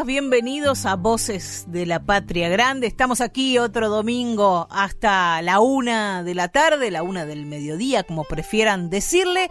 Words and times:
Bienvenidos 0.00 0.86
a 0.86 0.96
Voces 0.96 1.66
de 1.68 1.86
la 1.86 2.02
Patria 2.04 2.48
Grande. 2.48 2.88
Estamos 2.88 3.20
aquí 3.20 3.58
otro 3.58 3.88
domingo 3.88 4.66
hasta 4.70 5.40
la 5.42 5.60
una 5.60 6.24
de 6.24 6.34
la 6.34 6.48
tarde, 6.48 6.90
la 6.90 7.04
una 7.04 7.24
del 7.24 7.46
mediodía, 7.46 8.02
como 8.02 8.24
prefieran 8.24 8.90
decirle. 8.90 9.48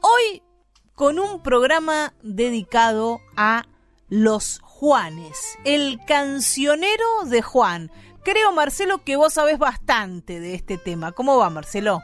Hoy 0.00 0.42
con 0.94 1.18
un 1.18 1.42
programa 1.42 2.12
dedicado 2.22 3.20
a 3.36 3.64
los 4.08 4.60
Juanes, 4.62 5.58
el 5.64 5.98
cancionero 6.06 7.24
de 7.24 7.42
Juan. 7.42 7.90
Creo, 8.22 8.52
Marcelo, 8.52 9.02
que 9.04 9.16
vos 9.16 9.32
sabés 9.32 9.58
bastante 9.58 10.38
de 10.38 10.54
este 10.54 10.78
tema. 10.78 11.12
¿Cómo 11.12 11.38
va, 11.38 11.50
Marcelo? 11.50 12.02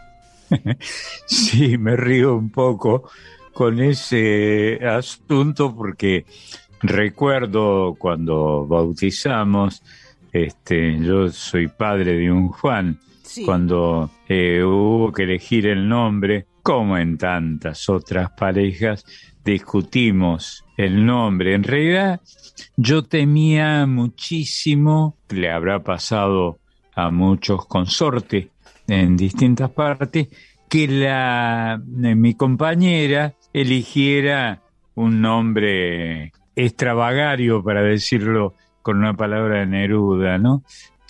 sí, 1.27 1.79
me 1.79 1.97
río 1.97 2.35
un 2.35 2.51
poco 2.51 3.09
con 3.53 3.81
ese 3.81 4.81
asunto 4.85 5.75
porque 5.75 6.27
Recuerdo 6.87 7.95
cuando 7.99 8.67
bautizamos, 8.67 9.83
este, 10.31 10.99
yo 11.01 11.31
soy 11.31 11.69
padre 11.69 12.13
de 12.19 12.31
un 12.31 12.49
Juan, 12.49 13.01
cuando 13.47 14.11
eh, 14.29 14.63
hubo 14.63 15.11
que 15.11 15.23
elegir 15.23 15.67
el 15.67 15.89
nombre, 15.89 16.45
como 16.63 16.99
en 16.99 17.17
tantas 17.17 17.89
otras 17.89 18.33
parejas, 18.33 19.07
discutimos 19.43 20.63
el 20.77 21.07
nombre. 21.07 21.55
En 21.55 21.63
realidad, 21.63 22.21
yo 22.77 23.03
temía 23.03 23.87
muchísimo, 23.87 25.17
le 25.31 25.51
habrá 25.51 25.83
pasado 25.83 26.59
a 26.95 27.11
muchos 27.11 27.65
consortes 27.65 28.49
en 28.87 29.17
distintas 29.17 29.71
partes, 29.71 30.29
que 30.69 30.87
la, 30.87 31.83
eh, 32.03 32.15
mi 32.15 32.35
compañera 32.35 33.35
eligiera 33.55 34.61
un 34.97 35.23
nombre 35.23 36.31
extravagario, 36.57 37.63
para 37.63 37.83
decirlo 37.83 38.55
con 38.83 38.99
una 38.99 39.15
palabra 39.15 39.61
de 39.61 39.67
Neruda, 39.67 40.39
¿no? 40.39 40.63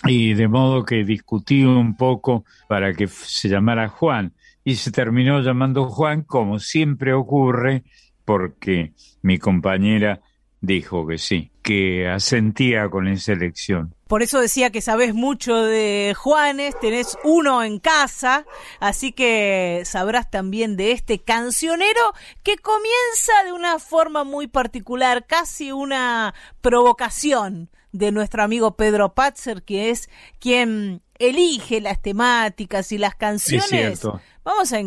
Y 0.05 0.33
de 0.33 0.47
modo 0.47 0.85
que 0.85 1.03
discutí 1.03 1.63
un 1.63 1.95
poco 1.97 2.45
para 2.67 2.93
que 2.93 3.07
se 3.07 3.49
llamara 3.49 3.87
Juan 3.87 4.33
y 4.63 4.75
se 4.75 4.91
terminó 4.91 5.41
llamando 5.41 5.85
Juan, 5.85 6.23
como 6.23 6.59
siempre 6.59 7.13
ocurre, 7.13 7.83
porque 8.23 8.93
mi 9.21 9.37
compañera 9.37 10.21
dijo 10.61 11.07
que 11.07 11.17
sí, 11.17 11.51
que 11.61 12.07
asentía 12.07 12.89
con 12.89 13.07
esa 13.07 13.33
elección. 13.33 13.94
Por 14.07 14.21
eso 14.21 14.39
decía 14.39 14.69
que 14.69 14.81
sabes 14.81 15.15
mucho 15.15 15.55
de 15.55 16.13
Juanes, 16.15 16.79
tenés 16.79 17.17
uno 17.23 17.63
en 17.63 17.79
casa, 17.79 18.45
así 18.79 19.11
que 19.11 19.81
sabrás 19.83 20.29
también 20.29 20.77
de 20.77 20.91
este 20.91 21.23
cancionero 21.23 22.13
que 22.43 22.57
comienza 22.57 23.43
de 23.45 23.53
una 23.53 23.79
forma 23.79 24.23
muy 24.23 24.45
particular, 24.45 25.25
casi 25.25 25.71
una 25.71 26.35
provocación 26.61 27.71
de 27.93 28.11
nuestro 28.11 28.43
amigo 28.43 28.75
Pedro 28.75 29.15
Patzer, 29.15 29.63
que 29.63 29.89
es 29.89 30.07
quien 30.37 31.01
elige 31.17 31.81
las 31.81 31.99
temáticas 31.99 32.91
y 32.91 32.99
las 32.99 33.15
canciones. 33.15 34.05
Vamos 34.43 34.71
a 34.71 34.81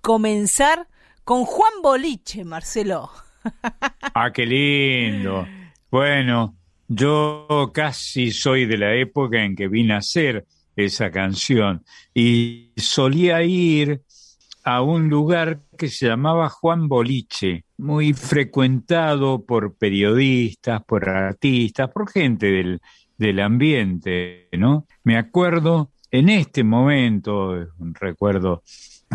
comenzar 0.00 0.88
con 1.24 1.44
Juan 1.44 1.82
Boliche, 1.82 2.44
Marcelo. 2.44 3.10
Ah, 4.14 4.32
qué 4.32 4.46
lindo. 4.46 5.46
Bueno, 5.90 6.55
yo 6.88 7.70
casi 7.74 8.30
soy 8.30 8.66
de 8.66 8.78
la 8.78 8.94
época 8.94 9.42
en 9.42 9.56
que 9.56 9.68
vine 9.68 9.94
a 9.94 9.98
hacer 9.98 10.46
esa 10.76 11.10
canción 11.10 11.84
y 12.14 12.72
solía 12.76 13.42
ir 13.42 14.02
a 14.64 14.82
un 14.82 15.08
lugar 15.08 15.60
que 15.78 15.88
se 15.88 16.06
llamaba 16.06 16.48
Juan 16.48 16.88
Boliche, 16.88 17.64
muy 17.78 18.12
frecuentado 18.12 19.44
por 19.44 19.76
periodistas, 19.76 20.82
por 20.84 21.08
artistas, 21.08 21.88
por 21.90 22.10
gente 22.10 22.46
del, 22.46 22.80
del 23.16 23.40
ambiente, 23.40 24.48
¿no? 24.52 24.86
Me 25.04 25.16
acuerdo 25.16 25.92
en 26.10 26.28
este 26.28 26.64
momento, 26.64 27.50
un 27.78 27.94
recuerdo 27.94 28.62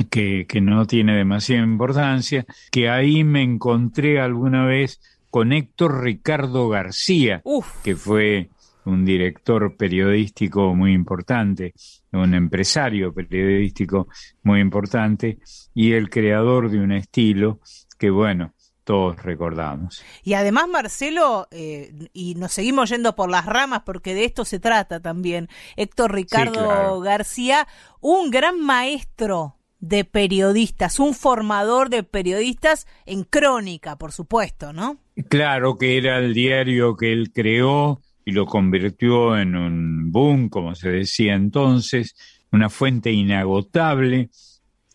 que, 0.10 0.46
que 0.48 0.62
no 0.62 0.86
tiene 0.86 1.18
demasiada 1.18 1.64
importancia, 1.64 2.46
que 2.72 2.90
ahí 2.90 3.24
me 3.24 3.42
encontré 3.42 4.20
alguna 4.20 4.66
vez 4.66 5.02
con 5.32 5.54
Héctor 5.54 6.04
Ricardo 6.04 6.70
García, 6.70 7.42
que 7.84 7.96
fue 7.96 8.50
un 8.86 9.06
director 9.06 9.78
periodístico 9.78 10.76
muy 10.76 10.94
importante, 10.94 11.74
un 12.12 12.34
empresario 12.34 13.14
periodístico 13.14 14.08
muy 14.44 14.60
importante 14.60 15.40
y 15.74 15.94
el 15.94 16.10
creador 16.10 16.70
de 16.70 16.80
un 16.80 16.92
estilo 16.92 17.60
que, 17.98 18.10
bueno, 18.10 18.54
todos 18.84 19.24
recordamos. 19.24 20.04
Y 20.24 20.34
además, 20.34 20.68
Marcelo, 20.68 21.48
eh, 21.52 22.10
y 22.12 22.36
nos 22.36 22.52
seguimos 22.52 22.90
yendo 22.90 23.16
por 23.16 23.30
las 23.30 23.46
ramas 23.46 23.84
porque 23.86 24.14
de 24.14 24.26
esto 24.26 24.44
se 24.44 24.60
trata 24.60 25.00
también, 25.00 25.48
Héctor 25.78 26.14
Ricardo 26.14 27.00
García, 27.00 27.68
un 28.02 28.32
gran 28.32 28.60
maestro 28.60 29.61
de 29.82 30.06
periodistas, 30.06 31.00
un 31.00 31.14
formador 31.14 31.90
de 31.90 32.04
periodistas 32.04 32.88
en 33.06 33.24
crónica, 33.24 33.98
por 33.98 34.12
supuesto, 34.12 34.72
¿no? 34.72 34.98
Claro 35.28 35.78
que 35.78 35.98
era 35.98 36.20
el 36.20 36.34
diario 36.34 36.96
que 36.96 37.12
él 37.12 37.32
creó 37.34 38.00
y 38.24 38.32
lo 38.32 38.46
convirtió 38.46 39.38
en 39.38 39.56
un 39.56 40.12
boom, 40.12 40.50
como 40.50 40.76
se 40.76 40.90
decía 40.90 41.34
entonces, 41.34 42.16
una 42.52 42.70
fuente 42.70 43.12
inagotable 43.12 44.30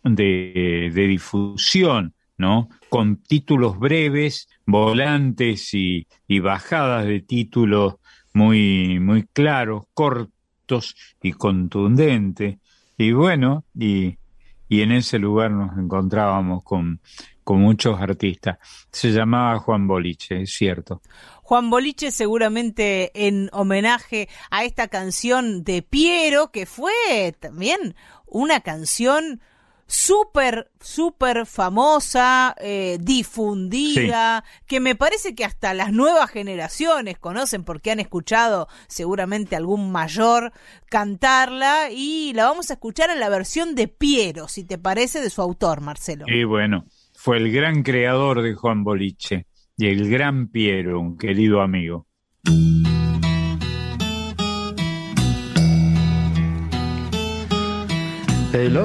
de, 0.05 0.91
de 0.95 1.07
difusión, 1.07 2.15
¿no? 2.39 2.69
Con 2.89 3.17
títulos 3.17 3.79
breves, 3.79 4.49
volantes 4.67 5.75
y, 5.75 6.07
y 6.29 6.39
bajadas 6.39 7.07
de 7.07 7.21
títulos 7.21 7.97
muy, 8.33 9.01
muy 9.01 9.25
claros, 9.25 9.85
cortos 9.95 10.95
y 11.23 11.33
contundentes. 11.33 12.59
Y 12.97 13.13
bueno, 13.13 13.65
y 13.75 14.19
y 14.69 14.82
en 14.82 14.93
ese 14.93 15.19
lugar 15.19 15.50
nos 15.50 15.77
encontrábamos 15.78 16.62
con, 16.62 17.00
con 17.44 17.60
muchos 17.60 18.00
artistas. 18.00 18.59
Se 18.91 19.12
llamaba 19.12 19.59
Juan 19.59 19.87
Boliche, 19.87 20.43
es 20.43 20.53
cierto. 20.53 21.00
Juan 21.43 21.71
Boliche 21.71 22.10
seguramente 22.10 23.12
en 23.15 23.49
homenaje 23.53 24.28
a 24.50 24.65
esta 24.65 24.88
canción 24.88 25.62
de 25.62 25.82
Piero, 25.82 26.50
que 26.50 26.66
fue 26.66 26.93
también 27.38 27.94
una 28.27 28.60
canción 28.60 29.41
súper, 29.87 30.71
súper 30.81 31.47
famosa, 31.47 32.55
eh, 32.60 32.99
difundida, 33.01 34.45
que 34.66 34.81
me 34.81 34.95
parece 34.95 35.34
que 35.34 35.45
hasta 35.45 35.75
las 35.75 35.93
nuevas 35.93 36.31
generaciones 36.31 37.19
conocen 37.19 37.65
porque 37.65 37.91
han 37.91 38.01
escuchado 38.01 38.69
seguramente 38.89 39.57
algún 39.57 39.93
mayor 39.93 40.53
cantarla 40.91 41.91
y 41.91 42.33
la 42.34 42.45
vamos 42.45 42.71
a 42.71 42.75
escuchar 42.75 43.10
en 43.10 43.21
la 43.21 43.28
versión 43.28 43.75
de 43.75 43.89
Piero, 43.89 44.49
si 44.49 44.65
te 44.65 44.78
parece, 44.78 45.21
de 45.21 45.31
su 45.31 45.43
autor, 45.43 45.81
Marcelo. 45.81 46.25
Y 46.28 46.45
bueno, 46.45 46.84
fue 47.15 47.39
el 47.39 47.53
gran 47.53 47.83
creador 47.83 48.43
de 48.43 48.55
Juan 48.55 48.84
Boliche 48.84 49.47
y 49.77 49.87
el 49.87 50.10
gran 50.10 50.49
Piero, 50.49 51.01
un 51.01 51.16
querido 51.16 51.60
amigo. 51.60 52.07
El 58.53 58.78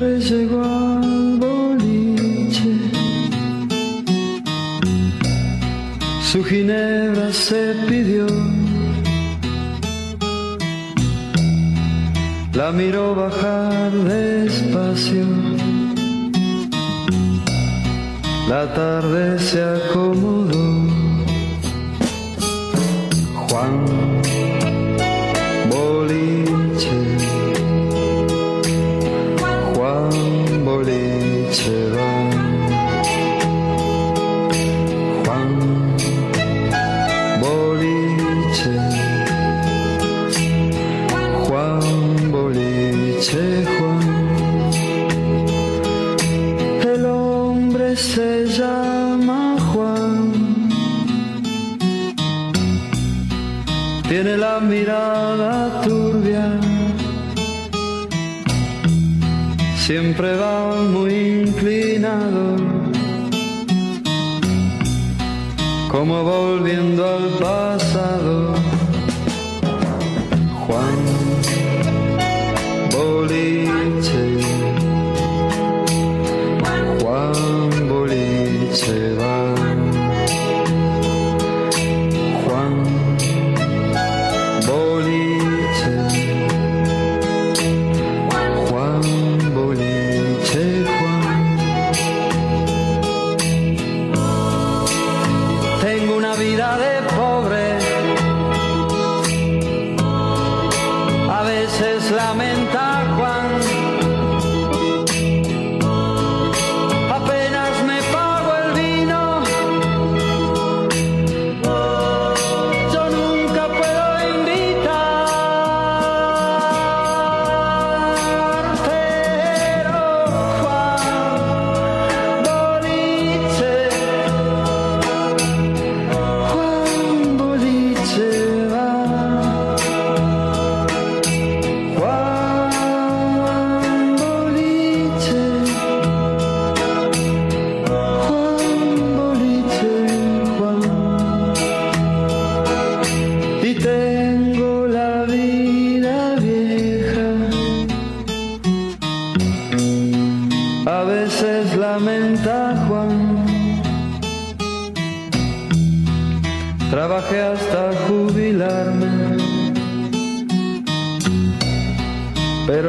llegó 0.00 0.62
al 0.62 1.38
boliche, 1.38 2.72
su 6.30 6.44
ginebra 6.44 7.32
se 7.32 7.74
pidió, 7.88 8.26
la 12.52 12.70
miró 12.70 13.14
bajar 13.14 13.90
despacio, 13.92 15.26
la 18.48 18.72
tarde 18.74 19.38
se 19.38 19.62
acomodó 19.62 20.57
mirada 54.68 55.80
turbia. 55.82 56.60
Siempre 59.76 60.36
va 60.36 60.76
muy 60.82 61.14
inclinado. 61.46 62.56
Como 65.90 66.22
volviendo 66.22 67.02
al 67.08 67.37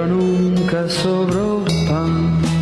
nunca 0.09 0.89
sobró 0.89 1.63
pan. 1.87 2.58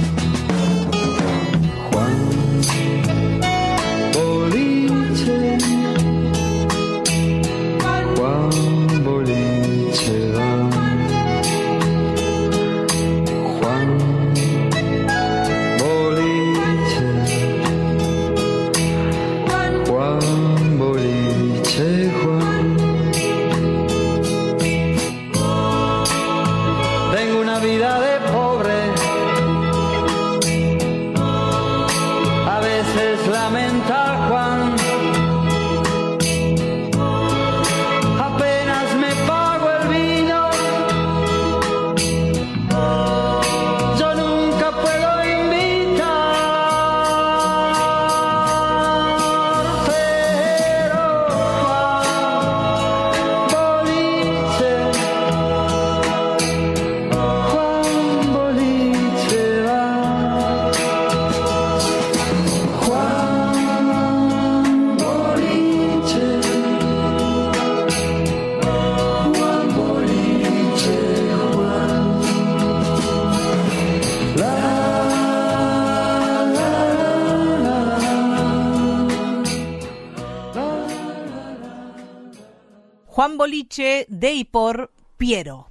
De 84.19 84.33
y 84.33 84.45
por 84.45 84.91
Piero. 85.17 85.67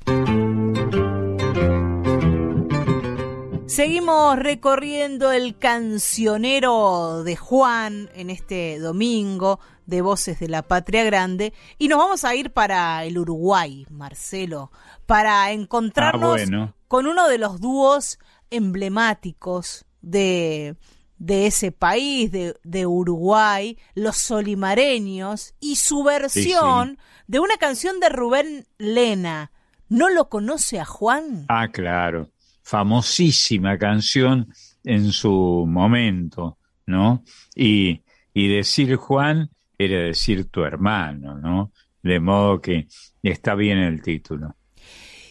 Seguimos 3.66 4.38
recorriendo 4.38 5.32
el 5.32 5.58
cancionero 5.58 7.24
de 7.24 7.34
Juan 7.34 8.08
en 8.14 8.30
este 8.30 8.78
domingo 8.78 9.58
de 9.86 10.00
Voces 10.00 10.38
de 10.38 10.48
la 10.48 10.62
Patria 10.62 11.02
Grande 11.02 11.52
y 11.76 11.88
nos 11.88 11.98
vamos 11.98 12.24
a 12.24 12.34
ir 12.36 12.52
para 12.52 13.04
el 13.04 13.18
Uruguay, 13.18 13.84
Marcelo, 13.90 14.70
para 15.06 15.50
encontrarnos 15.50 16.40
Ah, 16.40 16.44
bueno. 16.44 16.74
con 16.86 17.06
uno 17.06 17.28
de 17.28 17.38
los 17.38 17.60
dúos 17.60 18.20
emblemáticos 18.50 19.84
de, 20.00 20.76
de 21.18 21.46
ese 21.46 21.72
país, 21.72 22.30
de, 22.30 22.54
de 22.62 22.86
Uruguay, 22.86 23.78
los 23.94 24.16
solimareños, 24.16 25.54
y 25.60 25.76
su 25.76 26.02
versión 26.04 26.98
de 27.26 27.40
una 27.40 27.56
canción 27.56 28.00
de 28.00 28.08
Rubén 28.08 28.66
Lena. 28.78 29.50
¿No 29.88 30.08
lo 30.08 30.28
conoce 30.28 30.80
a 30.80 30.84
Juan? 30.84 31.46
Ah, 31.48 31.68
claro. 31.68 32.30
Famosísima 32.62 33.78
canción 33.78 34.52
en 34.84 35.12
su 35.12 35.64
momento, 35.68 36.58
¿no? 36.86 37.22
Y, 37.54 38.02
y 38.34 38.48
decir 38.48 38.96
Juan 38.96 39.50
era 39.78 39.98
decir 40.00 40.50
tu 40.50 40.64
hermano, 40.64 41.38
¿no? 41.38 41.72
De 42.02 42.20
modo 42.20 42.60
que 42.60 42.88
está 43.22 43.54
bien 43.54 43.78
el 43.78 44.02
título. 44.02 44.56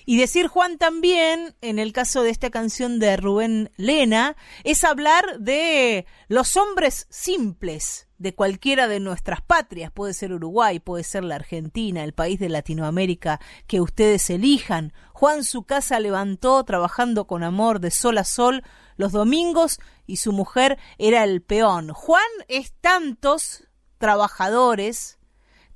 Y 0.05 0.17
decir 0.17 0.47
Juan 0.47 0.77
también, 0.77 1.55
en 1.61 1.79
el 1.79 1.91
caso 1.91 2.21
de 2.21 2.29
esta 2.29 2.49
canción 2.49 2.99
de 2.99 3.17
Rubén 3.17 3.71
Lena, 3.75 4.35
es 4.63 4.83
hablar 4.83 5.39
de 5.39 6.05
los 6.27 6.55
hombres 6.57 7.07
simples 7.09 8.07
de 8.17 8.35
cualquiera 8.35 8.87
de 8.87 8.99
nuestras 8.99 9.41
patrias. 9.41 9.91
Puede 9.91 10.13
ser 10.13 10.31
Uruguay, 10.31 10.79
puede 10.79 11.03
ser 11.03 11.23
la 11.23 11.35
Argentina, 11.35 12.03
el 12.03 12.13
país 12.13 12.39
de 12.39 12.49
Latinoamérica 12.49 13.39
que 13.67 13.81
ustedes 13.81 14.29
elijan. 14.29 14.93
Juan 15.13 15.43
su 15.43 15.63
casa 15.63 15.99
levantó 15.99 16.63
trabajando 16.63 17.25
con 17.25 17.43
amor 17.43 17.79
de 17.79 17.91
sol 17.91 18.17
a 18.17 18.23
sol 18.23 18.63
los 18.97 19.11
domingos 19.11 19.79
y 20.05 20.17
su 20.17 20.31
mujer 20.31 20.77
era 20.97 21.23
el 21.23 21.41
peón. 21.41 21.89
Juan 21.89 22.23
es 22.47 22.73
tantos 22.79 23.67
trabajadores 23.97 25.17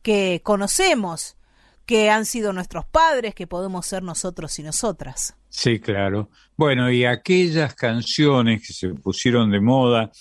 que 0.01 0.41
conocemos, 0.43 1.35
que 1.89 2.11
han 2.11 2.27
sido 2.27 2.53
nuestros 2.53 2.85
padres, 2.85 3.33
que 3.33 3.47
podemos 3.47 3.83
ser 3.83 4.03
nosotros 4.03 4.59
y 4.59 4.61
nosotras. 4.61 5.35
Sí, 5.49 5.79
claro. 5.79 6.29
Bueno, 6.55 6.91
y 6.91 7.03
aquellas 7.03 7.73
canciones 7.73 8.61
que 8.61 8.73
se 8.73 8.89
pusieron 8.89 9.49
de 9.49 9.59
moda 9.59 10.11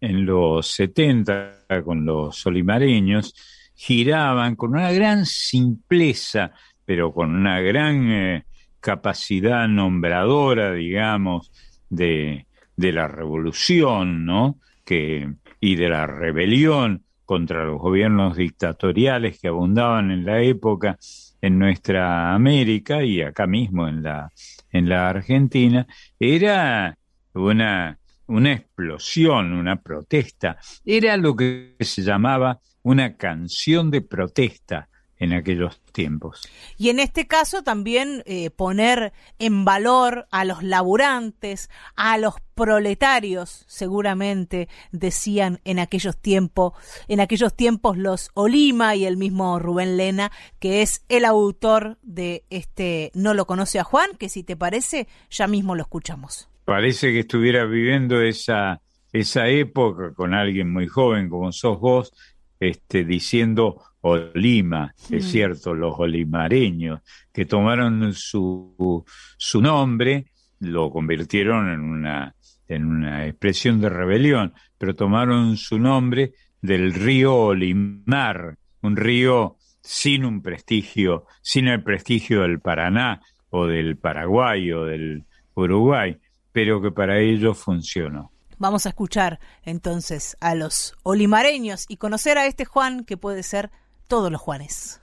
en 0.00 0.24
los 0.24 0.68
70 0.68 1.66
con 1.84 2.06
los 2.06 2.46
olimareños, 2.46 3.34
giraban 3.74 4.56
con 4.56 4.70
una 4.70 4.90
gran 4.90 5.26
simpleza, 5.26 6.52
pero 6.86 7.12
con 7.12 7.36
una 7.36 7.60
gran 7.60 8.10
eh, 8.10 8.44
capacidad 8.80 9.68
nombradora, 9.68 10.72
digamos, 10.72 11.52
de, 11.90 12.46
de 12.74 12.92
la 12.92 13.06
revolución, 13.06 14.24
¿no? 14.24 14.58
Que, 14.82 15.30
y 15.60 15.76
de 15.76 15.90
la 15.90 16.06
rebelión 16.06 17.04
contra 17.28 17.62
los 17.62 17.78
gobiernos 17.78 18.38
dictatoriales 18.38 19.38
que 19.38 19.48
abundaban 19.48 20.10
en 20.10 20.24
la 20.24 20.40
época 20.40 20.96
en 21.42 21.58
nuestra 21.58 22.34
América 22.34 23.04
y 23.04 23.20
acá 23.20 23.46
mismo 23.46 23.86
en 23.86 24.02
la, 24.02 24.32
en 24.72 24.88
la 24.88 25.10
Argentina, 25.10 25.86
era 26.18 26.96
una, 27.34 27.98
una 28.28 28.52
explosión, 28.54 29.52
una 29.52 29.76
protesta. 29.76 30.56
Era 30.86 31.18
lo 31.18 31.36
que 31.36 31.76
se 31.80 32.00
llamaba 32.00 32.60
una 32.82 33.18
canción 33.18 33.90
de 33.90 34.00
protesta 34.00 34.88
en 35.18 35.32
aquellos 35.32 35.80
tiempos. 35.92 36.48
Y 36.76 36.90
en 36.90 37.00
este 37.00 37.26
caso 37.26 37.62
también 37.62 38.22
eh, 38.26 38.50
poner 38.50 39.12
en 39.38 39.64
valor 39.64 40.26
a 40.30 40.44
los 40.44 40.62
laburantes, 40.62 41.70
a 41.96 42.18
los 42.18 42.34
proletarios, 42.54 43.64
seguramente 43.68 44.68
decían 44.90 45.60
en 45.64 45.78
aquellos 45.78 46.16
tiempos, 46.16 46.72
en 47.08 47.20
aquellos 47.20 47.54
tiempos 47.54 47.96
los 47.96 48.30
Olima 48.34 48.96
y 48.96 49.06
el 49.06 49.16
mismo 49.16 49.58
Rubén 49.58 49.96
Lena, 49.96 50.32
que 50.58 50.82
es 50.82 51.04
el 51.08 51.24
autor 51.24 51.98
de 52.02 52.44
este 52.50 53.10
No 53.14 53.34
lo 53.34 53.46
conoce 53.46 53.78
a 53.78 53.84
Juan, 53.84 54.10
que 54.18 54.28
si 54.28 54.42
te 54.42 54.56
parece, 54.56 55.08
ya 55.30 55.46
mismo 55.46 55.74
lo 55.74 55.82
escuchamos. 55.82 56.48
Parece 56.64 57.12
que 57.12 57.20
estuviera 57.20 57.64
viviendo 57.64 58.20
esa, 58.20 58.80
esa 59.12 59.48
época 59.48 60.12
con 60.14 60.34
alguien 60.34 60.72
muy 60.72 60.86
joven 60.86 61.28
como 61.28 61.52
sos 61.52 61.80
vos, 61.80 62.12
este, 62.60 63.04
diciendo 63.04 63.82
Olima, 64.00 64.94
es 65.10 65.24
Mm. 65.24 65.28
cierto, 65.28 65.74
los 65.74 65.94
olimareños, 65.98 67.00
que 67.32 67.44
tomaron 67.46 68.12
su, 68.14 69.04
su 69.36 69.60
nombre, 69.60 70.26
lo 70.60 70.90
convirtieron 70.90 71.70
en 71.70 71.80
una, 71.80 72.34
en 72.68 72.86
una 72.86 73.26
expresión 73.26 73.80
de 73.80 73.88
rebelión, 73.88 74.54
pero 74.76 74.94
tomaron 74.94 75.56
su 75.56 75.78
nombre 75.78 76.32
del 76.60 76.92
río 76.94 77.34
Olimar, 77.36 78.56
un 78.82 78.96
río 78.96 79.56
sin 79.82 80.24
un 80.24 80.42
prestigio, 80.42 81.26
sin 81.42 81.68
el 81.68 81.82
prestigio 81.82 82.42
del 82.42 82.60
Paraná 82.60 83.20
o 83.50 83.66
del 83.66 83.96
Paraguay 83.96 84.70
o 84.72 84.84
del 84.84 85.24
Uruguay, 85.54 86.18
pero 86.52 86.80
que 86.82 86.90
para 86.90 87.18
ellos 87.20 87.58
funcionó. 87.58 88.32
Vamos 88.58 88.86
a 88.86 88.88
escuchar 88.88 89.38
entonces 89.62 90.36
a 90.40 90.54
los 90.56 90.94
olimareños 91.04 91.84
y 91.88 91.96
conocer 91.96 92.38
a 92.38 92.46
este 92.46 92.64
Juan 92.64 93.04
que 93.04 93.16
puede 93.16 93.44
ser 93.44 93.70
todos 94.08 94.32
los 94.32 94.40
Juanes. 94.40 95.00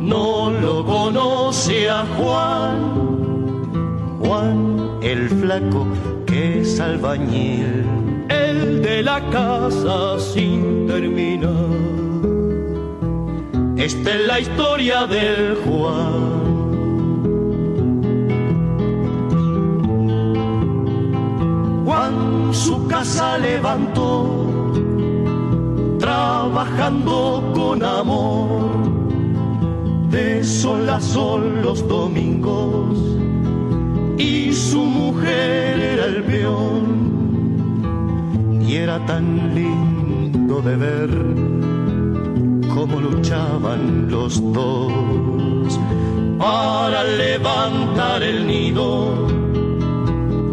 no 0.00 0.50
lo 0.50 0.84
conoce 0.84 1.88
a 1.88 2.04
Juan, 2.16 4.18
Juan 4.18 4.98
el 5.02 5.28
flaco 5.28 5.86
que 6.26 6.62
es 6.62 6.80
albañil, 6.80 7.84
el 8.28 8.82
de 8.82 9.04
la 9.04 9.20
casa 9.30 10.18
sin 10.18 10.88
terminar. 10.88 11.52
Esta 13.76 14.14
es 14.14 14.26
la 14.26 14.40
historia 14.40 15.06
del 15.06 15.56
Juan. 15.64 16.39
Juan 21.90 22.54
su 22.54 22.86
casa 22.86 23.36
levantó, 23.36 24.46
trabajando 25.98 27.50
con 27.52 27.82
amor. 27.82 28.70
De 30.08 30.44
sol 30.44 30.88
a 30.88 31.00
sol 31.00 31.62
los 31.62 31.88
domingos 31.88 32.96
y 34.18 34.52
su 34.52 34.82
mujer 34.82 35.80
era 35.80 36.04
el 36.04 36.22
peón. 36.22 36.84
Y 38.62 38.76
era 38.76 39.04
tan 39.04 39.52
lindo 39.52 40.62
de 40.62 40.76
ver 40.76 41.10
cómo 42.72 43.00
luchaban 43.00 44.08
los 44.08 44.40
dos 44.52 45.80
para 46.38 47.02
levantar 47.02 48.22
el 48.22 48.46
nido 48.46 49.29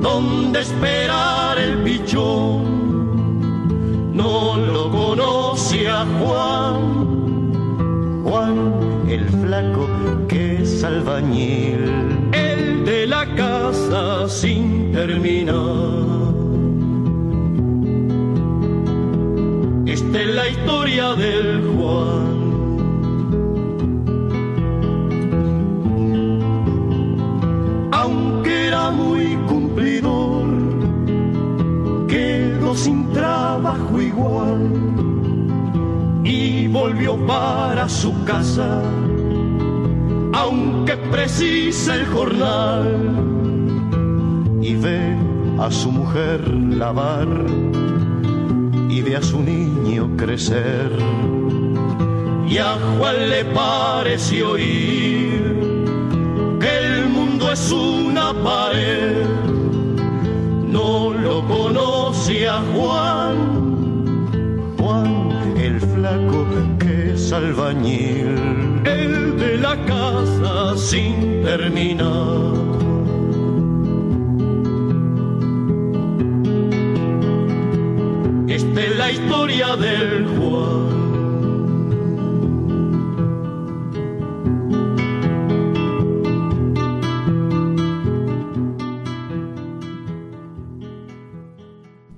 donde 0.07 0.61
esperar 0.61 1.57
el 1.59 1.73
pichón 1.83 2.61
no 4.13 4.55
lo 4.57 4.83
conoce 4.89 5.87
a 5.89 6.05
Juan 6.17 6.97
Juan 8.23 8.55
el 9.09 9.25
flaco 9.41 9.87
que 10.27 10.61
es 10.61 10.83
albañil, 10.83 11.83
el 12.33 12.83
de 12.83 13.07
la 13.07 13.23
casa 13.35 14.27
sin 14.27 14.91
terminar. 14.91 15.55
Esta 19.85 20.21
es 20.21 20.27
la 20.39 20.47
historia 20.49 21.13
del 21.13 21.49
Juan. 21.77 22.36
Sin 32.77 33.11
trabajo 33.11 33.99
igual 33.99 34.69
y 36.23 36.67
volvió 36.67 37.17
para 37.25 37.89
su 37.89 38.13
casa, 38.23 38.83
aunque 40.33 40.95
precisa 41.11 41.95
el 41.95 42.05
jornal, 42.05 42.85
y 44.61 44.75
ve 44.75 45.17
a 45.59 45.71
su 45.71 45.91
mujer 45.91 46.47
lavar 46.47 47.27
y 48.89 49.01
ve 49.01 49.15
a 49.15 49.23
su 49.23 49.41
niño 49.41 50.11
crecer. 50.15 50.91
Y 52.47 52.59
a 52.59 52.77
Juan 52.97 53.29
le 53.29 53.43
pareció 53.45 54.51
oír 54.51 55.59
que 56.59 56.77
el 56.85 57.09
mundo 57.09 57.51
es 57.51 57.71
una 57.71 58.33
pared. 58.43 59.46
No 60.77 61.11
lo 61.11 61.41
conoce 61.47 62.47
a 62.47 62.61
Juan, 62.71 63.35
Juan 64.77 65.31
el 65.57 65.81
flaco 65.81 66.45
que 66.77 67.13
es 67.13 67.33
albañil, 67.33 68.83
el 68.85 69.39
de 69.39 69.57
la 69.57 69.75
casa 69.85 70.77
sin 70.77 71.41
terminar. 71.41 72.53
Esta 78.47 78.81
es 78.87 78.97
la 78.97 79.11
historia 79.11 79.75
del 79.77 80.27
Juan. 80.27 80.46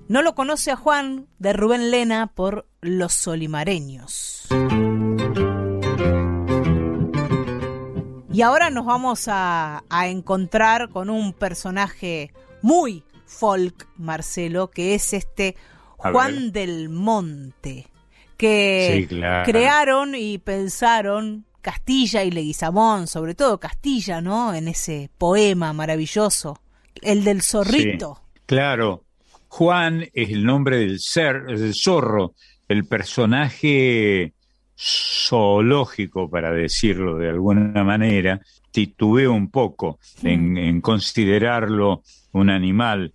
No 0.09 0.23
lo 0.23 0.33
conoce 0.33 0.71
a 0.71 0.75
Juan 0.75 1.27
de 1.37 1.53
Rubén 1.53 1.91
Lena 1.91 2.25
por 2.33 2.65
Los 2.81 3.13
Solimareños. 3.13 4.47
Y 8.33 8.41
ahora 8.41 8.71
nos 8.71 8.87
vamos 8.87 9.27
a, 9.27 9.83
a 9.87 10.07
encontrar 10.07 10.89
con 10.89 11.11
un 11.11 11.31
personaje 11.31 12.33
muy 12.63 13.03
folk, 13.27 13.87
Marcelo, 13.97 14.71
que 14.71 14.95
es 14.95 15.13
este 15.13 15.55
Juan 15.97 16.51
del 16.53 16.89
Monte, 16.89 17.85
que 18.35 18.93
Sí, 18.95 19.05
claro. 19.07 19.45
crearon 19.45 20.15
y 20.15 20.39
pensaron 20.39 21.45
Castilla 21.61 22.23
y 22.23 22.31
Leguizamón, 22.31 23.05
sobre 23.05 23.35
todo 23.35 23.59
Castilla, 23.59 24.21
¿no? 24.21 24.55
En 24.55 24.69
ese 24.69 25.11
poema 25.19 25.71
maravilloso, 25.71 26.59
el 27.03 27.23
del 27.23 27.43
zorrito. 27.43 28.23
Sí, 28.33 28.41
claro. 28.47 29.03
Juan 29.49 30.05
es 30.13 30.29
el 30.29 30.45
nombre 30.45 30.77
del 30.77 30.99
ser, 30.99 31.43
del 31.45 31.73
zorro, 31.73 32.33
el 32.67 32.85
personaje 32.85 34.33
zoológico, 34.77 36.29
para 36.29 36.51
decirlo 36.51 37.17
de 37.17 37.29
alguna 37.29 37.83
manera, 37.83 38.39
titubeo 38.71 39.33
un 39.33 39.49
poco 39.49 39.99
en, 40.23 40.55
en 40.57 40.79
considerarlo 40.81 42.03
un 42.31 42.49
animal 42.49 43.13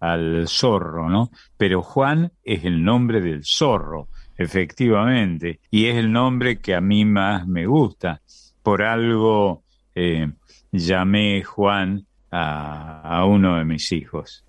al 0.00 0.48
zorro, 0.48 1.10
¿no? 1.10 1.30
Pero 1.56 1.82
Juan 1.82 2.32
es 2.44 2.64
el 2.64 2.82
nombre 2.82 3.20
del 3.20 3.44
zorro, 3.44 4.08
efectivamente, 4.38 5.60
y 5.70 5.86
es 5.86 5.96
el 5.96 6.10
nombre 6.10 6.60
que 6.60 6.74
a 6.74 6.80
mí 6.80 7.04
más 7.04 7.46
me 7.46 7.66
gusta. 7.66 8.22
Por 8.62 8.82
algo 8.82 9.64
eh, 9.94 10.30
llamé 10.70 11.42
Juan 11.42 12.06
a, 12.30 13.18
a 13.18 13.24
uno 13.26 13.58
de 13.58 13.64
mis 13.64 13.92
hijos. 13.92 14.44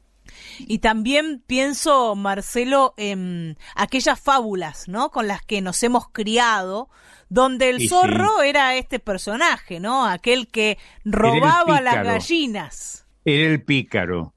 Y 0.60 0.80
también 0.80 1.44
pienso, 1.46 2.16
Marcelo, 2.16 2.94
en 2.98 3.58
aquellas 3.76 4.20
fábulas, 4.20 4.88
¿no? 4.88 5.10
Con 5.10 5.28
las 5.28 5.42
que 5.42 5.62
nos 5.62 5.82
hemos 5.84 6.10
criado, 6.10 6.90
donde 7.30 7.70
el 7.70 7.80
sí. 7.80 7.88
zorro 7.88 8.42
era 8.42 8.76
este 8.76 9.00
personaje, 9.00 9.80
¿no? 9.80 10.06
Aquel 10.06 10.48
que 10.48 10.78
robaba 11.04 11.82
las 11.82 12.04
gallinas. 12.04 13.06
Era 13.26 13.52
el 13.52 13.64
pícaro, 13.64 14.34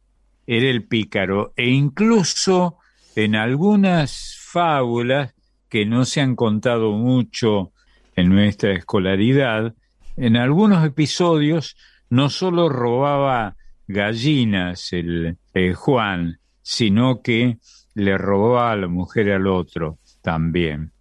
era 0.47 0.69
el 0.69 0.87
pícaro, 0.87 1.53
e 1.57 1.69
incluso 1.69 2.79
en 3.15 3.35
algunas 3.35 4.39
fábulas 4.41 5.35
que 5.69 5.85
no 5.87 6.05
se 6.05 6.21
han 6.21 6.37
contado 6.37 6.93
mucho 6.93 7.73
en 8.15 8.31
nuestra 8.31 8.73
escolaridad, 8.73 9.75
en 10.17 10.37
algunos 10.37 10.85
episodios 10.87 11.77
no 12.09 12.31
solo 12.31 12.69
robaba 12.69 13.57
gallinas 13.89 14.93
el, 14.93 15.39
el 15.57 15.75
Juan, 15.75 16.41
sino 16.63 17.23
que 17.23 17.59
le 17.95 18.19
robaba 18.19 18.73
a 18.73 18.77
la 18.77 18.89
mujer 18.89 19.33
al 19.33 19.47
otro 19.47 19.99
también. 20.21 20.93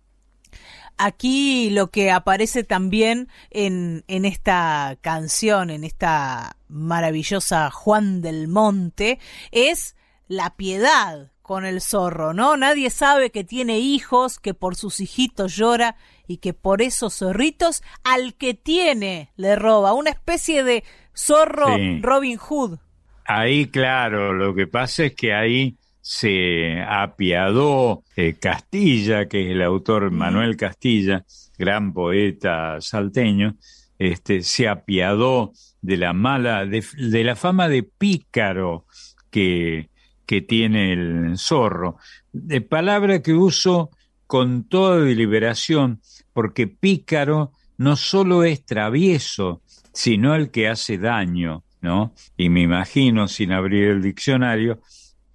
Aquí 0.97 1.69
lo 1.71 1.91
que 1.91 2.09
aparece 2.09 2.63
también 2.63 3.27
en, 3.49 4.05
en 4.07 4.23
esta 4.23 4.97
canción, 5.01 5.69
en 5.69 5.83
esta 5.83 6.55
maravillosa 6.69 7.69
Juan 7.69 8.21
del 8.21 8.47
Monte, 8.47 9.19
es 9.51 9.97
la 10.29 10.55
piedad 10.55 11.31
con 11.41 11.65
el 11.65 11.81
zorro, 11.81 12.33
¿no? 12.33 12.55
Nadie 12.55 12.89
sabe 12.89 13.29
que 13.29 13.43
tiene 13.43 13.79
hijos, 13.79 14.39
que 14.39 14.53
por 14.53 14.75
sus 14.75 15.01
hijitos 15.01 15.55
llora 15.55 15.97
y 16.27 16.37
que 16.37 16.53
por 16.53 16.81
esos 16.81 17.15
zorritos 17.15 17.83
al 18.03 18.35
que 18.35 18.53
tiene 18.53 19.31
le 19.35 19.55
roba. 19.57 19.93
Una 19.93 20.11
especie 20.11 20.63
de 20.63 20.85
zorro 21.13 21.75
Sí. 21.75 21.99
Robin 22.01 22.37
Hood. 22.37 22.79
Ahí, 23.25 23.67
claro, 23.67 24.33
lo 24.33 24.53
que 24.53 24.67
pasa 24.67 25.05
es 25.05 25.15
que 25.15 25.33
ahí 25.33 25.77
se 25.99 26.81
apiadó 26.87 28.03
eh, 28.15 28.35
Castilla, 28.39 29.27
que 29.27 29.45
es 29.45 29.51
el 29.51 29.63
autor 29.63 30.11
Manuel 30.11 30.55
Castilla, 30.55 31.25
gran 31.57 31.93
poeta 31.93 32.79
salteño, 32.79 33.55
este, 33.97 34.43
se 34.43 34.67
apiadó 34.67 35.53
de 35.81 35.97
la 35.97 36.13
mala, 36.13 36.65
de, 36.65 36.85
de 36.97 37.23
la 37.23 37.35
fama 37.35 37.67
de 37.67 37.81
pícaro 37.81 38.85
que, 39.31 39.89
que 40.27 40.41
tiene 40.41 40.93
el 40.93 41.37
zorro. 41.37 41.97
De 42.31 42.61
palabra 42.61 43.23
que 43.23 43.33
uso 43.33 43.89
con 44.27 44.65
toda 44.65 44.99
deliberación, 44.99 46.01
porque 46.33 46.67
pícaro 46.67 47.51
no 47.77 47.95
solo 47.95 48.43
es 48.43 48.63
travieso, 48.63 49.61
sino 49.93 50.35
el 50.35 50.51
que 50.51 50.67
hace 50.67 50.97
daño, 50.97 51.64
¿no? 51.85 52.13
Y 52.35 52.49
me 52.49 52.61
imagino, 52.61 53.29
sin 53.29 53.53
abrir 53.53 53.85
el 53.85 54.01
diccionario, 54.01 54.81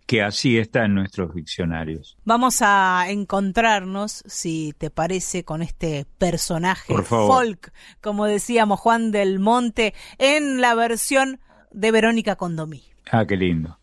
que 0.07 0.23
así 0.23 0.59
está 0.59 0.85
en 0.85 0.95
nuestros 0.97 1.33
diccionarios. 1.35 2.19
Vamos 2.25 2.59
a 2.63 3.05
encontrarnos, 3.09 4.25
si 4.27 4.75
te 4.77 4.91
parece, 4.91 5.45
con 5.45 5.63
este 5.63 6.05
personaje 6.19 6.93
folk, 7.05 7.73
como 8.01 8.27
decíamos 8.27 8.81
Juan 8.81 9.13
del 9.13 9.39
Monte, 9.39 9.95
en 10.19 10.61
la 10.61 10.75
versión 10.75 11.41
de 11.71 11.93
Verónica 11.93 12.35
Condomí. 12.35 12.83
Ah, 13.13 13.25
qué 13.25 13.37
lindo. 13.37 13.79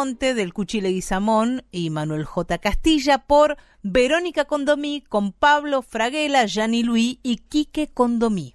Monte 0.00 0.32
del 0.32 0.54
Cuchile 0.54 0.88
Guizamón 0.88 1.62
y 1.70 1.90
Manuel 1.90 2.24
J. 2.24 2.56
Castilla 2.56 3.18
por 3.18 3.58
Verónica 3.82 4.46
Condomí 4.46 5.04
con 5.06 5.30
Pablo 5.30 5.82
Fraguela, 5.82 6.46
Gianni 6.46 6.82
Luis 6.82 7.18
y 7.22 7.36
Quique 7.36 7.88
Condomí. 7.92 8.54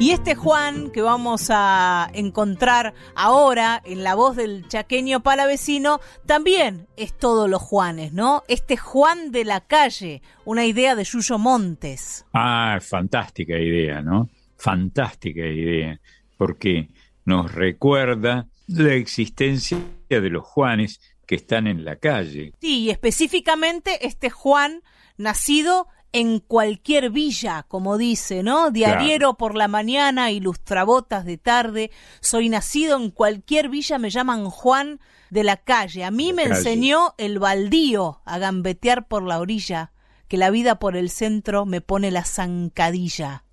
Y 0.00 0.12
este 0.12 0.34
Juan 0.36 0.90
que 0.90 1.02
vamos 1.02 1.48
a 1.50 2.10
encontrar 2.14 2.94
ahora 3.14 3.82
en 3.84 4.02
la 4.02 4.14
voz 4.14 4.34
del 4.34 4.66
chaqueño 4.66 5.22
palavecino 5.22 6.00
también 6.24 6.86
es 6.96 7.12
todos 7.12 7.50
los 7.50 7.60
Juanes, 7.60 8.14
¿no? 8.14 8.42
Este 8.48 8.78
Juan 8.78 9.32
de 9.32 9.44
la 9.44 9.60
calle, 9.60 10.22
una 10.46 10.64
idea 10.64 10.94
de 10.94 11.04
Yuyo 11.04 11.36
Montes. 11.36 12.24
Ah, 12.32 12.78
fantástica 12.80 13.58
idea, 13.58 14.00
¿no? 14.00 14.30
fantástica 14.58 15.46
idea, 15.46 16.00
porque 16.36 16.88
nos 17.28 17.52
recuerda 17.52 18.48
la 18.66 18.94
existencia 18.94 19.78
de 20.08 20.30
los 20.30 20.44
Juanes 20.44 20.98
que 21.26 21.34
están 21.34 21.66
en 21.66 21.84
la 21.84 21.96
calle. 21.96 22.54
Sí, 22.60 22.80
y 22.84 22.90
específicamente 22.90 24.06
este 24.06 24.30
Juan 24.30 24.82
nacido 25.18 25.88
en 26.12 26.38
cualquier 26.40 27.10
villa, 27.10 27.66
como 27.68 27.98
dice, 27.98 28.42
¿no? 28.42 28.70
Diariero 28.70 29.34
por 29.34 29.54
la 29.56 29.68
mañana, 29.68 30.30
ilustrabotas 30.30 31.26
de 31.26 31.36
tarde. 31.36 31.90
Soy 32.22 32.48
nacido 32.48 32.96
en 32.96 33.10
cualquier 33.10 33.68
villa, 33.68 33.98
me 33.98 34.08
llaman 34.08 34.48
Juan 34.48 34.98
de 35.28 35.44
la 35.44 35.58
calle. 35.58 36.04
A 36.04 36.10
mí 36.10 36.28
La 36.28 36.32
me 36.34 36.42
calle. 36.44 36.54
enseñó 36.56 37.14
el 37.18 37.38
baldío 37.38 38.22
a 38.24 38.38
gambetear 38.38 39.06
por 39.06 39.22
la 39.22 39.38
orilla, 39.38 39.92
que 40.28 40.38
la 40.38 40.48
vida 40.48 40.78
por 40.78 40.96
el 40.96 41.10
centro 41.10 41.66
me 41.66 41.82
pone 41.82 42.10
la 42.10 42.24
zancadilla. 42.24 43.44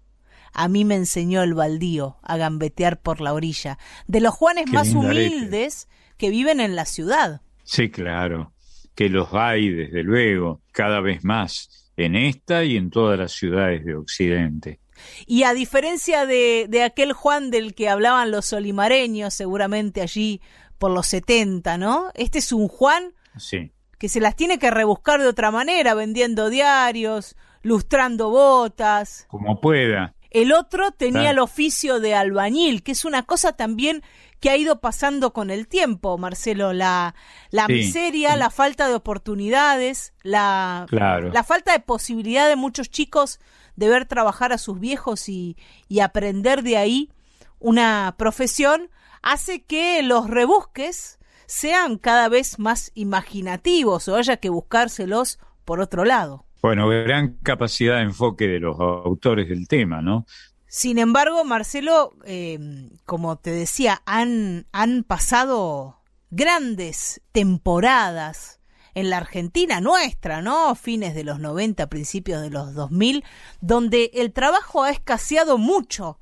A 0.56 0.68
mí 0.68 0.86
me 0.86 0.96
enseñó 0.96 1.44
el 1.44 1.54
baldío 1.54 2.18
a 2.24 2.38
gambetear 2.38 3.00
por 3.00 3.22
la 3.22 3.34
orilla. 3.34 3.78
De 4.08 4.22
los 4.22 4.34
Juanes 4.34 4.66
Qué 4.66 4.72
más 4.72 4.94
humildes 4.94 5.88
que 6.18 6.30
viven 6.30 6.60
en 6.60 6.76
la 6.76 6.86
ciudad. 6.86 7.42
Sí, 7.64 7.90
claro, 7.90 8.54
que 8.96 9.10
los 9.10 9.34
hay, 9.34 9.70
desde 9.70 10.04
luego, 10.04 10.62
cada 10.72 11.02
vez 11.02 11.24
más 11.24 11.92
en 11.98 12.16
esta 12.16 12.64
y 12.64 12.78
en 12.78 12.90
todas 12.90 13.20
las 13.20 13.34
ciudades 13.34 13.86
de 13.86 13.96
Occidente. 13.96 14.80
Y 15.26 15.44
a 15.44 15.54
diferencia 15.54 16.26
de, 16.26 16.68
de 16.70 16.84
aquel 16.84 17.14
Juan 17.14 17.52
del 17.52 17.76
que 17.76 17.90
hablaban 17.90 18.32
los 18.32 18.54
olimareños, 18.54 19.34
seguramente 19.34 20.02
allí 20.02 20.42
por 20.78 20.92
los 20.92 21.08
70, 21.08 21.78
¿no? 21.78 22.12
Este 22.16 22.40
es 22.40 22.52
un 22.52 22.68
Juan 22.68 23.14
Sí, 23.38 23.72
que 23.98 24.10
se 24.10 24.20
las 24.20 24.36
tiene 24.36 24.60
que 24.60 24.72
rebuscar 24.72 25.22
de 25.22 25.28
otra 25.28 25.52
manera, 25.52 25.94
vendiendo 25.94 26.50
diarios, 26.50 27.36
lustrando 27.62 28.30
botas. 28.30 29.26
como 29.28 29.60
pueda. 29.60 30.15
El 30.42 30.52
otro 30.52 30.92
tenía 30.92 31.32
el 31.32 31.40
oficio 31.40 32.00
de 32.00 32.14
albañil, 32.14 32.84
que 32.84 32.92
es 32.92 33.06
una 33.06 33.24
cosa 33.24 33.54
también 33.54 34.04
que 34.42 34.50
ha 34.50 34.58
ido 34.58 34.82
pasando 34.82 35.32
con 35.32 35.50
el 35.50 35.68
tiempo, 35.68 36.18
Marcelo. 36.18 36.74
La, 36.74 37.16
la 37.52 37.68
Sí, 37.68 37.74
miseria, 37.74 38.34
sí. 38.34 38.40
la 38.40 38.50
falta 38.50 38.88
de 38.90 38.96
oportunidades, 38.96 40.14
la, 40.24 40.86
Claro. 40.90 41.32
la 41.32 41.44
falta 41.44 41.72
de 41.72 41.80
posibilidad 41.80 42.48
de 42.50 42.56
muchos 42.58 42.90
chicos 42.90 43.40
de 43.78 43.88
ver 43.88 44.06
trabajar 44.06 44.52
a 44.52 44.58
sus 44.58 44.80
viejos 44.80 45.30
y, 45.30 45.56
y 45.88 46.02
aprender 46.02 46.64
de 46.64 46.78
ahí 46.78 47.12
una 47.60 48.16
profesión, 48.18 48.90
hace 49.22 49.64
que 49.64 50.04
los 50.04 50.30
rebusques 50.30 51.18
sean 51.48 51.98
cada 51.98 52.28
vez 52.30 52.60
más 52.60 52.92
imaginativos 52.94 54.08
o 54.08 54.16
haya 54.18 54.38
que 54.38 54.50
buscárselos 54.50 55.40
por 55.64 55.80
otro 55.80 56.04
lado. 56.06 56.46
Bueno, 56.62 56.88
gran 56.88 57.38
capacidad 57.44 57.98
de 57.98 58.04
enfoque 58.04 58.48
de 58.48 58.60
los 58.60 58.80
autores 58.80 59.48
del 59.48 59.68
tema, 59.68 60.02
¿no? 60.02 60.26
Sin 60.68 60.98
embargo, 60.98 61.44
Marcelo, 61.46 62.14
eh, 62.26 62.60
como 63.06 63.38
te 63.38 63.52
decía, 63.52 64.02
han, 64.06 64.66
han 64.72 65.04
pasado 65.04 66.02
grandes 66.32 67.22
temporadas 67.32 68.60
en 68.94 69.10
la 69.10 69.18
Argentina 69.18 69.82
nuestra, 69.82 70.42
¿no? 70.42 70.74
Fines 70.76 71.14
de 71.14 71.24
los 71.24 71.40
90, 71.40 71.88
principios 71.88 72.42
de 72.42 72.50
los 72.50 72.74
2000, 72.74 73.24
donde 73.62 74.12
el 74.16 74.34
trabajo 74.34 74.84
ha 74.84 74.90
escaseado 74.90 75.58
mucho. 75.58 76.20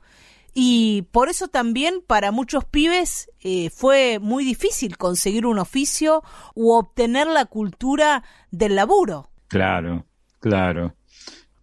Y 0.54 1.04
por 1.12 1.30
eso 1.30 1.48
también 1.48 2.04
para 2.06 2.32
muchos 2.32 2.65
pibes 2.65 3.32
eh, 3.39 3.69
fue 3.69 4.19
muy 4.19 4.43
difícil 4.43 4.98
conseguir 4.98 5.46
un 5.46 5.58
oficio 5.58 6.22
u 6.54 6.74
obtener 6.74 7.28
la 7.28 7.46
cultura 7.46 8.24
del 8.52 8.76
laburo. 8.76 9.30
Claro, 9.48 10.06
claro. 10.44 10.94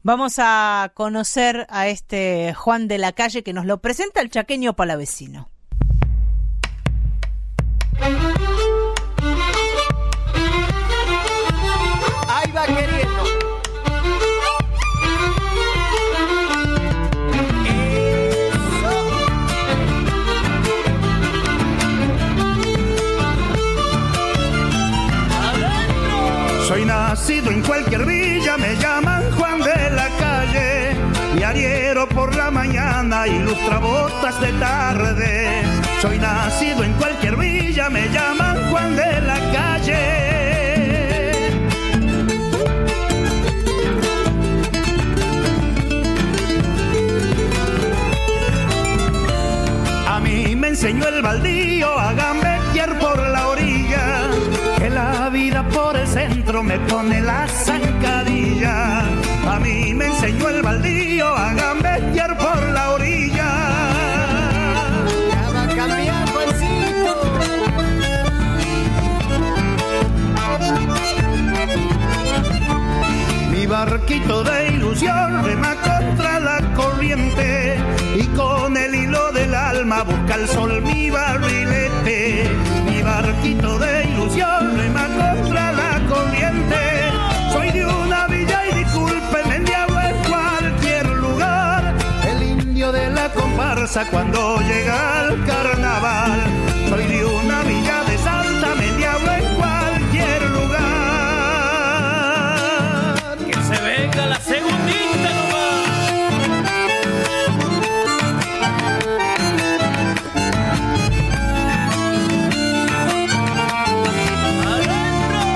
Vamos 0.02 0.36
a 0.38 0.92
conocer 0.94 1.66
a 1.68 1.88
este 1.88 2.54
Juan 2.54 2.88
de 2.88 2.96
la 2.96 3.12
Calle 3.12 3.42
que 3.42 3.52
nos 3.52 3.66
lo 3.66 3.82
presenta 3.82 4.22
el 4.22 4.30
chaqueño 4.30 4.74
palavecino. 4.74 5.50
Ahí 12.26 12.50
va 12.52 12.66
queriendo. 12.66 13.20
Soy 26.66 26.84
nacido 26.86 27.50
en 27.50 27.62
cualquier 27.62 28.06
me 28.56 28.76
llaman 28.76 29.22
Juan 29.32 29.58
de 29.60 29.90
la 29.90 30.08
calle. 30.18 30.96
Diariero 31.34 32.08
por 32.08 32.34
la 32.34 32.50
mañana, 32.50 33.26
ilustra 33.26 33.78
botas 33.78 34.40
de 34.40 34.52
tarde. 34.54 35.62
Soy 36.00 36.18
nacido 36.18 36.82
en 36.84 36.92
cualquier 36.94 37.36
villa, 37.36 37.90
me 37.90 38.08
llaman 38.08 38.70
Juan 38.70 38.96
de 38.96 39.20
la 39.20 39.38
calle. 39.52 40.20
A 50.08 50.20
mí 50.20 50.56
me 50.56 50.68
enseñó 50.68 51.06
el 51.08 51.22
baldío 51.22 51.98
a 51.98 52.12
gambetear 52.12 52.98
por 52.98 53.18
la 53.18 53.48
orilla. 53.48 54.28
Que 54.78 54.90
la 54.90 55.28
vida 55.28 55.62
por 55.68 55.96
el 55.96 56.06
centro 56.06 56.62
me 56.62 56.78
pone 56.80 57.20
la 57.20 57.46
A 58.62 59.58
mí 59.62 59.94
me 59.94 60.06
enseñó 60.06 60.50
el 60.50 60.60
baldío 60.60 61.26
a 61.26 61.54
gambetear 61.54 62.36
por 62.36 62.62
la 62.72 62.90
orilla. 62.90 63.48
Ya 65.30 65.50
va 65.50 65.62
a 65.62 65.68
cambiar, 65.68 66.28
Juancito. 66.30 67.22
Mi 73.50 73.66
barquito 73.66 74.44
de 74.44 74.68
ilusión 74.68 75.44
rema 75.44 75.74
contra 75.76 76.40
la 76.40 76.74
corriente 76.74 77.78
y 78.14 78.26
con 78.36 78.76
el 78.76 78.94
hilo 78.94 79.32
del 79.32 79.54
alma 79.54 80.02
busca 80.02 80.34
el 80.34 80.46
sol 80.48 80.82
mi 80.82 81.08
barrilete. 81.08 82.44
Mi 82.84 83.00
barquito 83.00 83.78
de 83.78 84.04
ilusión 84.04 84.76
rema 84.76 85.06
contra 85.06 85.29
cuando 94.08 94.60
llega 94.60 95.20
al 95.20 95.44
carnaval. 95.44 96.40
Soy 96.88 97.06
de 97.06 97.24
una 97.24 97.60
villa 97.62 98.04
de 98.04 98.18
Santa, 98.18 98.76
me 98.76 98.88
diablo 98.92 99.32
en 99.32 99.54
cualquier 99.56 100.42
lugar. 100.50 100.78
Que 103.44 103.54
se 103.54 103.82
venga 103.82 104.26
la 104.26 104.38
segundita 104.38 105.30
nomás. 105.38 105.88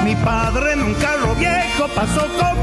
Mi 0.04 0.16
padre 0.16 0.72
en 0.72 0.82
un 0.82 0.94
carro 0.94 1.36
viejo 1.36 1.86
pasó 1.94 2.26
si 2.36 2.53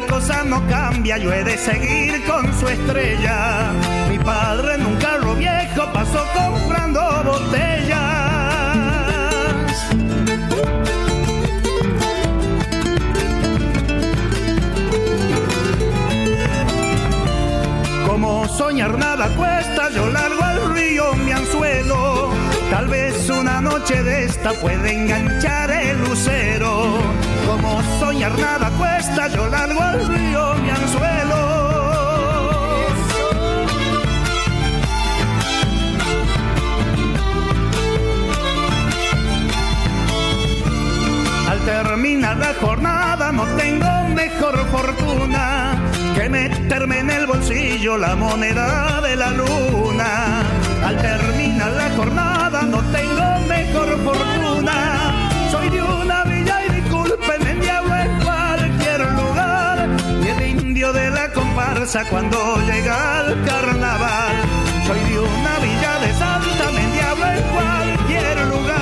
la 0.00 0.06
cosa 0.06 0.42
no 0.42 0.60
cambia, 0.66 1.18
yo 1.18 1.32
he 1.32 1.44
de 1.44 1.56
seguir 1.56 2.24
con 2.24 2.52
su 2.58 2.66
estrella. 2.66 3.70
Mi 4.10 4.18
padre 4.18 4.74
en 4.74 4.86
un 4.86 4.96
carro 4.96 5.36
viejo 5.36 5.82
pasó 5.92 6.20
comprando 6.34 7.00
botellas. 7.24 8.00
Como 18.08 18.48
soñar 18.48 18.98
nada 18.98 19.28
cuesta, 19.36 19.90
yo 19.90 20.10
largo 20.10 20.42
al 20.42 20.74
río 20.74 21.14
mi 21.24 21.30
anzuelo. 21.30 22.30
Tal 22.68 22.88
vez 22.88 23.30
una 23.30 23.60
noche 23.60 24.02
de 24.02 24.24
esta 24.24 24.54
puede 24.54 24.92
enganchar 24.92 25.70
el 25.70 26.00
lucero. 26.04 27.33
Como 27.54 27.80
soñar 28.00 28.36
nada 28.36 28.68
cuesta, 28.70 29.28
yo 29.28 29.46
largo 29.46 29.80
al 29.80 30.08
río 30.08 30.54
mi 30.56 30.70
anzuelo. 30.70 31.40
Al 41.48 41.60
terminar 41.60 42.36
la 42.38 42.54
jornada 42.60 43.30
no 43.30 43.44
tengo 43.56 44.08
mejor 44.08 44.58
fortuna 44.72 45.76
que 46.16 46.28
meterme 46.28 46.98
en 46.98 47.10
el 47.10 47.26
bolsillo 47.26 47.96
la 47.96 48.16
moneda 48.16 49.00
de 49.00 49.14
la 49.14 49.30
luna. 49.30 50.42
Al 50.84 51.00
terminar 51.00 51.70
la 51.70 51.90
jornada 51.90 52.62
no 52.62 52.80
tengo 52.90 53.46
mejor 53.46 53.96
fortuna. 54.02 55.28
Soy 55.52 55.68
de 55.68 55.82
una 55.82 56.24
cuando 62.10 62.36
llega 62.66 63.24
carnaval. 63.46 64.36
Soy 64.86 64.98
de 64.98 65.18
una 65.20 65.58
villa 65.60 65.98
de 66.00 66.12
Santa, 66.14 66.70
cualquier 67.52 68.46
lugar. 68.46 68.74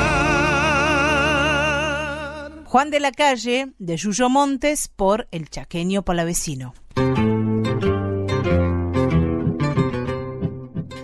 Juan 2.65 2.91
de 2.91 3.01
la 3.01 3.13
Calle, 3.13 3.73
de 3.79 3.97
Yuyo 3.97 4.31
Montes, 4.31 4.89
por 4.89 5.29
El 5.31 5.51
Chaqueño 5.51 6.03
Palavecino. 6.03 6.75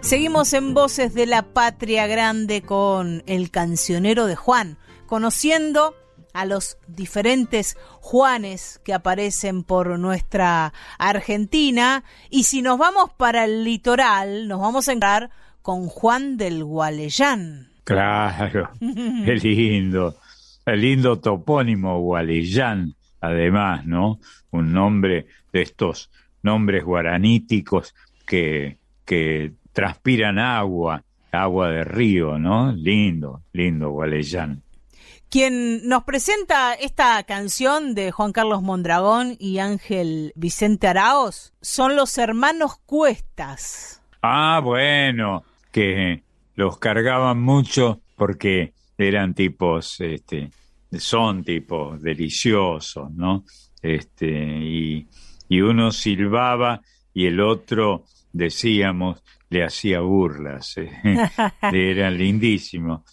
Seguimos 0.00 0.54
en 0.54 0.72
Voces 0.72 1.12
de 1.12 1.26
la 1.26 1.42
Patria 1.42 2.06
Grande 2.06 2.62
con 2.62 3.22
el 3.26 3.50
cancionero 3.50 4.26
de 4.26 4.36
Juan, 4.36 4.78
conociendo 5.06 5.94
a 6.32 6.44
los 6.44 6.78
diferentes 6.86 7.76
Juanes 8.00 8.80
que 8.84 8.94
aparecen 8.94 9.62
por 9.62 9.98
nuestra 9.98 10.72
Argentina. 10.98 12.04
Y 12.30 12.44
si 12.44 12.62
nos 12.62 12.78
vamos 12.78 13.10
para 13.16 13.44
el 13.44 13.64
litoral, 13.64 14.48
nos 14.48 14.60
vamos 14.60 14.88
a 14.88 14.92
encontrar 14.92 15.30
con 15.62 15.86
Juan 15.88 16.36
del 16.36 16.64
Gualeyán. 16.64 17.68
Claro, 17.84 18.70
qué 18.80 19.34
lindo. 19.34 20.16
El 20.64 20.80
lindo 20.80 21.18
topónimo 21.18 22.00
Gualeyán, 22.00 22.94
además, 23.20 23.86
¿no? 23.86 24.18
Un 24.50 24.72
nombre 24.72 25.26
de 25.52 25.62
estos 25.62 26.10
nombres 26.42 26.84
guaraníticos 26.84 27.94
que, 28.26 28.78
que 29.04 29.52
transpiran 29.72 30.38
agua, 30.38 31.02
agua 31.32 31.70
de 31.70 31.84
río, 31.84 32.38
¿no? 32.38 32.72
Lindo, 32.72 33.42
lindo 33.52 33.90
Gualeyán. 33.90 34.62
Quien 35.30 35.86
nos 35.86 36.04
presenta 36.04 36.72
esta 36.72 37.22
canción 37.24 37.94
de 37.94 38.10
Juan 38.12 38.32
Carlos 38.32 38.62
Mondragón 38.62 39.36
y 39.38 39.58
Ángel 39.58 40.32
Vicente 40.36 40.88
Araos 40.88 41.52
son 41.60 41.96
los 41.96 42.16
hermanos 42.16 42.78
Cuestas. 42.86 44.02
Ah, 44.22 44.60
bueno, 44.64 45.44
que 45.70 46.22
los 46.54 46.78
cargaban 46.78 47.40
mucho 47.42 48.00
porque 48.16 48.72
eran 48.96 49.34
tipos, 49.34 50.00
este, 50.00 50.50
son 50.98 51.44
tipos 51.44 52.00
deliciosos, 52.00 53.10
¿no? 53.12 53.44
Este, 53.82 54.26
y, 54.30 55.06
y 55.48 55.60
uno 55.60 55.92
silbaba 55.92 56.80
y 57.12 57.26
el 57.26 57.40
otro, 57.40 58.04
decíamos, 58.32 59.22
le 59.50 59.62
hacía 59.62 60.00
burlas. 60.00 60.78
eh. 60.78 60.90
Era 61.70 62.10
lindísimo. 62.10 63.04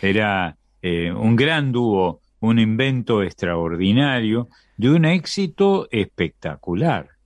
Era 0.00 0.56
eh, 0.82 1.12
un 1.12 1.36
gran 1.36 1.72
dúo, 1.72 2.20
un 2.40 2.58
invento 2.58 3.22
extraordinario 3.22 4.48
de 4.76 4.90
un 4.90 5.04
éxito 5.04 5.88
espectacular. 5.90 7.19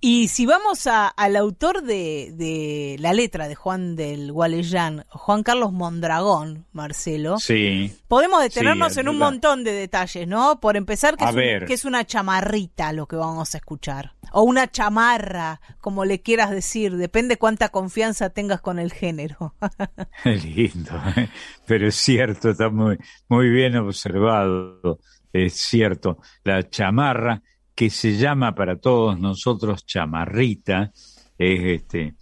Y 0.00 0.28
si 0.28 0.46
vamos 0.46 0.86
a- 0.86 1.08
al 1.08 1.36
autor 1.36 1.82
de, 1.82 2.32
de 2.34 2.96
la 3.00 3.12
letra 3.12 3.48
de 3.48 3.54
Juan 3.54 3.96
del 3.96 4.32
Gualeyán, 4.32 5.04
Juan 5.10 5.42
Carlos 5.42 5.72
Mondragón, 5.72 6.66
Marcelo, 6.72 7.38
Sí, 7.38 7.92
podemos 8.08 8.42
detenernos 8.42 8.94
Sí, 8.94 9.00
en 9.00 9.08
un 9.08 9.18
montón 9.18 9.62
de 9.64 9.72
detalles, 9.72 10.26
¿no? 10.26 10.58
Por 10.60 10.76
empezar, 10.76 11.16
que 11.16 11.24
es, 11.24 11.30
un- 11.34 11.66
que 11.66 11.74
es 11.74 11.84
una 11.84 12.06
chamarrita 12.06 12.92
lo 12.94 13.06
que 13.06 13.16
vamos 13.16 13.54
a 13.54 13.58
escuchar. 13.58 14.12
O 14.32 14.42
una 14.42 14.70
chamarra, 14.70 15.60
como 15.80 16.04
le 16.04 16.22
quieras 16.22 16.50
decir, 16.50 16.96
depende 16.96 17.36
cuánta 17.36 17.68
confianza 17.68 18.30
tengas 18.30 18.60
con 18.60 18.78
el 18.78 18.92
género. 18.92 19.54
lindo. 20.24 20.92
¿eh? 21.16 21.28
Pero 21.66 21.88
es 21.88 21.96
cierto, 21.96 22.50
está 22.50 22.70
muy, 22.70 22.96
muy 23.28 23.48
bien 23.50 23.76
observado. 23.76 24.98
Es 25.32 25.54
cierto. 25.54 26.18
La 26.44 26.68
chamarra, 26.68 27.42
que 27.80 27.88
se 27.88 28.14
llama 28.18 28.54
para 28.54 28.76
todos 28.76 29.18
nosotros 29.18 29.86
chamarrita, 29.86 30.92
es 31.38 31.80
este, 31.80 32.14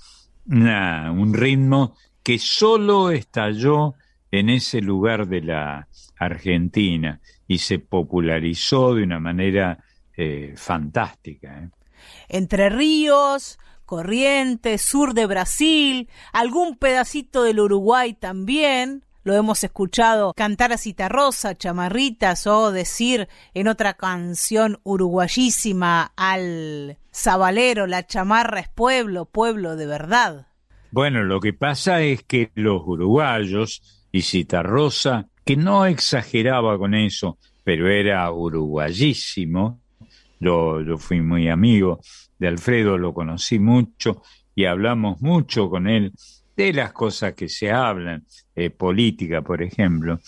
un 0.47 1.35
ritmo 1.35 1.97
que 2.23 2.38
solo 2.38 3.11
estalló 3.11 3.94
en 4.31 4.51
ese 4.51 4.81
lugar 4.81 5.27
de 5.27 5.40
la 5.40 5.88
Argentina 6.16 7.21
y 7.49 7.59
se 7.59 7.81
popularizó 7.81 8.94
de 8.94 9.03
una 9.03 9.18
manera 9.18 9.83
eh, 10.16 10.55
fantástica. 10.57 11.59
¿eh? 11.59 11.71
Entre 12.29 12.68
Ríos, 12.68 13.59
Corrientes, 13.85 14.81
sur 14.81 15.12
de 15.12 15.27
Brasil, 15.27 16.09
algún 16.33 16.77
pedacito 16.77 17.42
del 17.42 17.59
Uruguay 17.59 18.14
también. 18.14 19.03
Lo 19.24 19.35
hemos 19.35 19.64
escuchado 19.64 20.33
cantar 20.35 20.72
a 20.72 20.78
Citarrosa, 20.78 21.57
chamarritas 21.57 22.46
o 22.46 22.70
decir 22.70 23.28
en 23.52 23.68
otra 23.68 23.94
canción 23.94 24.78
uruguayísima 24.85 26.12
al 26.16 26.98
sabalero, 27.11 27.87
la 27.87 28.07
chamarra 28.07 28.61
es 28.61 28.68
pueblo, 28.68 29.26
pueblo 29.26 29.76
de 29.76 29.87
verdad. 29.87 30.46
Bueno, 30.90 31.24
lo 31.24 31.40
que 31.40 31.52
pasa 31.52 32.00
es 32.00 32.22
que 32.22 32.52
los 32.54 32.83
uruguayos 32.87 34.07
y 34.12 34.22
Citarrosa, 34.22 35.28
que 35.44 35.57
no 35.57 35.85
exageraba 35.85 36.78
con 36.78 36.94
eso, 36.94 37.38
pero 37.64 37.90
era 37.90 38.31
uruguayísimo, 38.33 39.81
yo, 40.40 40.81
yo 40.81 40.96
fui 40.96 41.20
muy 41.20 41.48
amigo 41.48 42.00
de 42.38 42.48
Alfredo, 42.48 42.96
lo 42.96 43.12
conocí 43.12 43.59
mucho 43.59 44.22
y 44.54 44.64
hablamos 44.64 45.20
mucho 45.20 45.68
con 45.68 45.88
él 45.88 46.12
de 46.59 46.73
las 46.73 46.92
cosas 46.92 47.35
que 47.35 47.49
se 47.49 47.71
hablan, 47.71 48.25
eh, 48.57 48.71
política, 48.71 49.42
por 49.42 49.62
ejemplo. 49.62 50.18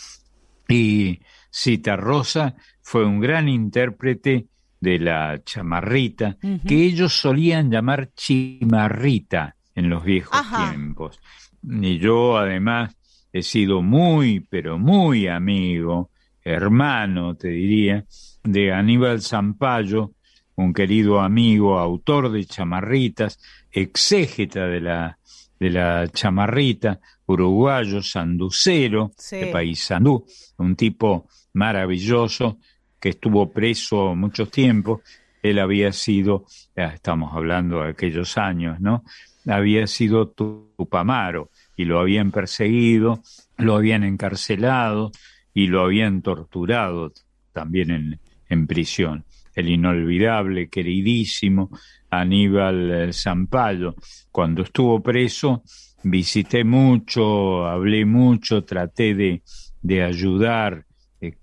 Y 0.69 1.19
Citarrosa 1.53 2.55
fue 2.81 3.05
un 3.05 3.19
gran 3.19 3.49
intérprete 3.49 4.47
de 4.79 4.99
la 5.01 5.43
chamarrita, 5.45 6.37
que 6.67 6.85
ellos 6.85 7.13
solían 7.13 7.69
llamar 7.69 8.11
chimarrita 8.15 9.57
en 9.75 9.91
los 9.91 10.05
viejos 10.05 10.39
Ajá. 10.39 10.71
tiempos. 10.71 11.19
Y 11.69 11.99
yo 11.99 12.39
además 12.39 12.97
he 13.33 13.43
sido 13.43 13.83
muy, 13.83 14.39
pero 14.39 14.79
muy 14.79 15.27
amigo, 15.27 16.11
hermano, 16.45 17.35
te 17.35 17.49
diría, 17.49 18.05
de 18.45 18.73
Aníbal 18.73 19.21
Zampayo, 19.21 20.13
un 20.55 20.73
querido 20.73 21.21
amigo, 21.21 21.79
autor 21.79 22.31
de 22.31 22.45
chamarritas, 22.45 23.41
exégeta 23.73 24.67
de 24.67 24.81
la, 24.81 25.19
de 25.61 25.71
la 25.71 26.09
chamarrita, 26.09 26.99
uruguayo, 27.27 28.03
sanducero, 28.03 29.13
Sí. 29.17 29.37
de 29.37 29.47
Paysandú, 29.49 30.25
un 30.57 30.75
tipo 30.75 31.29
maravilloso 31.53 32.59
que 32.99 33.11
estuvo 33.11 33.51
preso 33.53 34.15
muchos 34.17 34.51
tiempos. 34.51 35.03
Él 35.43 35.59
había 35.59 35.93
sido, 35.93 36.47
ya 36.75 36.87
estamos 36.87 37.35
hablando 37.35 37.83
de 37.83 37.91
aquellos 37.91 38.37
años, 38.39 38.81
¿no? 38.81 39.05
Había 39.47 39.87
sido 39.87 40.29
Tupamaro 40.29 41.51
y 41.77 41.85
lo 41.85 41.99
habían 42.01 42.31
perseguido, 42.31 43.23
lo 43.57 43.77
habían 43.77 44.05
encarcelado 44.05 45.13
y 45.55 45.67
lo 45.67 45.83
habían 45.83 46.23
torturado 46.23 47.13
también 47.53 47.91
en, 47.91 48.21
en 48.49 48.67
prisión. 48.67 49.25
El 49.55 49.69
inolvidable, 49.69 50.69
queridísimo 50.69 51.71
Aníbal 52.11 52.91
eh, 52.91 53.13
Zampayo. 53.13 53.95
Cuando 54.31 54.63
estuvo 54.63 55.01
preso, 55.01 55.63
visité 56.03 56.65
mucho, 56.65 57.67
hablé 57.67 58.05
mucho, 58.05 58.65
traté 58.65 59.15
de, 59.15 59.43
de 59.83 60.03
ayudar, 60.03 60.87
eh, 61.21 61.37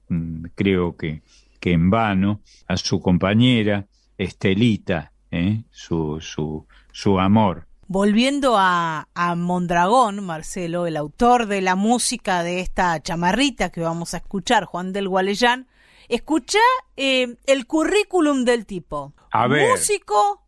creo 0.56 0.95
que, 0.95 1.21
que 1.60 1.73
en 1.73 1.89
vano, 1.89 2.41
a 2.67 2.77
su 2.77 2.99
compañera 2.99 3.86
Estelita, 4.17 5.12
¿eh? 5.32 5.63
su, 5.71 6.19
su, 6.21 6.65
su 6.91 7.19
amor. 7.19 7.67
Volviendo 7.89 8.56
a, 8.58 9.08
a 9.13 9.36
Mondragón, 9.36 10.25
Marcelo, 10.25 10.88
el 10.88 10.97
autor 10.97 11.45
de 11.45 11.62
la 11.62 11.75
música 11.75 12.43
de 12.43 12.60
esta 12.60 13.01
chamarrita 13.01 13.69
que 13.69 13.80
vamos 13.80 14.13
a 14.13 14.17
escuchar, 14.17 14.65
Juan 14.65 14.91
del 14.91 15.08
Gualeyán, 15.08 15.67
escucha 16.10 16.60
eh, 16.97 17.38
el 17.45 17.65
currículum 17.65 18.43
del 18.43 18.65
tipo. 18.65 19.13
A 19.32 19.47
ver. 19.47 19.69
Músico, 19.69 20.41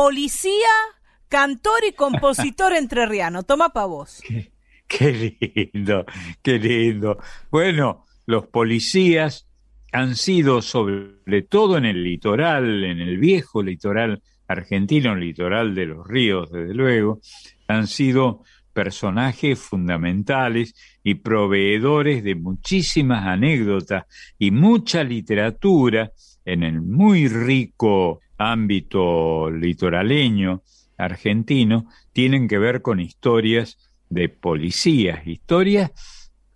policía, 0.00 0.72
cantor 1.28 1.80
y 1.86 1.92
compositor 1.92 2.72
entrerriano. 2.84 3.42
Toma 3.42 3.68
pa' 3.68 3.84
vos. 3.84 4.22
Qué 4.88 5.36
lindo, 5.74 6.06
qué 6.42 6.58
lindo. 6.58 7.18
Bueno, 7.50 8.06
los 8.24 8.46
policías 8.46 9.46
han 9.92 10.16
sido 10.16 10.62
sobre 10.62 11.42
todo 11.42 11.76
en 11.76 11.84
el 11.84 12.02
litoral, 12.02 12.82
en 12.82 12.98
el 13.00 13.18
viejo 13.18 13.62
litoral 13.62 14.22
argentino, 14.48 15.12
el 15.12 15.20
litoral 15.20 15.74
de 15.74 15.84
los 15.84 16.06
ríos, 16.08 16.50
desde 16.50 16.72
luego, 16.72 17.20
han 17.68 17.86
sido 17.86 18.42
personajes 18.72 19.58
fundamentales 19.58 20.74
y 21.04 21.16
proveedores 21.16 22.24
de 22.24 22.36
muchísimas 22.36 23.26
anécdotas 23.26 24.04
y 24.38 24.50
mucha 24.50 25.04
literatura 25.04 26.10
en 26.46 26.62
el 26.62 26.80
muy 26.80 27.28
rico 27.28 28.20
ámbito 28.40 29.50
litoraleño 29.50 30.62
argentino, 30.96 31.88
tienen 32.12 32.48
que 32.48 32.58
ver 32.58 32.80
con 32.80 32.98
historias 33.00 33.78
de 34.08 34.28
policías, 34.28 35.26
historias 35.26 35.92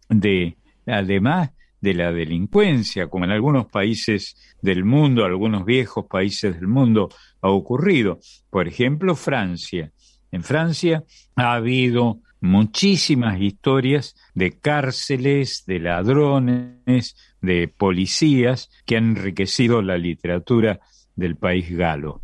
de, 0.08 0.56
además, 0.86 1.50
de 1.80 1.94
la 1.94 2.10
delincuencia, 2.10 3.08
como 3.08 3.26
en 3.26 3.30
algunos 3.30 3.66
países 3.66 4.36
del 4.62 4.84
mundo, 4.84 5.24
algunos 5.24 5.66
viejos 5.66 6.06
países 6.06 6.54
del 6.54 6.68
mundo 6.68 7.10
ha 7.42 7.50
ocurrido. 7.50 8.18
Por 8.48 8.66
ejemplo, 8.66 9.14
Francia. 9.14 9.92
En 10.32 10.42
Francia 10.42 11.04
ha 11.36 11.52
habido 11.52 12.20
muchísimas 12.40 13.40
historias 13.40 14.16
de 14.34 14.58
cárceles, 14.58 15.64
de 15.66 15.80
ladrones, 15.80 17.16
de 17.42 17.68
policías 17.68 18.70
que 18.86 18.96
han 18.96 19.16
enriquecido 19.16 19.82
la 19.82 19.98
literatura 19.98 20.80
del 21.16 21.36
país 21.36 21.70
galo. 21.70 22.20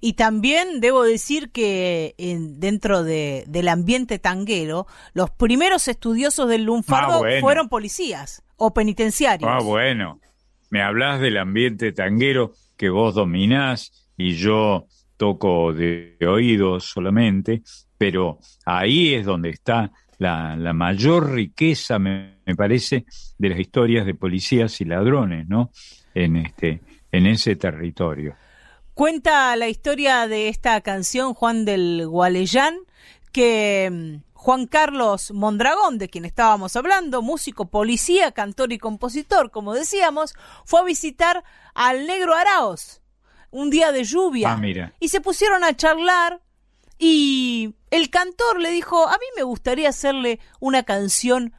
Y 0.00 0.14
también 0.14 0.80
debo 0.80 1.02
decir 1.04 1.50
que 1.50 2.14
en- 2.16 2.58
dentro 2.58 3.04
de, 3.04 3.44
del 3.46 3.68
ambiente 3.68 4.18
tanguero, 4.18 4.86
los 5.12 5.30
primeros 5.30 5.88
estudiosos 5.88 6.48
del 6.48 6.64
lunfardo 6.64 7.14
Ah, 7.16 7.18
bueno. 7.18 7.40
fueron 7.40 7.68
policías 7.68 8.42
o 8.56 8.72
penitenciarios. 8.72 9.50
Ah, 9.52 9.60
bueno, 9.62 10.20
me 10.70 10.80
hablas 10.82 11.20
del 11.20 11.36
ambiente 11.36 11.92
tanguero 11.92 12.52
que 12.78 12.88
vos 12.88 13.14
dominás 13.14 14.08
y 14.16 14.36
yo 14.36 14.86
toco 15.18 15.74
de 15.74 16.16
oído 16.26 16.80
solamente, 16.80 17.62
pero 17.98 18.38
ahí 18.64 19.12
es 19.12 19.26
donde 19.26 19.50
está 19.50 19.92
la, 20.16 20.56
la 20.56 20.72
mayor 20.72 21.32
riqueza, 21.32 21.98
me, 21.98 22.36
me 22.46 22.56
parece, 22.56 23.04
de 23.36 23.48
las 23.50 23.58
historias 23.60 24.06
de 24.06 24.14
policías 24.14 24.80
y 24.80 24.86
ladrones, 24.86 25.46
¿no? 25.46 25.70
En 26.14 26.36
este, 26.36 26.80
en 27.12 27.26
ese 27.26 27.56
territorio. 27.56 28.36
Cuenta 28.94 29.54
la 29.56 29.68
historia 29.68 30.26
de 30.26 30.48
esta 30.48 30.80
canción 30.80 31.34
Juan 31.34 31.64
del 31.64 32.06
Gualeyán 32.06 32.76
que 33.32 33.88
mm, 33.90 34.30
Juan 34.34 34.66
Carlos 34.66 35.32
Mondragón, 35.32 35.98
de 35.98 36.08
quien 36.08 36.24
estábamos 36.24 36.74
hablando, 36.76 37.22
músico, 37.22 37.66
policía, 37.66 38.32
cantor 38.32 38.72
y 38.72 38.78
compositor, 38.78 39.50
como 39.50 39.74
decíamos, 39.74 40.34
fue 40.64 40.80
a 40.80 40.84
visitar 40.84 41.44
al 41.74 42.06
negro 42.06 42.34
Araos 42.34 43.02
un 43.50 43.68
día 43.70 43.92
de 43.92 44.04
lluvia 44.04 44.52
Ah, 44.52 44.56
mira. 44.56 44.94
y 45.00 45.08
se 45.08 45.20
pusieron 45.20 45.64
a 45.64 45.76
charlar 45.76 46.40
y 46.98 47.74
el 47.90 48.10
cantor 48.10 48.60
le 48.60 48.70
dijo, 48.70 49.08
a 49.08 49.12
mí 49.12 49.24
me 49.36 49.42
gustaría 49.42 49.88
hacerle 49.88 50.38
una 50.60 50.82
canción 50.82 51.52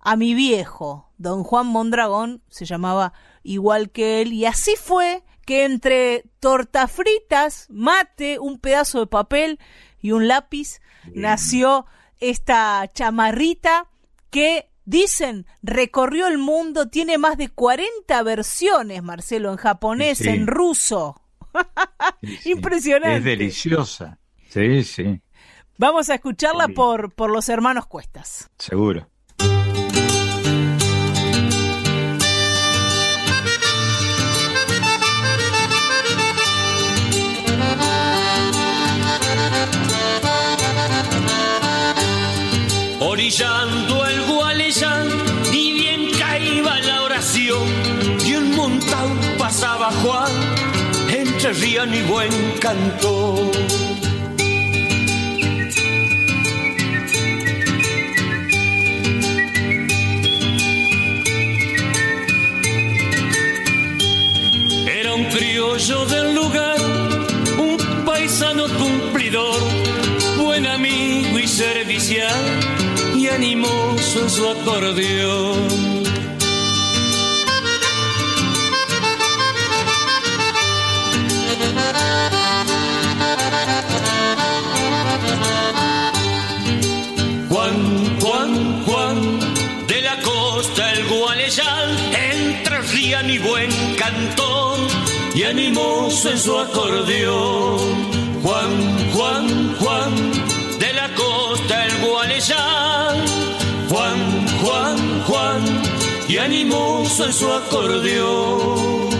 a 0.00 0.16
mi 0.16 0.34
viejo. 0.34 1.10
Don 1.18 1.42
Juan 1.44 1.66
Mondragón 1.66 2.42
se 2.48 2.64
llamaba 2.64 3.12
igual 3.44 3.90
que 3.90 4.20
él 4.22 4.32
y 4.32 4.44
así 4.46 4.74
fue 4.76 5.22
que 5.46 5.64
entre 5.64 6.24
tortas 6.40 6.90
fritas, 6.90 7.66
mate, 7.70 8.38
un 8.40 8.58
pedazo 8.58 8.98
de 9.00 9.06
papel 9.06 9.60
y 10.00 10.10
un 10.12 10.26
lápiz 10.26 10.80
nació 11.14 11.86
esta 12.18 12.90
chamarrita 12.92 13.88
que 14.30 14.70
dicen 14.86 15.46
recorrió 15.62 16.26
el 16.26 16.38
mundo, 16.38 16.88
tiene 16.88 17.18
más 17.18 17.36
de 17.36 17.48
40 17.50 18.22
versiones, 18.22 19.02
Marcelo, 19.02 19.50
en 19.50 19.56
japonés, 19.56 20.18
Sí. 20.18 20.28
en 20.30 20.46
ruso. 20.46 21.20
Sí, 22.22 22.36
sí. 22.38 22.50
Impresionante. 22.50 23.18
Es 23.18 23.24
deliciosa. 23.24 24.18
Sí, 24.48 24.82
sí, 24.82 25.20
Vamos 25.78 26.08
a 26.10 26.14
escucharla 26.14 26.68
por, 26.68 27.12
por 27.14 27.30
los 27.30 27.48
hermanos 27.48 27.86
Cuestas. 27.86 28.50
seguro. 28.58 29.08
Orillando 43.24 44.04
el 44.06 44.22
Gualeyán, 44.26 45.08
ni 45.50 45.72
bien 45.72 46.10
caía 46.18 46.78
la 46.80 47.04
oración, 47.04 47.66
y 48.22 48.34
un 48.34 48.54
montón 48.54 49.18
pasaba 49.38 49.90
Juan, 50.02 50.30
entre 51.08 51.54
rían 51.54 51.94
y 51.94 52.02
buen 52.02 52.30
cantor. 52.60 53.50
Era 64.86 65.14
un 65.14 65.24
criollo 65.30 66.04
del 66.04 66.34
lugar, 66.34 66.76
un 67.56 67.78
paisano 68.04 68.64
cumplidor, 68.68 69.62
buen 70.36 70.66
amigo 70.66 71.38
y 71.38 71.48
servicial, 71.48 72.83
animoso 73.28 74.20
en 74.20 74.30
su 74.30 74.48
acordeón. 74.48 76.04
Juan, 87.48 88.20
Juan, 88.20 88.84
Juan, 88.84 89.40
de 89.86 90.02
la 90.02 90.20
costa 90.22 90.92
el 90.92 91.04
Gualeyán, 91.06 91.90
entre 92.32 92.78
rían 92.92 93.30
y 93.30 93.38
buen 93.38 93.70
cantor, 93.96 94.78
y 95.34 95.42
animoso 95.44 96.30
en 96.30 96.38
su 96.38 96.58
acordeón. 96.58 98.24
Juan, 98.42 99.12
Juan, 99.12 99.76
Juan, 99.78 100.33
Juan, 103.88 104.46
Juan, 104.60 105.22
Juan, 105.26 105.62
y 106.28 106.38
animoso 106.38 107.26
en 107.26 107.32
su 107.32 107.52
acordeón. 107.52 109.10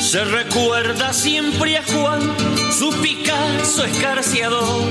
Se 0.00 0.24
recuerda 0.24 1.12
siempre 1.12 1.76
a 1.76 1.82
Juan, 1.82 2.22
su 2.78 2.90
Picasso 3.02 3.84
escarciador, 3.84 4.82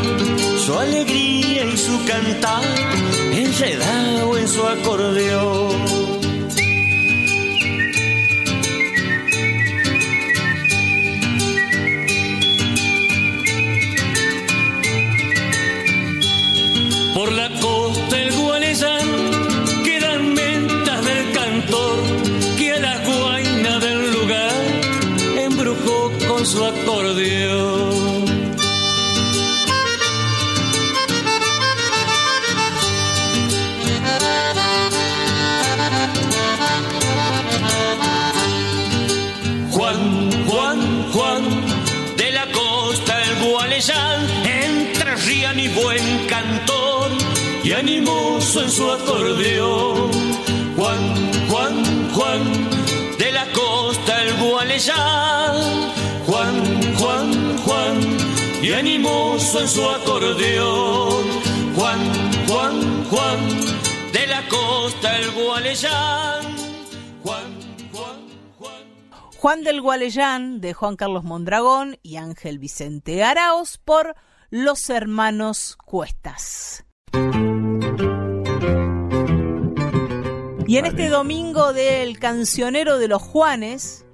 su 0.63 0.77
alegría 0.77 1.65
y 1.65 1.77
su 1.77 2.05
cantar, 2.05 2.63
enredado 3.31 4.37
en 4.37 4.47
su 4.47 4.67
acordeón. 4.67 6.16
Por 17.49 18.36
en 48.55 48.71
su 48.71 48.89
acordeón. 48.89 50.09
Juan, 50.77 51.49
Juan, 51.49 52.13
Juan, 52.13 53.17
de 53.17 53.31
la 53.33 53.45
costa 53.51 54.23
el 54.23 54.33
Gualeyán, 54.37 55.91
Juan, 56.25 56.95
Juan, 56.95 57.57
Juan, 57.57 58.17
y 58.63 58.71
animoso 58.71 59.59
en 59.59 59.67
su 59.67 59.89
acordeón. 59.89 61.25
Juan, 61.75 61.99
Juan, 62.47 63.05
Juan, 63.09 63.39
de 64.13 64.27
la 64.27 64.47
costa 64.47 65.17
el 65.17 65.31
Gualeyán, 65.31 66.55
Juan, 67.23 67.43
Juan, 67.91 68.27
Juan. 68.57 69.31
Juan 69.35 69.63
del 69.63 69.81
Gualeyán 69.81 70.61
de 70.61 70.73
Juan 70.73 70.95
Carlos 70.95 71.25
Mondragón 71.25 71.99
y 72.01 72.15
Ángel 72.15 72.59
Vicente 72.59 73.25
Araos 73.25 73.77
por 73.77 74.15
Los 74.49 74.89
Hermanos 74.89 75.77
Cuestas. 75.83 76.86
Y 80.67 80.75
en 80.75 80.85
este 80.85 81.07
domingo 81.07 81.71
del 81.71 82.19
cancionero 82.19 82.97
de 82.97 83.07
los 83.07 83.21
Juanes, 83.21 84.05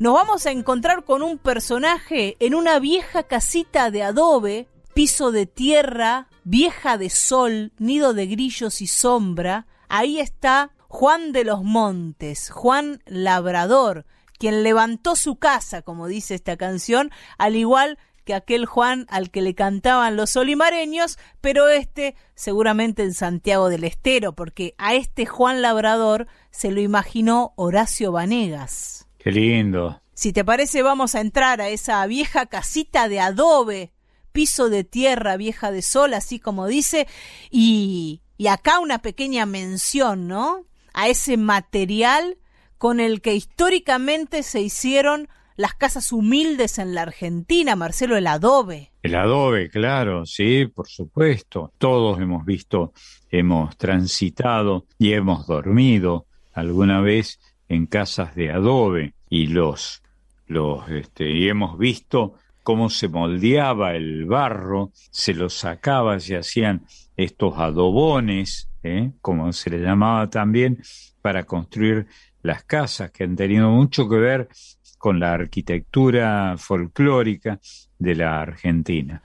nos 0.00 0.12
vamos 0.14 0.44
a 0.44 0.50
encontrar 0.50 1.04
con 1.04 1.22
un 1.22 1.38
personaje 1.38 2.36
en 2.40 2.56
una 2.56 2.80
vieja 2.80 3.22
casita 3.22 3.92
de 3.92 4.02
adobe, 4.02 4.66
piso 4.92 5.30
de 5.30 5.46
tierra, 5.46 6.26
vieja 6.42 6.98
de 6.98 7.10
sol, 7.10 7.72
nido 7.78 8.12
de 8.12 8.26
grillos 8.26 8.82
y 8.82 8.88
sombra. 8.88 9.68
Ahí 9.88 10.18
está 10.18 10.72
Juan 10.88 11.30
de 11.30 11.44
los 11.44 11.62
Montes, 11.62 12.50
Juan 12.50 13.00
Labrador, 13.06 14.04
quien 14.36 14.64
levantó 14.64 15.14
su 15.14 15.36
casa, 15.36 15.82
como 15.82 16.08
dice 16.08 16.34
esta 16.34 16.56
canción, 16.56 17.12
al 17.38 17.54
igual 17.54 17.98
que 18.24 18.34
aquel 18.34 18.66
Juan 18.66 19.06
al 19.08 19.30
que 19.30 19.42
le 19.42 19.54
cantaban 19.54 20.16
los 20.16 20.36
olimareños, 20.36 21.18
pero 21.40 21.68
este 21.68 22.14
seguramente 22.34 23.02
en 23.02 23.14
Santiago 23.14 23.68
del 23.68 23.84
Estero, 23.84 24.34
porque 24.34 24.74
a 24.78 24.94
este 24.94 25.26
Juan 25.26 25.62
Labrador 25.62 26.26
se 26.50 26.70
lo 26.70 26.80
imaginó 26.80 27.52
Horacio 27.56 28.12
Vanegas. 28.12 29.08
Qué 29.18 29.30
lindo. 29.30 30.00
Si 30.14 30.32
te 30.32 30.44
parece, 30.44 30.82
vamos 30.82 31.14
a 31.14 31.20
entrar 31.20 31.60
a 31.60 31.68
esa 31.68 32.06
vieja 32.06 32.46
casita 32.46 33.08
de 33.08 33.20
adobe, 33.20 33.92
piso 34.32 34.68
de 34.68 34.84
tierra, 34.84 35.36
vieja 35.36 35.70
de 35.72 35.82
sol, 35.82 36.14
así 36.14 36.38
como 36.38 36.66
dice, 36.66 37.06
y, 37.50 38.22
y 38.36 38.46
acá 38.48 38.78
una 38.78 39.00
pequeña 39.00 39.46
mención, 39.46 40.28
¿no? 40.28 40.66
A 40.92 41.08
ese 41.08 41.36
material 41.36 42.38
con 42.78 43.00
el 43.00 43.20
que 43.20 43.34
históricamente 43.34 44.42
se 44.42 44.60
hicieron 44.60 45.28
las 45.60 45.74
casas 45.74 46.10
humildes 46.10 46.78
en 46.78 46.94
la 46.94 47.02
Argentina, 47.02 47.76
Marcelo, 47.76 48.16
el 48.16 48.26
adobe. 48.28 48.92
El 49.02 49.14
adobe, 49.14 49.68
claro, 49.68 50.24
sí, 50.24 50.64
por 50.64 50.88
supuesto. 50.88 51.70
Todos 51.76 52.18
hemos 52.18 52.46
visto, 52.46 52.94
hemos 53.30 53.76
transitado 53.76 54.86
y 54.98 55.12
hemos 55.12 55.46
dormido 55.46 56.24
alguna 56.54 57.02
vez 57.02 57.40
en 57.68 57.84
casas 57.84 58.34
de 58.34 58.50
adobe 58.50 59.12
y 59.28 59.48
los, 59.48 60.02
los, 60.46 60.88
este, 60.88 61.30
y 61.30 61.50
hemos 61.50 61.78
visto 61.78 62.36
cómo 62.62 62.88
se 62.88 63.08
moldeaba 63.08 63.94
el 63.94 64.24
barro, 64.24 64.92
se 64.94 65.34
lo 65.34 65.50
sacaba, 65.50 66.20
se 66.20 66.38
hacían 66.38 66.86
estos 67.18 67.58
adobones, 67.58 68.70
¿eh? 68.82 69.10
como 69.20 69.52
se 69.52 69.68
le 69.68 69.80
llamaba 69.80 70.30
también, 70.30 70.82
para 71.20 71.44
construir 71.44 72.06
las 72.42 72.64
casas, 72.64 73.10
que 73.10 73.24
han 73.24 73.36
tenido 73.36 73.68
mucho 73.70 74.08
que 74.08 74.16
ver 74.16 74.48
con 75.00 75.18
la 75.18 75.32
arquitectura 75.32 76.56
folclórica 76.58 77.58
de 77.98 78.14
la 78.14 78.42
Argentina. 78.42 79.22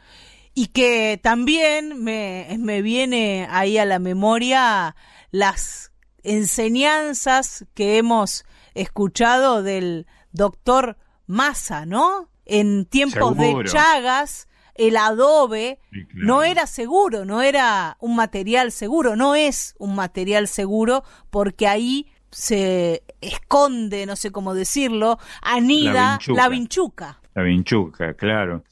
Y 0.54 0.68
que 0.68 1.20
también 1.22 2.02
me, 2.02 2.56
me 2.60 2.82
viene 2.82 3.46
ahí 3.50 3.78
a 3.78 3.84
la 3.84 4.00
memoria 4.00 4.96
las 5.32 5.92
enseñanzas 6.24 7.66
que 7.74 7.98
hemos 7.98 8.46
escuchado 8.74 9.64
del 9.64 10.08
doctor 10.32 10.98
Massa, 11.28 11.86
¿no? 11.86 12.30
En 12.46 12.86
tiempos 12.86 13.36
Seguro. 13.36 13.64
de 13.64 13.70
Chagas, 13.70 14.48
el 14.76 14.96
adobe 14.96 15.80
Sí, 15.92 16.06
claro. 16.06 16.26
no 16.26 16.44
era 16.44 16.68
seguro, 16.68 17.26
no 17.26 17.42
era 17.42 17.98
un 18.00 18.16
material 18.16 18.72
seguro, 18.72 19.18
no 19.18 19.36
es 19.36 19.76
un 19.78 19.94
material 19.94 20.48
seguro 20.48 21.04
porque 21.30 21.68
ahí 21.68 22.08
se 22.36 23.04
esconde, 23.22 24.06
no 24.06 24.18
sé 24.18 24.30
cómo 24.30 24.54
decirlo, 24.54 25.18
anida 25.42 25.94
La 25.94 26.18
vinchuca. 26.18 26.42
la 26.42 26.50
vinchuca. 26.50 27.20
La 27.34 27.44
vinchuca, 27.44 28.14
claro, 28.16 28.64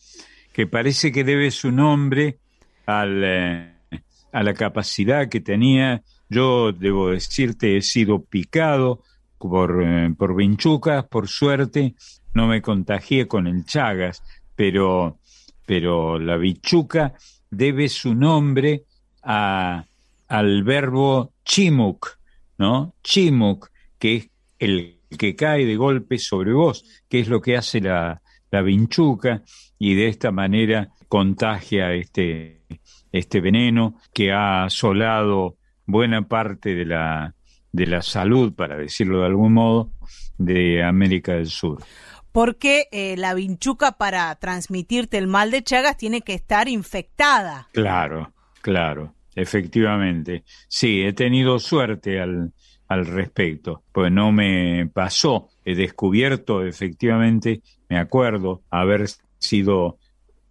que 0.52 0.68
parece 0.68 1.14
que 1.14 1.24
debe 1.24 1.50
su 1.50 1.72
nombre 1.72 2.40
al, 2.86 3.22
eh, 3.24 3.74
a 4.34 4.44
la 4.44 4.54
capacidad 4.54 5.30
que 5.30 5.40
tenía. 5.40 6.02
Yo 6.30 6.74
debo 6.74 7.12
decirte, 7.12 7.78
he 7.78 7.82
sido 7.82 8.22
picado 8.26 9.02
por, 9.38 9.82
eh, 9.82 10.14
por 10.18 10.36
vinchucas, 10.36 11.06
por 11.06 11.30
suerte, 11.30 11.96
no 12.34 12.48
me 12.48 12.62
contagié 12.62 13.30
con 13.30 13.48
el 13.48 13.64
Chagas, 13.66 14.24
pero, 14.58 15.20
pero 15.66 16.20
la 16.20 16.36
vinchuca 16.36 17.14
debe 17.50 17.88
su 17.88 18.14
nombre 18.14 18.84
a, 19.24 19.86
al 20.28 20.64
verbo 20.64 21.32
chimuk, 21.46 22.18
¿no? 22.58 22.96
Chimuk, 23.04 23.70
que 23.98 24.16
es 24.16 24.30
el 24.60 25.00
que 25.18 25.36
cae 25.36 25.66
de 25.66 25.76
golpe 25.76 26.18
sobre 26.18 26.54
vos, 26.54 26.86
que 27.10 27.20
es 27.20 27.28
lo 27.28 27.42
que 27.42 27.58
hace 27.58 27.82
la, 27.82 28.22
la 28.52 28.62
vinchuca, 28.62 29.44
y 29.78 29.96
de 29.96 30.08
esta 30.08 30.32
manera 30.32 30.90
contagia 31.08 31.94
este, 31.94 32.64
este 33.12 33.42
veneno 33.42 34.00
que 34.14 34.32
ha 34.32 34.64
asolado 34.64 35.58
buena 35.86 36.28
parte 36.28 36.74
de 36.74 36.86
la, 36.86 37.36
de 37.72 37.88
la 37.88 38.02
salud, 38.02 38.54
para 38.54 38.78
decirlo 38.78 39.20
de 39.20 39.26
algún 39.26 39.54
modo, 39.54 39.92
de 40.38 40.84
América 40.84 41.34
del 41.34 41.48
Sur. 41.48 41.84
Porque 42.32 42.88
eh, 42.92 43.16
la 43.18 43.36
vinchuca 43.36 43.94
para 43.94 44.34
transmitirte 44.36 45.18
el 45.18 45.28
mal 45.28 45.52
de 45.52 45.64
Chagas 45.64 45.98
tiene 45.98 46.22
que 46.22 46.34
estar 46.34 46.68
infectada. 46.68 47.68
Claro, 47.74 48.34
claro, 48.62 49.14
efectivamente. 49.36 50.44
Sí, 50.68 51.02
he 51.02 51.14
tenido 51.14 51.60
suerte 51.60 52.20
al, 52.20 52.54
al 52.88 53.06
respecto, 53.06 53.84
pues 53.92 54.12
no 54.12 54.32
me 54.32 54.90
pasó. 54.94 55.50
He 55.66 55.76
descubierto, 55.76 56.64
efectivamente, 56.64 57.62
me 57.90 57.98
acuerdo 57.98 58.64
haber 58.70 59.08
sido 59.40 59.98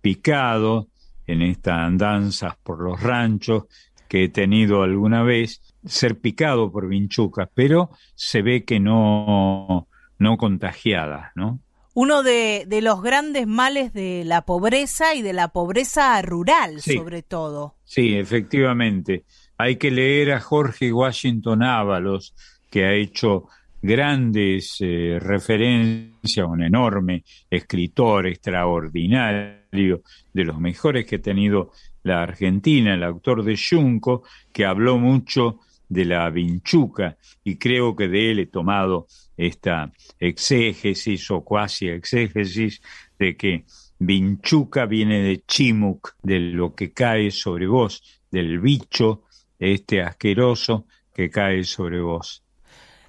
picado 0.01 0.89
en 1.27 1.43
estas 1.43 1.79
andanzas 1.79 2.57
por 2.63 2.81
los 2.83 3.01
ranchos 3.01 3.65
que 4.09 4.25
he 4.25 4.29
tenido 4.29 4.83
alguna 4.83 5.23
vez, 5.23 5.63
ser 5.87 6.21
picado 6.21 6.71
por 6.71 6.89
vinchucas, 6.89 7.49
pero 7.55 7.91
se 8.15 8.43
ve 8.43 8.65
que 8.65 8.79
no, 8.79 9.89
no 10.19 10.37
contagiadas, 10.37 11.31
¿no? 11.35 11.61
Uno 11.95 12.23
de, 12.23 12.65
de 12.67 12.81
los 12.81 13.03
grandes 13.03 13.47
males 13.47 13.93
de 13.93 14.25
la 14.25 14.43
pobreza 14.43 15.15
y 15.15 15.23
de 15.23 15.33
la 15.33 15.49
pobreza 15.49 16.21
rural, 16.23 16.81
Sí. 16.81 16.97
sobre 16.97 17.23
todo. 17.23 17.75
Sí, 17.85 18.15
efectivamente. 18.17 19.25
Hay 19.59 19.77
que 19.77 19.91
leer 19.91 20.33
a 20.33 20.41
Jorge 20.41 20.93
Washington 20.93 21.63
Ábalos, 21.63 22.35
que 22.71 22.85
ha 22.87 22.95
hecho 22.95 23.47
grandes 23.83 24.77
eh, 24.81 25.19
referencias, 25.21 26.47
un 26.49 26.63
enorme 26.63 27.25
escritor 27.51 28.27
extraordinario, 28.27 30.03
de 30.33 30.45
los 30.45 30.59
mejores 30.59 31.05
que 31.07 31.17
ha 31.17 31.23
tenido 31.23 31.73
la 32.03 32.23
Argentina, 32.23 32.95
el 32.95 33.03
autor 33.05 33.43
de 33.45 33.57
Junco, 33.59 34.23
que 34.53 34.65
habló 34.65 34.99
mucho 34.99 35.61
de 35.89 36.05
la 36.05 36.29
vinchuca 36.31 37.17
y 37.45 37.57
creo 37.57 37.95
que 37.97 38.09
de 38.09 38.31
él 38.31 38.39
he 38.41 38.47
tomado 38.47 39.07
esta 39.37 39.93
exégesis 40.19 41.31
o 41.31 41.43
cuasi 41.43 41.89
exégesis 41.89 42.81
de 43.19 43.37
que 43.37 43.65
vinchuca 43.99 44.87
viene 44.87 45.23
de 45.23 45.45
chimuk, 45.47 46.17
de 46.23 46.41
lo 46.41 46.75
que 46.75 46.93
cae 46.93 47.31
sobre 47.31 47.67
vos, 47.67 48.03
del 48.31 48.61
bicho 48.61 49.23
este 49.59 50.03
asqueroso 50.03 50.87
que 51.15 51.31
cae 51.31 51.65
sobre 51.65 52.01
vos. 52.01 52.43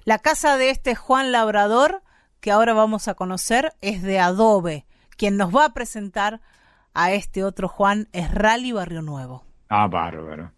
La 0.04 0.18
casa 0.18 0.56
de 0.56 0.70
este 0.70 0.94
Juan 0.94 1.32
Labrador, 1.32 2.02
que 2.40 2.50
ahora 2.50 2.74
vamos 2.74 3.08
a 3.08 3.14
conocer, 3.14 3.72
es 3.80 4.02
de 4.02 4.20
adobe. 4.20 4.86
Quien 5.16 5.36
nos 5.36 5.54
va 5.54 5.64
a 5.64 5.74
presentar 5.74 6.40
a 6.92 7.12
este 7.12 7.42
otro 7.42 7.68
Juan 7.68 8.08
es 8.12 8.30
Rally 8.32 8.72
Barrio 8.72 9.02
Nuevo. 9.02 9.44
Ah, 9.68 9.88
bárbaro. 9.88 10.52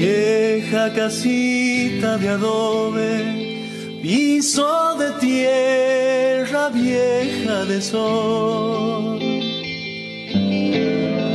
Vieja 0.00 0.90
casita 0.94 2.16
de 2.16 2.30
adobe, 2.30 4.00
piso 4.00 4.96
de 4.96 5.10
tierra 5.20 6.70
vieja 6.70 7.66
de 7.66 7.82
sol. 7.82 9.18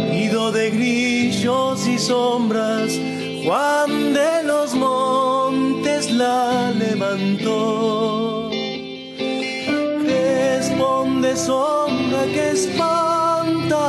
Nido 0.09 0.51
de 0.51 0.71
grillos 0.71 1.87
y 1.87 1.99
sombras, 1.99 2.99
Juan 3.45 4.13
de 4.13 4.43
los 4.45 4.73
Montes 4.73 6.11
la 6.11 6.71
levantó. 6.71 8.49
Crespón 10.03 11.21
de 11.21 11.35
sombra 11.35 12.25
que 12.33 12.49
espanta, 12.49 13.85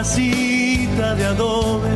casita 0.00 1.14
de 1.14 1.26
adobe 1.26 1.90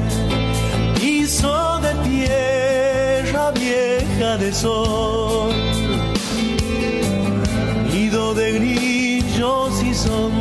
hizo 1.00 1.80
de 1.80 1.94
tierra 2.07 3.50
vieja 3.52 4.36
de 4.36 4.52
sol, 4.52 5.50
nido 7.90 8.34
de 8.34 8.52
grillos 8.59 9.82
y 9.82 9.94
sombras, 9.94 10.34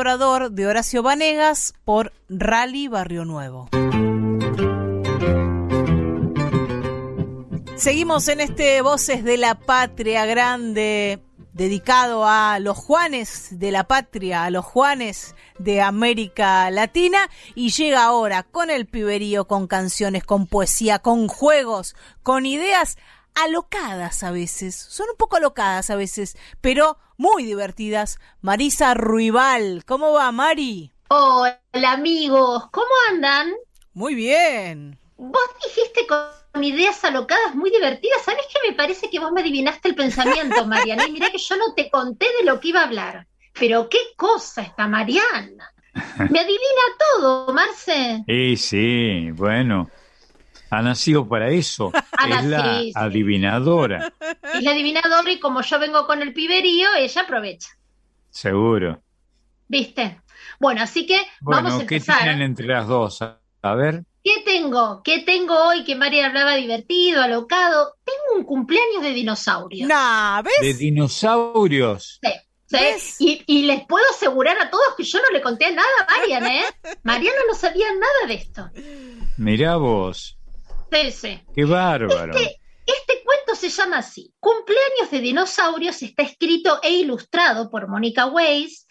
De 0.00 0.66
Horacio 0.66 1.02
Vanegas 1.02 1.74
por 1.84 2.14
Rally 2.30 2.88
Barrio 2.88 3.26
Nuevo. 3.26 3.68
Seguimos 7.76 8.26
en 8.28 8.40
este 8.40 8.80
Voces 8.80 9.24
de 9.24 9.36
la 9.36 9.56
Patria 9.56 10.24
Grande 10.24 11.22
dedicado 11.52 12.24
a 12.26 12.58
los 12.60 12.78
Juanes 12.78 13.58
de 13.58 13.72
la 13.72 13.84
patria, 13.84 14.44
a 14.44 14.50
los 14.50 14.64
Juanes 14.64 15.34
de 15.58 15.82
América 15.82 16.70
Latina 16.70 17.28
y 17.54 17.68
llega 17.68 18.04
ahora 18.04 18.42
con 18.42 18.70
el 18.70 18.86
piberío, 18.86 19.46
con 19.46 19.66
canciones, 19.66 20.24
con 20.24 20.46
poesía, 20.46 21.00
con 21.00 21.28
juegos, 21.28 21.94
con 22.22 22.46
ideas 22.46 22.96
alocadas 23.34 24.22
a 24.22 24.30
veces, 24.30 24.74
son 24.76 25.10
un 25.10 25.16
poco 25.16 25.36
alocadas 25.36 25.90
a 25.90 25.96
veces, 25.96 26.38
pero 26.62 26.96
muy 27.20 27.44
divertidas. 27.44 28.18
Marisa 28.40 28.94
Ruibal, 28.94 29.84
¿cómo 29.84 30.14
va 30.14 30.32
Mari? 30.32 30.90
Hola 31.08 31.92
amigos, 31.92 32.64
¿cómo 32.70 32.88
andan? 33.10 33.52
Muy 33.92 34.14
bien. 34.14 34.98
Vos 35.18 35.42
dijiste 35.62 36.06
con 36.06 36.64
ideas 36.64 37.04
alocadas 37.04 37.54
muy 37.54 37.70
divertidas. 37.70 38.22
¿Sabés 38.22 38.46
que 38.50 38.70
me 38.70 38.74
parece 38.74 39.10
que 39.10 39.18
vos 39.18 39.32
me 39.32 39.42
adivinaste 39.42 39.90
el 39.90 39.96
pensamiento, 39.96 40.64
Mariana? 40.64 41.06
Y 41.06 41.12
mirá 41.12 41.30
que 41.30 41.36
yo 41.36 41.56
no 41.58 41.74
te 41.74 41.90
conté 41.90 42.24
de 42.38 42.46
lo 42.46 42.58
que 42.58 42.68
iba 42.68 42.80
a 42.80 42.84
hablar. 42.84 43.26
Pero 43.52 43.90
qué 43.90 43.98
cosa 44.16 44.62
esta 44.62 44.88
Mariana. 44.88 45.74
Me 46.30 46.40
adivina 46.40 46.84
todo, 47.18 47.52
Marce. 47.52 48.24
Y 48.26 48.56
sí, 48.56 49.30
bueno, 49.32 49.90
ha 50.70 50.82
nacido 50.82 51.28
para 51.28 51.50
eso. 51.50 51.92
Ha 52.12 52.28
es 52.40 52.44
la 52.46 52.80
sí. 52.80 52.92
adivinadora, 52.94 54.12
Es 54.54 54.62
la 54.62 54.70
adivinadora 54.72 55.30
y 55.30 55.40
como 55.40 55.62
yo 55.62 55.78
vengo 55.78 56.06
con 56.06 56.22
el 56.22 56.32
piberío, 56.32 56.88
ella 56.98 57.22
aprovecha. 57.22 57.68
seguro. 58.30 59.02
¿Viste? 59.68 60.20
Bueno, 60.58 60.82
así 60.82 61.06
que 61.06 61.16
vamos 61.40 61.72
a 61.72 61.74
Bueno, 61.76 61.86
¿qué 61.88 61.96
empezar. 61.96 62.22
tienen 62.22 62.42
entre 62.42 62.66
las 62.66 62.86
dos? 62.86 63.22
A 63.22 63.74
ver, 63.74 64.04
¿Qué 64.22 64.42
tengo? 64.44 65.00
¿Qué 65.02 65.20
tengo 65.20 65.54
hoy 65.68 65.82
que 65.84 65.94
María 65.96 66.26
hablaba 66.26 66.54
divertido, 66.54 67.22
alocado? 67.22 67.94
Tengo 68.04 68.38
un 68.38 68.44
cumpleaños 68.44 69.02
de 69.02 69.12
dinosaurio. 69.12 69.86
Nah, 69.86 70.42
¿ves? 70.42 70.52
de 70.60 70.74
dinosaurios. 70.74 72.20
Sí, 72.22 72.78
sí. 72.98 73.42
Y 73.46 73.62
les 73.62 73.86
puedo 73.86 74.04
asegurar 74.10 74.58
a 74.58 74.68
todos 74.70 74.94
que 74.96 75.04
yo 75.04 75.18
no 75.20 75.30
le 75.32 75.40
conté 75.40 75.72
nada 75.72 75.88
a 76.06 76.18
Marian, 76.18 76.46
¿eh? 76.46 76.64
Mariana 77.02 77.38
no 77.48 77.54
sabía 77.54 77.86
nada 77.94 78.26
de 78.28 78.34
esto. 78.34 78.70
Mirá 79.38 79.76
vos, 79.76 80.38
Qué 81.54 81.64
bárbaro. 81.64 82.34
Este, 82.34 82.60
este 82.86 83.22
cuento 83.24 83.54
se 83.54 83.68
llama 83.68 83.98
así. 83.98 84.34
Cumpleaños 84.40 85.10
de 85.10 85.20
dinosaurios 85.20 86.02
está 86.02 86.22
escrito 86.22 86.80
e 86.82 86.90
ilustrado 86.90 87.70
por 87.70 87.88
Mónica 87.88 88.26
Weiss. 88.26 88.86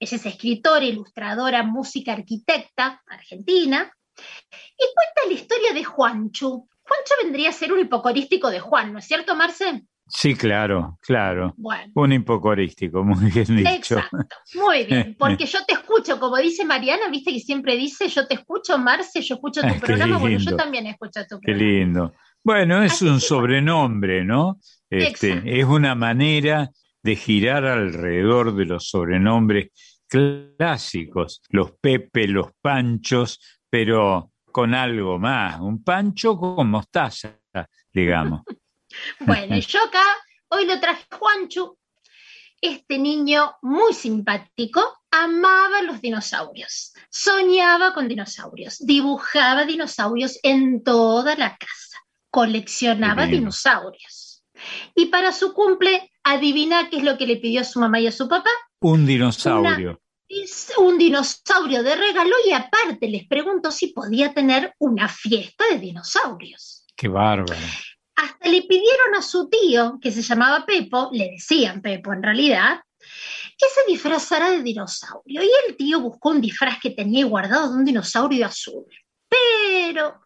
Ella 0.00 0.16
es 0.16 0.26
escritora, 0.26 0.84
ilustradora, 0.84 1.62
música, 1.62 2.12
arquitecta, 2.12 3.02
argentina. 3.06 3.92
Y 4.16 4.84
cuenta 4.94 5.26
la 5.28 5.32
historia 5.32 5.72
de 5.72 5.84
Juanchu. 5.84 6.68
Juanchu 6.82 7.14
vendría 7.22 7.50
a 7.50 7.52
ser 7.52 7.72
un 7.72 7.80
hipocorístico 7.80 8.50
de 8.50 8.60
Juan, 8.60 8.92
¿no 8.92 8.98
es 8.98 9.06
cierto, 9.06 9.34
Marce? 9.34 9.82
Sí, 10.14 10.34
claro, 10.34 10.98
claro. 11.00 11.54
Bueno. 11.56 11.90
Un 11.94 12.12
hipocorístico, 12.12 13.02
muy 13.02 13.30
bien 13.30 13.56
dicho. 13.56 13.70
Exacto, 13.70 14.18
muy 14.54 14.84
bien, 14.84 15.16
porque 15.18 15.46
yo 15.46 15.58
te 15.66 15.72
escucho, 15.72 16.20
como 16.20 16.36
dice 16.36 16.66
Mariana, 16.66 17.08
viste 17.10 17.32
que 17.32 17.40
siempre 17.40 17.76
dice, 17.76 18.08
yo 18.08 18.26
te 18.26 18.34
escucho, 18.34 18.76
Marce, 18.76 19.22
yo 19.22 19.36
escucho 19.36 19.62
tu 19.62 19.68
Qué 19.74 19.80
programa, 19.80 20.18
bueno, 20.18 20.38
yo 20.38 20.54
también 20.54 20.86
escucho 20.86 21.20
tu 21.26 21.40
Qué 21.40 21.52
programa. 21.52 21.72
lindo. 21.72 22.12
Bueno, 22.44 22.82
es 22.82 22.92
Así 22.92 23.06
un 23.06 23.20
sobrenombre, 23.20 24.22
¿no? 24.24 24.58
Este, 24.90 25.28
Exacto. 25.28 25.50
es 25.50 25.64
una 25.64 25.94
manera 25.94 26.70
de 27.02 27.16
girar 27.16 27.64
alrededor 27.64 28.54
de 28.54 28.66
los 28.66 28.88
sobrenombres 28.88 29.70
clásicos, 30.08 31.40
los 31.48 31.72
Pepe, 31.80 32.28
los 32.28 32.50
Panchos, 32.60 33.40
pero 33.70 34.30
con 34.52 34.74
algo 34.74 35.18
más, 35.18 35.58
un 35.60 35.82
pancho 35.82 36.36
con 36.36 36.68
mostaza, 36.68 37.38
digamos. 37.92 38.42
Bueno, 39.20 39.56
y 39.56 39.60
yo 39.66 39.82
acá, 39.84 40.04
hoy 40.48 40.66
lo 40.66 40.78
traje 40.80 41.04
Juanchu, 41.10 41.78
este 42.60 42.98
niño 42.98 43.56
muy 43.62 43.92
simpático, 43.92 44.80
amaba 45.10 45.82
los 45.82 46.00
dinosaurios, 46.00 46.92
soñaba 47.10 47.92
con 47.92 48.08
dinosaurios, 48.08 48.78
dibujaba 48.78 49.64
dinosaurios 49.64 50.38
en 50.42 50.82
toda 50.84 51.34
la 51.34 51.56
casa, 51.56 51.98
coleccionaba 52.30 53.26
dinosaurios. 53.26 54.44
Y 54.94 55.06
para 55.06 55.32
su 55.32 55.52
cumple, 55.52 56.12
adivina 56.22 56.88
qué 56.88 56.98
es 56.98 57.02
lo 57.02 57.18
que 57.18 57.26
le 57.26 57.36
pidió 57.36 57.62
a 57.62 57.64
su 57.64 57.80
mamá 57.80 57.98
y 57.98 58.06
a 58.06 58.12
su 58.12 58.28
papá. 58.28 58.50
Un 58.80 59.06
dinosaurio. 59.06 60.00
Un 60.78 60.96
dinosaurio 60.96 61.82
de 61.82 61.94
regalo 61.94 62.34
y 62.46 62.52
aparte 62.52 63.08
les 63.08 63.26
preguntó 63.26 63.70
si 63.70 63.88
podía 63.88 64.32
tener 64.32 64.74
una 64.78 65.08
fiesta 65.08 65.64
de 65.70 65.78
dinosaurios. 65.78 66.86
Qué 66.96 67.08
bárbaro. 67.08 67.60
Hasta 68.22 68.48
le 68.48 68.62
pidieron 68.62 69.16
a 69.18 69.22
su 69.22 69.48
tío, 69.48 69.98
que 70.00 70.12
se 70.12 70.22
llamaba 70.22 70.64
Pepo, 70.64 71.10
le 71.12 71.30
decían 71.30 71.82
Pepo 71.82 72.12
en 72.12 72.22
realidad, 72.22 72.80
que 73.00 73.66
se 73.74 73.90
disfrazara 73.90 74.48
de 74.50 74.62
dinosaurio. 74.62 75.42
Y 75.42 75.50
el 75.66 75.76
tío 75.76 75.98
buscó 75.98 76.28
un 76.28 76.40
disfraz 76.40 76.78
que 76.80 76.90
tenía 76.90 77.26
guardado 77.26 77.70
de 77.72 77.78
un 77.78 77.84
dinosaurio 77.84 78.46
azul. 78.46 78.84
Pero 79.28 80.20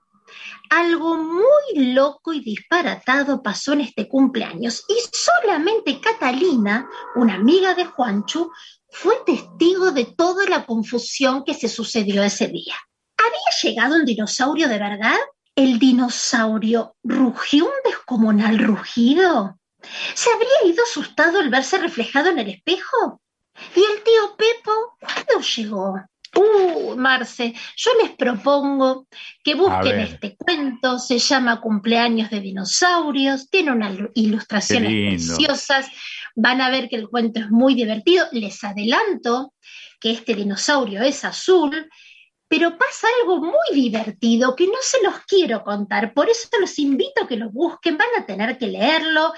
algo 0.68 1.16
muy 1.16 1.94
loco 1.94 2.34
y 2.34 2.40
disparatado 2.40 3.42
pasó 3.42 3.72
en 3.72 3.80
este 3.80 4.06
cumpleaños 4.06 4.84
y 4.90 5.16
solamente 5.16 5.98
Catalina, 5.98 6.90
una 7.14 7.36
amiga 7.36 7.72
de 7.74 7.86
Juanchu, 7.86 8.52
fue 8.90 9.14
testigo 9.24 9.90
de 9.92 10.04
toda 10.04 10.44
la 10.50 10.66
confusión 10.66 11.44
que 11.44 11.54
se 11.54 11.70
sucedió 11.70 12.22
ese 12.22 12.48
día. 12.48 12.74
¿Había 13.16 13.62
llegado 13.62 13.96
un 13.96 14.04
dinosaurio 14.04 14.68
de 14.68 14.78
verdad? 14.78 15.16
¿El 15.56 15.78
dinosaurio 15.78 16.94
rugió 17.02 17.64
un 17.64 17.72
descomunal 17.84 18.58
rugido? 18.58 19.58
¿Se 20.14 20.30
habría 20.30 20.72
ido 20.72 20.84
asustado 20.84 21.40
al 21.40 21.48
verse 21.48 21.78
reflejado 21.78 22.30
en 22.30 22.38
el 22.38 22.50
espejo? 22.50 23.20
¿Y 23.74 23.80
el 23.80 24.02
tío 24.04 24.36
Pepo 24.36 24.96
cuándo 25.00 25.40
llegó? 25.40 26.00
Uh, 26.34 26.96
Marce, 26.96 27.54
yo 27.76 27.90
les 28.02 28.10
propongo 28.10 29.06
que 29.42 29.54
busquen 29.54 30.00
este 30.00 30.36
cuento, 30.36 30.98
se 30.98 31.18
llama 31.18 31.62
Cumpleaños 31.62 32.28
de 32.28 32.40
Dinosaurios, 32.40 33.48
tiene 33.48 33.72
unas 33.72 33.96
lu- 33.96 34.10
ilustraciones 34.14 34.90
preciosas, 35.26 35.86
van 36.34 36.60
a 36.60 36.68
ver 36.68 36.90
que 36.90 36.96
el 36.96 37.08
cuento 37.08 37.40
es 37.40 37.50
muy 37.50 37.74
divertido, 37.74 38.26
les 38.32 38.62
adelanto 38.64 39.54
que 39.98 40.10
este 40.10 40.34
dinosaurio 40.34 41.00
es 41.00 41.24
azul, 41.24 41.88
pero 42.48 42.76
pasa 42.78 43.08
algo 43.20 43.38
muy 43.38 43.74
divertido 43.74 44.54
que 44.54 44.66
no 44.66 44.78
se 44.80 45.02
los 45.02 45.14
quiero 45.26 45.62
contar, 45.62 46.14
por 46.14 46.28
eso 46.28 46.48
los 46.60 46.78
invito 46.78 47.24
a 47.24 47.28
que 47.28 47.36
lo 47.36 47.50
busquen, 47.50 47.98
van 47.98 48.08
a 48.18 48.26
tener 48.26 48.56
que 48.58 48.68
leerlo. 48.68 49.32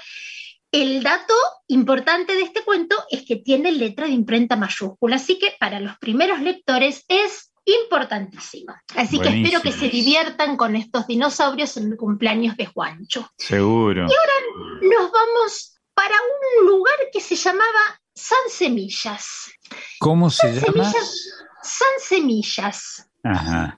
El 0.71 1.01
dato 1.01 1.33
importante 1.67 2.35
de 2.35 2.43
este 2.43 2.63
cuento 2.63 2.95
es 3.09 3.25
que 3.25 3.37
tiene 3.37 3.71
letra 3.71 4.05
de 4.05 4.11
imprenta 4.11 4.55
mayúscula, 4.55 5.15
así 5.15 5.39
que 5.39 5.55
para 5.59 5.79
los 5.79 5.97
primeros 5.97 6.41
lectores 6.41 7.05
es 7.07 7.51
importantísimo. 7.65 8.75
Así 8.95 9.19
que 9.19 9.29
espero 9.29 9.61
que 9.61 9.71
se 9.71 9.89
diviertan 9.89 10.57
con 10.57 10.75
estos 10.75 11.07
dinosaurios 11.07 11.75
en 11.77 11.91
el 11.91 11.97
cumpleaños 11.97 12.55
de 12.57 12.67
Juancho. 12.67 13.29
Seguro. 13.37 14.03
Nos 14.03 15.11
vamos 15.11 15.79
para 15.93 16.15
un 16.15 16.67
lugar 16.67 16.95
que 17.11 17.19
se 17.19 17.35
llamaba 17.35 17.99
San 18.13 18.49
Semillas. 18.49 19.51
¿Cómo 19.99 20.29
se 20.29 20.47
llama? 20.53 20.89
Semillas, 20.89 21.45
San 21.61 21.99
Semillas. 21.99 23.09
Ajá. 23.23 23.77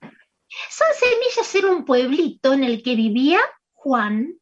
San 0.69 0.93
Semillas 0.99 1.55
era 1.55 1.67
un 1.69 1.85
pueblito 1.85 2.53
en 2.53 2.63
el 2.63 2.83
que 2.83 2.95
vivía 2.95 3.39
Juan, 3.73 4.33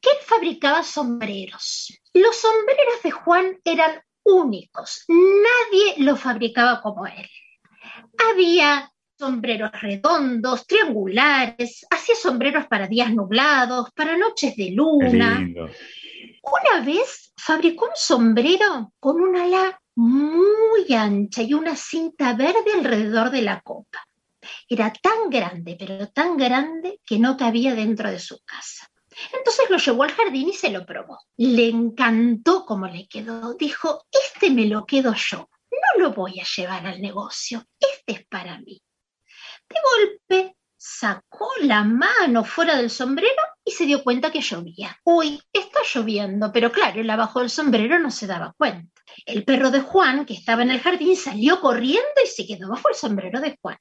que 0.00 0.10
fabricaba 0.26 0.82
sombreros. 0.82 1.98
Los 2.12 2.36
sombreros 2.36 3.02
de 3.02 3.10
Juan 3.10 3.60
eran 3.64 4.02
únicos, 4.24 5.04
nadie 5.08 5.94
los 5.98 6.20
fabricaba 6.20 6.80
como 6.82 7.06
él. 7.06 7.28
Había 8.30 8.90
sombreros 9.18 9.70
redondos, 9.80 10.66
triangulares, 10.66 11.86
hacía 11.90 12.14
sombreros 12.14 12.66
para 12.66 12.86
días 12.86 13.12
nublados, 13.12 13.90
para 13.92 14.16
noches 14.16 14.56
de 14.56 14.70
luna. 14.70 15.48
Una 16.42 16.84
vez 16.84 17.32
fabricó 17.36 17.86
un 17.86 17.96
sombrero 17.96 18.92
con 18.98 19.20
un 19.20 19.36
ala 19.36 19.80
muy 19.96 20.92
ancha 20.94 21.42
y 21.42 21.54
una 21.54 21.76
cinta 21.76 22.34
verde 22.34 22.72
alrededor 22.74 23.30
de 23.30 23.42
la 23.42 23.60
copa. 23.60 24.06
Era 24.68 24.92
tan 24.92 25.30
grande, 25.30 25.76
pero 25.78 26.08
tan 26.08 26.36
grande 26.36 27.00
que 27.04 27.18
no 27.18 27.36
cabía 27.36 27.74
dentro 27.74 28.10
de 28.10 28.18
su 28.18 28.40
casa. 28.44 28.90
Entonces 29.32 29.70
lo 29.70 29.78
llevó 29.78 30.02
al 30.02 30.12
jardín 30.12 30.48
y 30.48 30.54
se 30.54 30.70
lo 30.70 30.84
probó. 30.84 31.18
Le 31.36 31.68
encantó 31.68 32.64
cómo 32.64 32.86
le 32.86 33.06
quedó. 33.06 33.54
Dijo, 33.54 34.06
este 34.10 34.50
me 34.50 34.66
lo 34.66 34.84
quedo 34.84 35.14
yo. 35.14 35.48
No 35.70 36.02
lo 36.02 36.12
voy 36.12 36.40
a 36.40 36.44
llevar 36.56 36.86
al 36.86 37.00
negocio. 37.00 37.64
Este 37.78 38.20
es 38.20 38.26
para 38.26 38.58
mí. 38.58 38.82
De 39.68 39.76
golpe 39.82 40.56
sacó 40.76 41.48
la 41.62 41.82
mano 41.84 42.44
fuera 42.44 42.76
del 42.76 42.90
sombrero 42.90 43.42
y 43.64 43.70
se 43.70 43.86
dio 43.86 44.02
cuenta 44.02 44.30
que 44.30 44.40
llovía. 44.40 44.98
Uy, 45.04 45.40
está 45.52 45.80
lloviendo, 45.94 46.52
pero 46.52 46.70
claro, 46.70 47.00
él 47.00 47.08
abajo 47.08 47.40
del 47.40 47.50
sombrero 47.50 47.98
no 47.98 48.10
se 48.10 48.26
daba 48.26 48.52
cuenta. 48.56 48.93
El 49.26 49.44
perro 49.44 49.70
de 49.70 49.80
Juan, 49.80 50.26
que 50.26 50.34
estaba 50.34 50.62
en 50.62 50.70
el 50.70 50.80
jardín, 50.80 51.16
salió 51.16 51.60
corriendo 51.60 52.20
y 52.22 52.26
se 52.26 52.46
quedó 52.46 52.68
bajo 52.68 52.88
el 52.88 52.94
sombrero 52.94 53.40
de 53.40 53.56
Juan. 53.60 53.78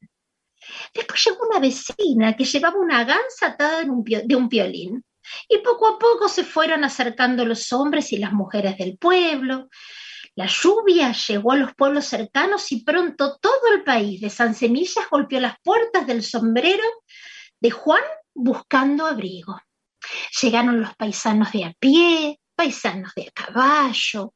Después 0.94 1.24
llegó 1.26 1.48
una 1.48 1.60
vecina 1.60 2.36
que 2.36 2.46
llevaba 2.46 2.78
una 2.78 3.04
gansa 3.04 3.48
atada 3.48 3.84
de 3.84 4.36
un 4.36 4.50
piolín. 4.50 5.04
Y 5.48 5.60
poco 5.60 5.88
a 5.88 6.00
poco 6.00 6.28
se 6.28 6.44
fueron 6.44 6.84
acercando 6.84 7.46
los 7.46 7.72
hombres 7.72 8.12
y 8.12 8.18
las 8.18 8.34
mujeres 8.34 8.78
del 8.78 8.98
pueblo. 8.98 9.70
La 10.36 10.48
lluvia 10.48 11.14
llegó 11.14 11.52
a 11.52 11.58
los 11.58 11.76
pueblos 11.76 12.06
cercanos 12.06 12.72
y 12.72 12.84
pronto 12.84 13.38
todo 13.40 13.74
el 13.74 13.84
país 13.84 14.20
de 14.20 14.30
San 14.30 14.56
Semillas 14.56 15.08
golpeó 15.10 15.40
las 15.40 15.56
puertas 15.64 16.08
del 16.08 16.24
sombrero 16.24 16.84
de 17.60 17.72
Juan 17.72 18.02
buscando 18.34 19.06
abrigo. 19.06 19.60
Llegaron 20.42 20.82
los 20.82 20.96
paisanos 20.96 21.52
de 21.52 21.66
a 21.66 21.74
pie, 21.80 22.40
paisanos 22.56 23.14
de 23.16 23.28
a 23.28 23.32
caballo, 23.32 24.34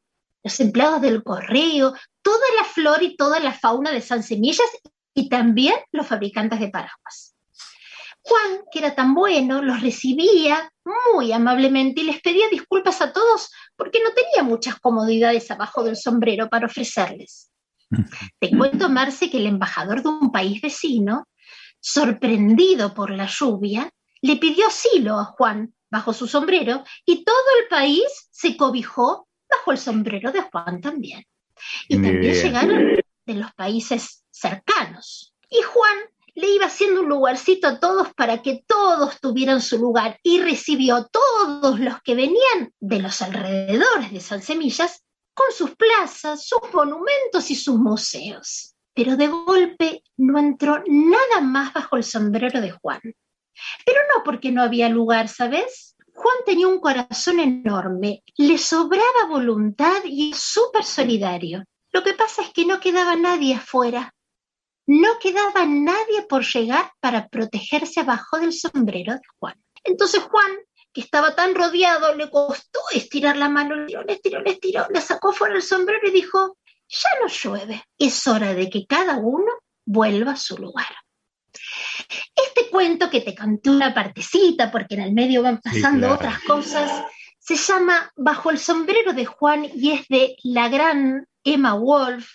los 0.48 0.60
empleados 0.62 1.02
del 1.02 1.24
correo, 1.24 1.94
toda 2.22 2.46
la 2.56 2.64
flor 2.64 3.04
y 3.04 3.18
toda 3.18 3.40
la 3.42 3.52
fauna 3.52 3.92
de 3.92 4.00
San 4.00 4.24
Semillas 4.24 4.70
y 5.14 5.28
también 5.28 5.76
los 5.92 6.08
fabricantes 6.08 6.62
de 6.62 6.70
paraguas. 6.70 7.36
Juan, 8.22 8.62
que 8.72 8.80
era 8.80 8.96
tan 8.96 9.14
bueno, 9.14 9.62
los 9.62 9.82
recibía 9.82 10.72
muy 10.86 11.34
amablemente 11.34 12.00
y 12.00 12.06
les 12.06 12.22
pedía 12.22 12.48
disculpas 12.50 13.02
a 13.02 13.12
todos 13.12 13.52
porque 13.76 14.00
no 14.02 14.12
tenía 14.14 14.44
muchas 14.44 14.80
comodidades 14.80 15.52
abajo 15.52 15.84
del 15.84 15.98
sombrero 15.98 16.48
para 16.48 16.68
ofrecerles. 16.68 17.52
Te 18.40 18.50
cuento, 18.58 18.88
Marce, 18.88 19.30
que 19.30 19.38
el 19.38 19.48
embajador 19.48 20.02
de 20.02 20.10
un 20.10 20.32
país 20.32 20.62
vecino, 20.62 21.28
sorprendido 21.82 22.94
por 22.94 23.12
la 23.12 23.28
lluvia, 23.28 23.90
le 24.22 24.38
pidió 24.38 24.68
asilo 24.68 25.20
a 25.20 25.26
Juan 25.26 25.74
bajo 25.90 26.14
su 26.14 26.26
sombrero 26.26 26.86
y 27.06 27.26
todo 27.26 27.36
el 27.62 27.68
país 27.68 28.30
se 28.32 28.56
cobijó 28.56 29.27
bajo 29.50 29.72
el 29.72 29.78
sombrero 29.78 30.32
de 30.32 30.42
Juan 30.42 30.82
también. 30.82 31.24
Y 31.88 32.02
también 32.02 32.34
llegaron 32.34 32.98
de 33.26 33.34
los 33.34 33.54
países 33.54 34.24
cercanos. 34.32 35.34
Y 35.50 35.62
Juan 35.62 35.98
le 36.36 36.52
iba 36.52 36.68
haciendo 36.68 37.02
un 37.02 37.10
lugarcito 37.10 37.68
a 37.68 37.80
todos 37.80 38.14
para 38.14 38.44
que 38.44 38.64
todos 38.68 39.20
tuvieran 39.20 39.60
su 39.60 39.80
lugar 39.80 40.20
y 40.22 40.40
recibió 40.40 40.98
a 40.98 41.08
todos 41.08 41.80
los 41.80 42.00
que 42.04 42.14
venían 42.14 42.72
de 42.80 43.00
los 43.00 43.24
alrededores 43.24 44.12
de 44.12 44.20
San 44.20 44.44
Semillas 44.44 45.04
con 45.34 45.52
sus 45.52 45.76
plazas, 45.76 46.48
sus 46.48 46.62
monumentos 46.74 47.50
y 47.50 47.56
sus 47.56 47.78
museos. 47.78 48.76
Pero 48.94 49.18
de 49.18 49.28
golpe 49.28 50.04
no 50.18 50.38
entró 50.38 50.84
nada 50.86 51.42
más 51.42 51.74
bajo 51.74 51.98
el 51.98 52.04
sombrero 52.04 52.62
de 52.62 52.72
Juan. 52.72 53.02
Pero 53.84 54.02
no 54.16 54.24
porque 54.24 54.52
no 54.52 54.62
había 54.62 54.90
lugar, 54.90 55.30
¿sabes? 55.30 55.96
Juan 56.18 56.38
tenía 56.48 56.68
un 56.68 56.80
corazón 56.80 57.40
enorme, 57.40 58.24
le 58.38 58.58
sobraba 58.58 59.28
voluntad 59.30 60.04
y 60.04 60.32
es 60.32 60.40
súper 60.40 60.84
solidario. 60.84 61.64
Lo 61.92 62.02
que 62.02 62.16
pasa 62.16 62.42
es 62.42 62.50
que 62.50 62.66
no 62.66 62.80
quedaba 62.80 63.16
nadie 63.16 63.54
afuera. 63.54 64.16
No 64.88 65.20
quedaba 65.20 65.68
nadie 65.68 66.24
por 66.28 66.44
llegar 66.44 66.92
para 67.00 67.28
protegerse 67.28 68.00
abajo 68.00 68.40
del 68.40 68.52
sombrero 68.52 69.14
de 69.14 69.22
Juan. 69.38 69.64
Entonces 69.84 70.24
Juan, 70.24 70.52
que 70.92 71.02
estaba 71.02 71.36
tan 71.36 71.54
rodeado, 71.54 72.16
le 72.16 72.32
costó 72.32 72.80
estirar 72.94 73.38
la 73.38 73.50
mano, 73.50 73.76
le 73.76 73.84
estiró, 73.84 74.04
le 74.04 74.14
estiró, 74.14 74.42
le 74.42 74.52
estiró, 74.54 74.88
le 74.90 75.02
sacó 75.02 75.34
fuera 75.34 75.54
el 75.54 75.62
sombrero 75.62 76.08
y 76.08 76.12
dijo, 76.12 76.58
ya 76.88 77.10
no 77.22 77.28
llueve, 77.28 77.84
es 78.00 78.26
hora 78.26 78.56
de 78.56 78.72
que 78.72 78.88
cada 78.88 79.18
uno 79.18 79.52
vuelva 79.86 80.32
a 80.32 80.38
su 80.38 80.58
lugar. 80.58 80.88
Este 82.36 82.70
cuento 82.70 83.10
que 83.10 83.22
te 83.22 83.34
canté 83.36 83.70
una 83.70 83.94
partecita, 83.94 84.72
porque 84.72 84.96
en 84.96 85.02
el 85.02 85.14
medio 85.14 85.44
van 85.44 85.56
Sí, 85.64 85.70
pasando 85.82 86.08
claro. 86.08 86.16
otras 86.16 86.40
cosas, 86.44 87.04
se 87.40 87.56
llama 87.56 88.12
Bajo 88.16 88.50
el 88.52 88.60
sombrero 88.60 89.14
de 89.14 89.26
Juan 89.26 89.66
y 89.76 89.92
es 89.92 90.08
de 90.08 90.36
la 90.44 90.70
gran 90.70 91.28
Emma 91.44 91.74
Wolf. 91.74 92.28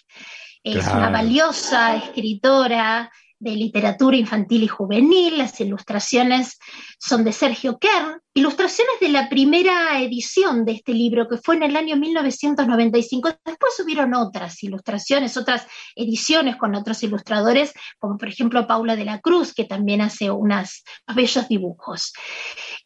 Es 0.64 0.84
Claro. 0.84 0.98
una 0.98 1.10
valiosa 1.10 1.96
escritora 1.96 3.10
de 3.42 3.56
literatura 3.56 4.16
infantil 4.16 4.62
y 4.62 4.68
juvenil. 4.68 5.36
Las 5.36 5.60
ilustraciones 5.60 6.58
son 6.98 7.24
de 7.24 7.32
Sergio 7.32 7.78
Kern, 7.78 8.20
ilustraciones 8.34 9.00
de 9.00 9.08
la 9.08 9.28
primera 9.28 10.00
edición 10.00 10.64
de 10.64 10.72
este 10.72 10.94
libro, 10.94 11.28
que 11.28 11.38
fue 11.38 11.56
en 11.56 11.64
el 11.64 11.76
año 11.76 11.96
1995. 11.96 13.30
Después 13.44 13.80
hubieron 13.82 14.14
otras 14.14 14.62
ilustraciones, 14.62 15.36
otras 15.36 15.66
ediciones 15.96 16.56
con 16.56 16.74
otros 16.76 17.02
ilustradores, 17.02 17.72
como 17.98 18.16
por 18.16 18.28
ejemplo 18.28 18.66
Paula 18.66 18.94
de 18.94 19.04
la 19.04 19.20
Cruz, 19.20 19.52
que 19.52 19.64
también 19.64 20.00
hace 20.00 20.30
unos 20.30 20.84
bellos 21.14 21.48
dibujos. 21.48 22.12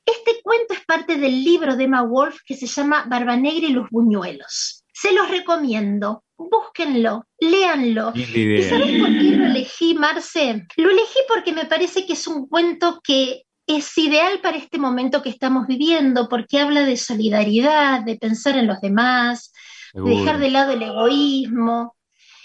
Este 0.07 0.41
cuento 0.43 0.73
es 0.73 0.85
parte 0.87 1.17
del 1.17 1.45
libro 1.45 1.77
de 1.77 1.85
Emma 1.85 2.03
Wolf 2.03 2.39
que 2.47 2.57
se 2.57 2.67
llama 2.67 3.05
Barba 3.09 3.37
Negra 3.37 3.67
y 3.67 3.73
los 3.73 3.91
Buñuelos. 3.91 4.86
Se 4.99 5.13
los 5.13 5.29
recomiendo, 5.31 6.25
búsquenlo, 6.39 7.27
léanlo. 7.39 8.13
¿Y 8.15 8.63
sabes 8.63 8.99
por 8.99 9.09
qué 9.09 9.37
lo 9.37 9.45
elegí, 9.45 9.95
Marce? 9.95 10.67
Lo 10.77 10.89
elegí 10.89 11.19
porque 11.29 11.53
me 11.53 11.67
parece 11.67 12.07
que 12.07 12.15
es 12.15 12.27
un 12.27 12.49
cuento 12.49 13.03
que 13.05 13.43
es 13.67 13.99
ideal 13.99 14.41
para 14.41 14.57
este 14.57 14.79
momento 14.79 15.23
que 15.23 15.29
estamos 15.29 15.67
viviendo, 15.67 16.31
porque 16.31 16.61
habla 16.61 16.87
de 16.87 16.97
solidaridad, 16.97 18.07
de 18.07 18.17
pensar 18.17 18.57
en 18.57 18.69
los 18.69 18.81
demás, 18.81 19.53
de 19.93 20.01
dejar 20.01 20.39
de 20.39 20.51
lado 20.51 20.73
el 20.73 20.83
egoísmo 20.83 21.95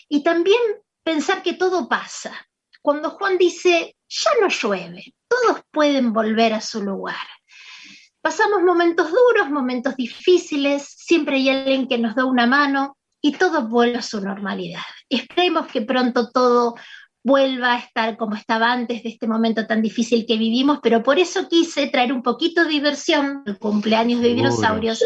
y 0.09 0.21
también 0.21 0.59
pensar 1.03 1.43
que 1.43 1.53
todo 1.53 1.87
pasa. 1.87 2.33
Cuando 2.81 3.11
Juan 3.11 3.37
dice, 3.37 3.95
ya 4.09 4.31
no 4.41 4.49
llueve, 4.49 5.13
todos 5.29 5.61
pueden 5.71 6.11
volver 6.11 6.51
a 6.51 6.59
su 6.59 6.83
lugar. 6.83 7.15
Pasamos 8.21 8.61
momentos 8.61 9.09
duros, 9.09 9.49
momentos 9.49 9.95
difíciles, 9.95 10.85
siempre 10.95 11.37
hay 11.37 11.49
alguien 11.49 11.87
que 11.87 11.97
nos 11.97 12.15
da 12.15 12.25
una 12.25 12.45
mano 12.45 12.97
y 13.19 13.33
todo 13.33 13.67
vuelve 13.67 13.97
a 13.97 14.01
su 14.03 14.21
normalidad. 14.21 14.81
Esperemos 15.09 15.67
que 15.67 15.81
pronto 15.81 16.29
todo 16.29 16.75
vuelva 17.23 17.73
a 17.73 17.79
estar 17.79 18.17
como 18.17 18.35
estaba 18.35 18.71
antes 18.71 19.03
de 19.03 19.09
este 19.09 19.27
momento 19.27 19.65
tan 19.65 19.81
difícil 19.81 20.25
que 20.25 20.37
vivimos, 20.37 20.79
pero 20.81 21.03
por 21.03 21.19
eso 21.19 21.47
quise 21.47 21.87
traer 21.87 22.13
un 22.13 22.23
poquito 22.23 22.63
de 22.63 22.69
diversión 22.69 23.43
al 23.45 23.57
cumpleaños 23.57 24.21
de 24.21 24.33
dinosaurios 24.33 25.03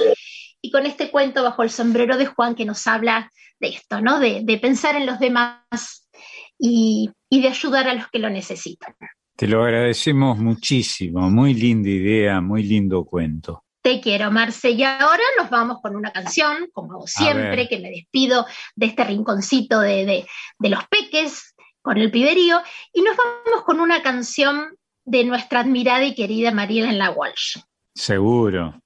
y 0.61 0.71
con 0.71 0.85
este 0.85 1.11
cuento 1.11 1.43
bajo 1.43 1.63
el 1.63 1.69
sombrero 1.69 2.17
de 2.17 2.25
Juan 2.25 2.55
que 2.55 2.65
nos 2.65 2.85
habla 2.87 3.31
de 3.59 3.69
esto, 3.69 4.01
¿no? 4.01 4.19
De, 4.19 4.41
de 4.43 4.57
pensar 4.57 4.95
en 4.95 5.05
los 5.05 5.19
demás 5.19 6.09
y 6.57 7.11
de 7.29 7.47
ayudar 7.47 7.87
a 7.87 7.93
los 7.93 8.07
que 8.09 8.19
lo 8.19 8.29
necesitan. 8.29 8.95
Te 9.35 9.47
lo 9.47 9.63
agradecemos 9.63 10.37
muchísimo, 10.37 11.29
muy 11.29 11.53
linda 11.53 11.89
idea, 11.89 12.39
muy 12.41 12.63
lindo 12.63 13.03
cuento. 13.05 13.63
Te 13.81 13.99
quiero, 14.01 14.31
Marce. 14.31 14.71
Y 14.71 14.83
ahora 14.83 15.23
nos 15.37 15.49
vamos 15.49 15.79
con 15.81 15.95
una 15.95 16.11
canción, 16.11 16.69
como 16.73 16.93
hago 16.93 17.07
siempre, 17.07 17.67
que 17.67 17.79
me 17.79 17.89
despido 17.89 18.45
de 18.75 18.85
este 18.87 19.03
rinconcito 19.03 19.79
de, 19.79 20.05
de- 20.05 20.27
de 20.57 20.69
los 20.69 20.87
peques 20.87 21.53
con 21.81 21.97
el 21.97 22.09
piberío, 22.09 22.61
y 22.93 23.01
nos 23.03 23.15
vamos 23.15 23.63
con 23.63 23.79
una 23.79 24.01
canción 24.01 24.75
de 25.03 25.23
nuestra 25.23 25.59
admirada 25.59 26.03
y 26.03 26.15
querida 26.15 26.49
Mariela 26.51 26.89
en 26.89 26.97
la 26.97 27.11
Walsh. 27.11 27.57
Seguro, 27.93 28.81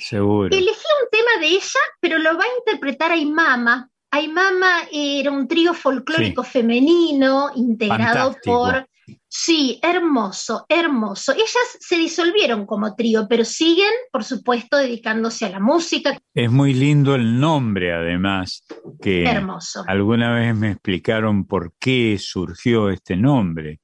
seguro. 0.00 0.48
Elegí 0.48 0.66
un 0.70 1.08
tema 1.12 1.40
de 1.40 1.46
ella, 1.46 1.80
pero 2.00 2.18
lo 2.18 2.36
va 2.36 2.42
a 2.42 2.58
interpretar 2.58 3.12
Aymama. 3.12 3.88
Aymama 4.14 4.82
era 4.92 5.32
un 5.32 5.48
trío 5.48 5.74
folclórico 5.74 6.44
femenino 6.44 7.50
integrado 7.56 8.32
Fantástico. 8.32 8.58
por... 8.58 8.88
Sí, 9.28 9.80
hermoso, 9.82 10.64
hermoso. 10.68 11.32
Ellas 11.32 11.76
se 11.80 11.96
disolvieron 11.96 12.64
como 12.64 12.94
trío, 12.94 13.26
pero 13.28 13.44
siguen, 13.44 13.90
por 14.12 14.22
supuesto, 14.22 14.76
dedicándose 14.76 15.46
a 15.46 15.50
la 15.50 15.58
música. 15.58 16.16
Es 16.32 16.48
muy 16.48 16.72
lindo 16.74 17.16
el 17.16 17.40
nombre, 17.40 17.92
además, 17.92 18.64
que 19.02 19.24
Hermoso. 19.24 19.82
alguna 19.88 20.32
vez 20.32 20.54
me 20.54 20.70
explicaron 20.70 21.44
por 21.44 21.74
qué 21.80 22.16
surgió 22.20 22.90
este 22.90 23.16
nombre. 23.16 23.80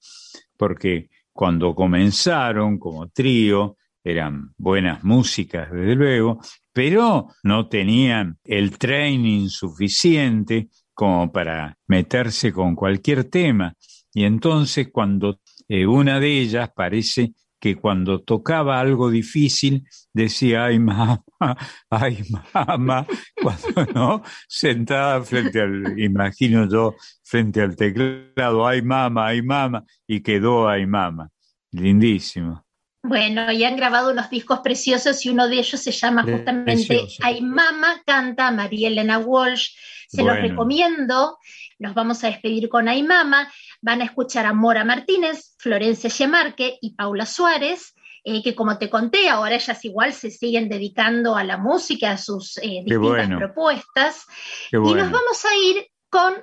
Porque 0.57 1.11
cuando 1.33 1.75
comenzaron 1.75 2.79
como 2.79 3.09
trío, 3.09 3.77
eran 4.05 4.55
buenas 4.57 5.05
músicas, 5.05 5.71
desde 5.71 5.95
luego, 5.95 6.41
pero 6.73 7.29
no 7.43 7.69
tenían 7.69 8.39
el 8.45 8.79
training 8.79 9.49
suficiente 9.49 10.69
como 10.95 11.33
para 11.33 11.77
meterse 11.87 12.53
con 12.53 12.75
cualquier 12.75 13.25
tema. 13.25 13.75
Y 14.13 14.25
entonces 14.25 14.89
cuando 14.93 15.41
eh, 15.69 15.87
una 15.87 16.21
de 16.21 16.41
ellas 16.41 16.71
parece 16.75 17.33
que 17.61 17.77
cuando 17.77 18.23
tocaba 18.23 18.81
algo 18.81 19.11
difícil 19.11 19.85
decía, 20.13 20.65
ay 20.65 20.79
mamá, 20.79 21.23
ay 21.91 22.23
mamá, 22.55 23.07
cuando 23.43 23.93
no, 23.95 24.23
sentada 24.49 25.23
frente 25.23 25.61
al, 25.61 25.99
imagino 25.99 26.69
yo, 26.69 26.97
frente 27.23 27.61
al 27.61 27.77
teclado, 27.77 28.67
ay 28.67 28.83
mamá, 28.83 29.29
ay 29.29 29.43
mamá, 29.43 29.85
y 30.07 30.23
quedó 30.23 30.69
ay 30.69 30.87
mamá. 30.87 31.29
Lindísimo. 31.73 32.65
Bueno, 33.03 33.51
y 33.51 33.65
han 33.65 33.77
grabado 33.77 34.11
unos 34.13 34.29
discos 34.29 34.61
preciosos 34.61 35.25
y 35.25 35.31
uno 35.31 35.49
de 35.49 35.57
ellos 35.59 35.81
se 35.81 35.91
llama 35.91 36.23
justamente. 36.23 37.07
Ay 37.23 37.41
Mama, 37.41 38.03
canta 38.05 38.51
María 38.51 38.89
Elena 38.89 39.19
Walsh. 39.19 39.71
Se 40.09 40.23
los 40.23 40.33
Bueno. 40.35 40.49
recomiendo. 40.49 41.39
Nos 41.79 41.95
vamos 41.95 42.23
a 42.25 42.27
despedir 42.27 42.69
con 42.69 42.89
Ay 42.89 43.03
Mama. 43.03 43.51
Van 43.81 44.03
a 44.03 44.05
escuchar 44.05 44.45
a 44.45 44.53
Mora 44.53 44.85
Martínez, 44.85 45.55
Florencia 45.59 46.11
Yemarque 46.11 46.77
y 46.83 46.95
Paula 46.95 47.25
Suárez, 47.25 47.95
eh, 48.23 48.43
que 48.43 48.55
como 48.55 48.77
te 48.77 48.91
conté, 48.91 49.31
ahora 49.31 49.55
ellas 49.55 49.83
igual 49.87 50.13
se 50.13 50.31
siguen 50.31 50.69
dedicando 50.69 51.37
a 51.37 51.43
la 51.45 51.57
música, 51.57 52.11
a 52.11 52.19
sus 52.19 52.59
eh, 52.59 52.83
distintas 52.85 52.99
bueno. 53.01 53.39
propuestas. 53.39 54.27
Qué 54.71 54.77
Y 54.77 54.81
nos 54.81 54.91
bueno. 54.93 55.11
vamos 55.11 55.43
a 55.47 55.57
ir 55.57 55.87
con 56.11 56.35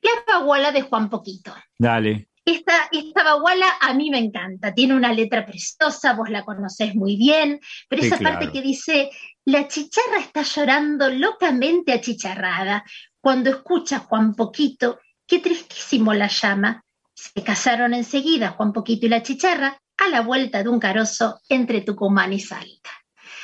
La 0.00 0.10
Baguala 0.38 0.72
de 0.72 0.80
Juan 0.80 1.10
Poquito. 1.10 1.54
Dale. 1.78 2.28
Esta, 2.46 2.88
esta 2.92 3.24
baguala 3.24 3.66
a 3.80 3.92
mí 3.92 4.08
me 4.08 4.18
encanta, 4.18 4.72
tiene 4.72 4.94
una 4.94 5.12
letra 5.12 5.44
preciosa, 5.44 6.14
vos 6.14 6.30
la 6.30 6.44
conocés 6.44 6.94
muy 6.94 7.16
bien, 7.16 7.58
pero 7.88 8.02
Sí, 8.02 8.06
esa 8.08 8.18
claro. 8.18 8.38
parte 8.38 8.52
que 8.52 8.62
dice, 8.62 9.10
la 9.44 9.66
chicharra 9.66 10.20
está 10.20 10.42
llorando 10.42 11.10
locamente 11.10 11.92
achicharrada, 11.92 12.84
cuando 13.20 13.50
escucha 13.50 13.98
Juan 13.98 14.34
Poquito, 14.36 15.00
qué 15.26 15.40
tristísimo 15.40 16.14
la 16.14 16.28
llama. 16.28 16.84
Se 17.12 17.42
casaron 17.42 17.94
enseguida 17.94 18.50
Juan 18.50 18.72
Poquito 18.72 19.06
y 19.06 19.08
la 19.08 19.24
chicharra 19.24 19.82
a 19.98 20.08
la 20.08 20.20
vuelta 20.20 20.62
de 20.62 20.68
un 20.68 20.78
carozo 20.78 21.40
entre 21.48 21.80
Tucumán 21.80 22.32
y 22.32 22.38
Salta. 22.38 22.90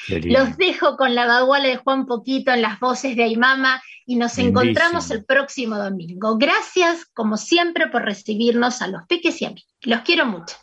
Los 0.08 0.56
dejo 0.56 0.96
con 0.96 1.14
la 1.14 1.26
baguala 1.26 1.68
de 1.68 1.76
Juan 1.76 2.06
Poquito 2.06 2.52
en 2.52 2.62
las 2.62 2.80
voces 2.80 3.16
de 3.16 3.24
Aymama 3.24 3.82
y 4.06 4.16
nos 4.16 4.36
Lindísimo. 4.36 4.62
encontramos 4.62 5.10
el 5.10 5.24
próximo 5.24 5.76
domingo. 5.76 6.36
Gracias, 6.38 7.04
como 7.14 7.36
siempre, 7.36 7.88
por 7.88 8.02
recibirnos 8.02 8.82
a 8.82 8.88
los 8.88 9.02
peques 9.06 9.40
y 9.42 9.44
a 9.44 9.50
mí. 9.50 9.64
Los 9.82 10.00
quiero 10.00 10.26
mucho. 10.26 10.56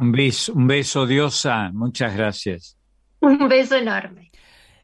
Un 0.00 0.12
beso, 0.12 0.52
un 0.52 0.66
beso, 0.66 1.06
Diosa. 1.06 1.70
Muchas 1.72 2.16
gracias. 2.16 2.76
Un 3.20 3.48
beso 3.48 3.76
enorme. 3.76 4.30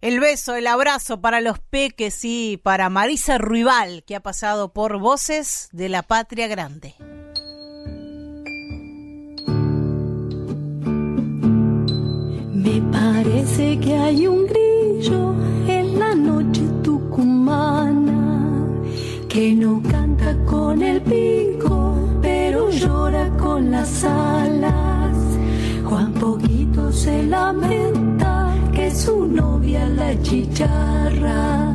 El 0.01 0.21
beso, 0.21 0.55
el 0.55 0.69
abrazo 0.69 1.21
para 1.21 1.41
los 1.41 1.59
peques 1.59 2.21
y 2.25 2.61
para 2.63 2.89
Marisa 2.89 3.37
Ruibal, 3.37 4.05
que 4.07 4.15
ha 4.15 4.21
pasado 4.21 4.73
por 4.73 4.99
Voces 5.01 5.69
de 5.73 5.89
la 5.89 6.05
Patria 6.05 6.47
Grande. 6.47 6.95
Me 12.69 12.83
parece 12.93 13.79
que 13.81 13.97
hay 13.97 14.27
un 14.27 14.47
grillo 14.47 15.35
en 15.67 15.99
la 15.99 16.15
noche 16.15 16.61
tucumana 16.83 18.63
que 19.27 19.55
no 19.55 19.83
canta 19.91 20.37
con 20.45 20.83
el 20.83 21.01
pico, 21.01 21.95
pero 22.21 22.69
llora 22.69 23.31
con 23.39 23.71
las 23.71 24.05
alas. 24.05 25.17
Juan 25.83 26.13
Poquito 26.13 26.93
se 26.93 27.23
lamenta 27.23 28.55
que 28.75 28.91
su 28.91 29.27
novia 29.27 29.89
la 29.89 30.21
chicharra 30.21 31.75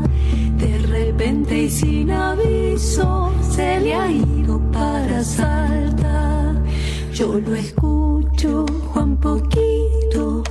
de 0.60 0.78
repente 0.78 1.64
y 1.64 1.70
sin 1.72 2.12
aviso 2.12 3.32
se 3.42 3.80
le 3.80 3.96
ha 3.96 4.12
ido 4.12 4.62
para 4.72 5.24
Salta. 5.24 6.54
Yo 7.12 7.40
lo 7.40 7.56
escucho, 7.56 8.68
Juan 8.94 9.18
Poquito 9.18 10.44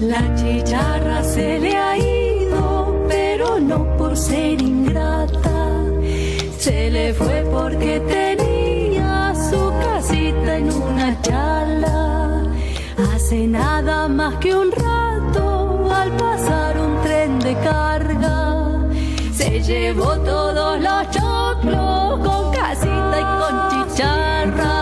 La 0.00 0.34
chicharra 0.36 1.22
se 1.24 1.58
le 1.58 1.76
ha 1.76 1.98
ido, 1.98 3.04
pero 3.08 3.58
no 3.60 3.96
por 3.96 4.16
ser 4.16 4.62
ingrata. 4.62 5.84
Se 6.56 6.90
le 6.90 7.12
fue 7.14 7.44
porque 7.50 8.00
tenía 8.00 9.34
su 9.34 9.72
casita 9.82 10.56
en 10.56 10.72
una 10.72 11.20
chala. 11.22 12.44
Hace 13.12 13.46
nada 13.46 14.08
más 14.08 14.36
que 14.36 14.54
un 14.54 14.70
rato 14.70 15.92
al 15.92 16.10
pasar 16.16 16.47
carga. 17.54 18.54
Se 19.32 19.60
llevó 19.62 20.16
todos 20.18 20.80
los 20.80 21.10
choclos 21.10 22.20
con 22.26 22.52
casita 22.52 23.20
y 23.20 23.24
con 23.40 23.88
chicharra. 23.88 24.77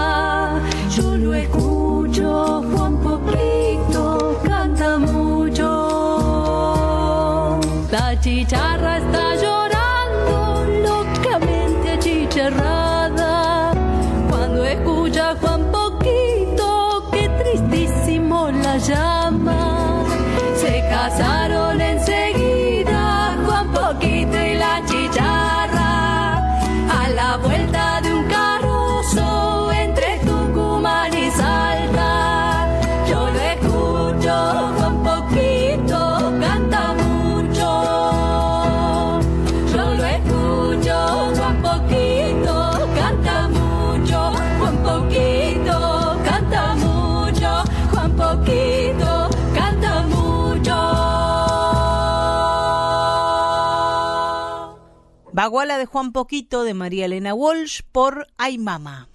Baguala 55.36 55.76
de 55.76 55.84
Juan 55.84 56.12
Poquito 56.12 56.64
de 56.64 56.72
María 56.72 57.04
Elena 57.04 57.34
Walsh 57.34 57.82
por 57.92 58.26
Ay 58.38 58.56
Mama. 58.56 59.10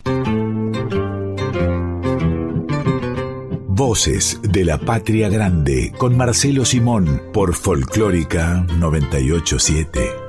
Voces 3.67 4.39
de 4.43 4.63
la 4.63 4.77
Patria 4.77 5.29
Grande 5.29 5.91
con 5.97 6.15
Marcelo 6.15 6.63
Simón 6.63 7.23
por 7.33 7.55
Folclórica 7.55 8.63
987. 8.77 10.20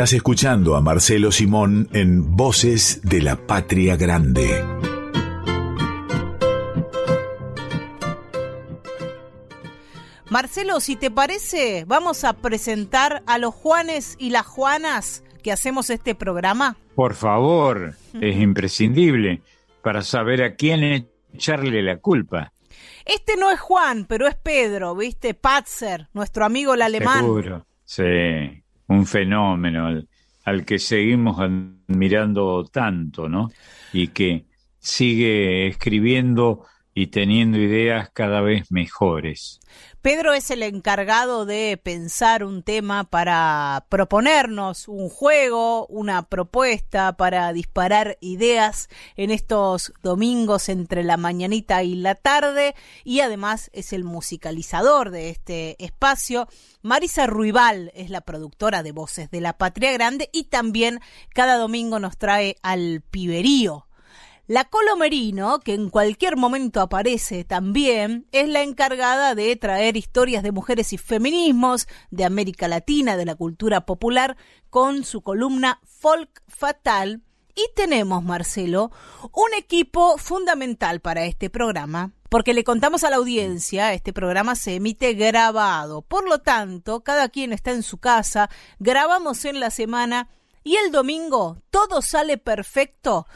Estás 0.00 0.14
escuchando 0.14 0.76
a 0.76 0.80
Marcelo 0.80 1.30
Simón 1.30 1.90
en 1.92 2.34
Voces 2.34 3.02
de 3.02 3.20
la 3.20 3.36
Patria 3.36 3.96
Grande. 3.96 4.64
Marcelo, 10.30 10.80
si 10.80 10.96
te 10.96 11.10
parece, 11.10 11.84
vamos 11.86 12.24
a 12.24 12.32
presentar 12.32 13.22
a 13.26 13.36
los 13.36 13.54
Juanes 13.54 14.16
y 14.18 14.30
las 14.30 14.46
Juanas 14.46 15.22
que 15.42 15.52
hacemos 15.52 15.90
este 15.90 16.14
programa. 16.14 16.78
Por 16.94 17.12
favor, 17.12 17.94
es 18.18 18.36
imprescindible 18.38 19.42
para 19.82 20.00
saber 20.00 20.42
a 20.42 20.54
quién 20.54 21.10
echarle 21.34 21.82
la 21.82 21.98
culpa. 21.98 22.54
Este 23.04 23.36
no 23.36 23.50
es 23.50 23.60
Juan, 23.60 24.06
pero 24.06 24.26
es 24.26 24.34
Pedro, 24.34 24.96
¿viste? 24.96 25.34
Patzer, 25.34 26.08
nuestro 26.14 26.46
amigo 26.46 26.72
el 26.72 26.80
alemán. 26.80 27.18
Seguro, 27.18 27.66
sí, 27.84 28.02
un 28.90 29.06
fenómeno 29.06 30.02
al, 30.44 30.64
que 30.64 30.78
seguimos 30.80 31.38
admirando 31.38 32.64
tanto, 32.64 33.28
¿no? 33.28 33.50
Y 33.92 34.08
que 34.08 34.46
sigue 34.80 35.68
escribiendo 35.68 36.64
y 36.92 37.06
teniendo 37.06 37.58
ideas 37.58 38.10
cada 38.10 38.40
vez 38.40 38.72
mejores. 38.72 39.60
Pedro 40.02 40.32
es 40.32 40.50
el 40.50 40.62
encargado 40.62 41.44
de 41.44 41.78
pensar 41.82 42.42
un 42.42 42.62
tema 42.62 43.04
para 43.04 43.84
proponernos 43.90 44.88
un 44.88 45.10
juego, 45.10 45.86
una 45.88 46.22
propuesta 46.22 47.18
para 47.18 47.52
disparar 47.52 48.16
ideas 48.22 48.88
en 49.16 49.30
estos 49.30 49.92
domingos 50.02 50.70
entre 50.70 51.04
la 51.04 51.18
mañanita 51.18 51.82
y 51.82 51.96
la 51.96 52.14
tarde 52.14 52.74
y 53.04 53.20
además 53.20 53.68
es 53.74 53.92
el 53.92 54.04
musicalizador 54.04 55.10
de 55.10 55.28
este 55.28 55.76
espacio. 55.84 56.48
Marisa 56.80 57.26
Ruibal 57.26 57.92
es 57.94 58.08
la 58.08 58.22
productora 58.22 58.82
de 58.82 58.92
Voces 58.92 59.30
de 59.30 59.42
la 59.42 59.58
Patria 59.58 59.92
Grande 59.92 60.30
y 60.32 60.44
también 60.44 61.00
cada 61.34 61.58
domingo 61.58 61.98
nos 61.98 62.16
trae 62.16 62.56
al 62.62 63.02
Piberío 63.02 63.86
la 64.50 64.64
Colomerino, 64.64 65.60
que 65.60 65.74
en 65.74 65.90
cualquier 65.90 66.36
momento 66.36 66.80
aparece 66.80 67.44
también, 67.44 68.26
es 68.32 68.48
la 68.48 68.62
encargada 68.62 69.36
de 69.36 69.54
traer 69.54 69.96
historias 69.96 70.42
de 70.42 70.50
mujeres 70.50 70.92
y 70.92 70.98
feminismos 70.98 71.86
de 72.10 72.24
América 72.24 72.66
Latina, 72.66 73.16
de 73.16 73.26
la 73.26 73.36
cultura 73.36 73.86
popular, 73.86 74.36
con 74.68 75.04
su 75.04 75.20
columna 75.20 75.80
Folk 75.84 76.42
Fatal. 76.48 77.22
Y 77.54 77.62
tenemos, 77.76 78.24
Marcelo, 78.24 78.90
un 79.32 79.54
equipo 79.56 80.18
fundamental 80.18 80.98
para 80.98 81.26
este 81.26 81.48
programa, 81.48 82.10
porque 82.28 82.52
le 82.52 82.64
contamos 82.64 83.04
a 83.04 83.10
la 83.10 83.18
audiencia, 83.18 83.92
este 83.92 84.12
programa 84.12 84.56
se 84.56 84.74
emite 84.74 85.14
grabado. 85.14 86.02
Por 86.02 86.28
lo 86.28 86.40
tanto, 86.40 87.04
cada 87.04 87.28
quien 87.28 87.52
está 87.52 87.70
en 87.70 87.84
su 87.84 87.98
casa, 87.98 88.50
grabamos 88.80 89.44
en 89.44 89.60
la 89.60 89.70
semana 89.70 90.28
y 90.64 90.74
el 90.76 90.90
domingo 90.90 91.62
todo 91.70 92.02
sale 92.02 92.36
perfecto 92.36 93.26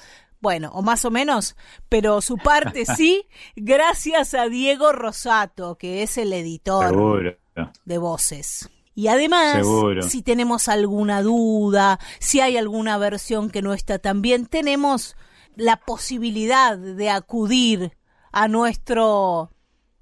bueno, 0.45 0.71
o 0.75 0.83
más 0.83 1.07
o 1.07 1.11
menos, 1.11 1.57
pero 1.89 2.21
su 2.21 2.37
parte 2.37 2.85
sí, 2.97 3.27
gracias 3.57 4.35
a 4.35 4.47
Diego 4.51 4.93
Rosato, 4.93 5.79
que 5.79 6.03
es 6.03 6.19
el 6.19 6.35
editor 6.35 6.91
Seguro. 6.91 7.39
de 7.87 7.99
voces. 7.99 8.69
Y 8.95 9.09
además, 9.09 9.55
Seguro. 9.55 10.03
si 10.03 10.21
tenemos 10.21 10.69
alguna 10.69 11.23
duda, 11.23 11.99
si 12.21 12.41
hay 12.41 12.59
alguna 12.59 12.99
versión 12.99 13.49
que 13.49 13.63
no 13.63 13.73
está 13.73 13.99
tan 13.99 14.21
bien, 14.21 14.45
tenemos 14.45 15.17
la 15.57 15.79
posibilidad 15.79 16.77
de 16.77 17.09
acudir 17.09 17.97
a 18.31 18.47
nuestro 18.47 19.51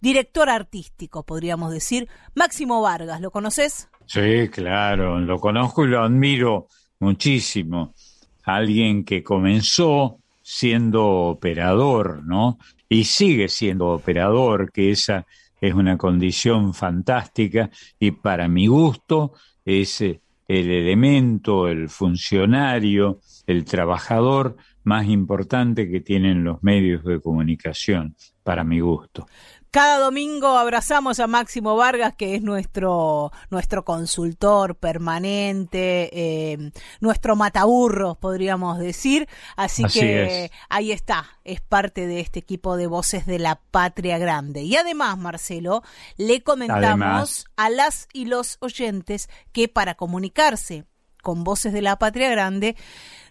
director 0.01 0.51
artístico, 0.51 1.23
podríamos 1.23 1.73
decir, 1.73 2.09
Máximo 2.35 2.83
Vargas. 2.83 3.21
¿Lo 3.21 3.31
conoces? 3.31 3.89
Sí, 4.07 4.49
claro, 4.51 5.21
lo 5.21 5.39
conozco 5.39 5.85
y 5.85 5.89
lo 5.89 6.03
admiro 6.03 6.67
muchísimo. 6.99 7.95
Alguien 8.43 9.05
que 9.05 9.23
comenzó 9.23 10.22
siendo 10.43 11.07
operador, 11.07 12.23
¿no? 12.25 12.59
Y 12.89 13.05
sigue 13.05 13.49
siendo 13.49 13.89
operador, 13.89 14.71
que 14.73 14.91
esa 14.91 15.27
es 15.61 15.75
una 15.75 15.97
condición 15.97 16.75
fantástica 16.75 17.71
y 17.99 18.11
para 18.11 18.49
mi 18.49 18.67
gusto 18.67 19.33
es 19.65 20.01
eh, 20.01 20.21
el 20.49 20.71
elemento, 20.71 21.69
el 21.69 21.89
funcionario, 21.89 23.21
el 23.47 23.65
trabajador 23.65 24.57
más 24.85 25.07
importante 25.07 25.89
que 25.89 26.01
tienen 26.01 26.45
los 26.45 26.63
medios 26.63 27.05
de 27.05 27.21
comunicación, 27.21 28.17
para 28.43 28.65
mi 28.65 28.81
gusto. 28.81 29.27
Cada 29.73 30.01
domingo 30.01 30.59
abrazamos 30.59 31.19
a 31.19 31.27
Máximo 31.27 31.77
Vargas, 31.77 32.15
que 32.15 32.35
es 32.35 32.43
nuestro, 32.43 33.33
nuestro 33.49 33.87
consultor 33.87 34.77
permanente, 34.77 36.11
eh, 36.13 36.73
nuestro 37.01 37.37
mataburros, 37.37 38.19
podríamos 38.19 38.79
decir. 38.79 39.31
Así, 39.57 39.85
Así 39.85 40.01
que 40.01 40.45
es. 40.45 40.51
ahí 40.69 40.93
está, 40.93 41.25
es 41.45 41.63
parte 41.63 42.07
de 42.07 42.21
este 42.21 42.39
equipo 42.39 42.77
de 42.77 42.87
voces 42.87 43.25
de 43.25 43.39
la 43.39 43.63
patria 43.71 44.19
grande. 44.19 44.61
Y 44.61 44.77
además, 44.77 45.17
Marcelo, 45.17 45.83
le 46.19 46.43
comentamos 46.43 46.85
Además. 46.85 47.45
a 47.57 47.71
las 47.71 48.09
y 48.13 48.27
los 48.27 48.59
oyentes 48.61 49.31
que 49.53 49.69
para 49.69 49.95
comunicarse 49.95 50.85
con 51.23 51.45
voces 51.45 51.73
de 51.73 51.81
la 51.81 51.99
patria 51.99 52.29
grande, 52.29 52.77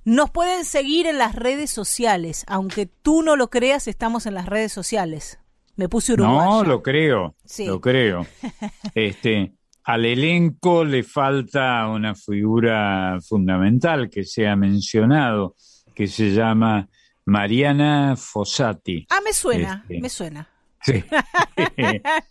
nos 0.06 0.32
pueden 0.32 0.66
seguir 0.66 1.06
en 1.06 1.20
las 1.20 1.36
redes 1.36 1.70
sociales. 1.70 2.46
Aunque 2.48 2.88
tú 2.88 3.22
no 3.22 3.36
lo 3.36 3.52
creas, 3.52 3.88
estamos 3.88 4.26
en 4.26 4.34
las 4.34 4.48
redes 4.48 4.72
sociales. 4.74 5.38
Me 5.76 5.88
puse 5.90 6.14
uruguaya. 6.14 6.46
No, 6.46 6.64
lo 6.64 6.82
creo, 6.84 7.36
Sí. 7.46 7.66
lo 7.66 7.80
creo. 7.82 8.26
Este, 8.96 9.54
al 9.84 10.06
elenco 10.06 10.84
le 10.84 11.04
falta 11.04 11.88
una 11.88 12.14
figura 12.16 13.18
fundamental 13.28 14.10
que 14.10 14.24
se 14.24 14.48
ha 14.48 14.56
mencionado, 14.56 15.56
que 15.96 16.08
se 16.08 16.32
llama 16.34 16.88
Mariana 17.26 18.16
Fossati. 18.18 19.06
Ah, 19.10 19.20
me 19.24 19.34
suena, 19.34 19.84
Este. 19.88 20.02
me 20.02 20.10
suena. 20.10 20.48
Sí. 20.84 21.04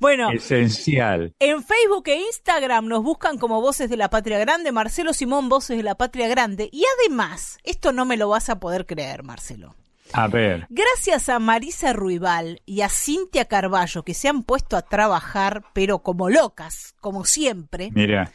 Bueno, 0.00 0.30
Esencial. 0.30 1.34
en 1.40 1.62
Facebook 1.62 2.04
e 2.06 2.20
Instagram 2.20 2.86
nos 2.86 3.02
buscan 3.02 3.36
como 3.38 3.60
Voces 3.60 3.90
de 3.90 3.96
la 3.96 4.10
Patria 4.10 4.38
Grande, 4.38 4.70
Marcelo 4.72 5.12
Simón 5.12 5.48
Voces 5.48 5.76
de 5.76 5.82
la 5.82 5.96
Patria 5.96 6.28
Grande. 6.28 6.68
Y 6.72 6.84
además, 7.00 7.58
esto 7.64 7.92
no 7.92 8.04
me 8.04 8.16
lo 8.16 8.28
vas 8.28 8.48
a 8.48 8.60
poder 8.60 8.86
creer, 8.86 9.22
Marcelo. 9.24 9.74
A 10.12 10.28
ver, 10.28 10.66
Gracias 10.68 11.28
a 11.28 11.38
Marisa 11.38 11.92
Ruibal 11.92 12.62
y 12.66 12.82
a 12.82 12.88
Cintia 12.88 13.46
Carballo, 13.46 14.02
que 14.02 14.14
se 14.14 14.28
han 14.28 14.42
puesto 14.42 14.76
a 14.76 14.82
trabajar, 14.82 15.64
pero 15.72 16.00
como 16.00 16.30
locas, 16.30 16.94
como 17.00 17.24
siempre, 17.24 17.90
mira, 17.92 18.32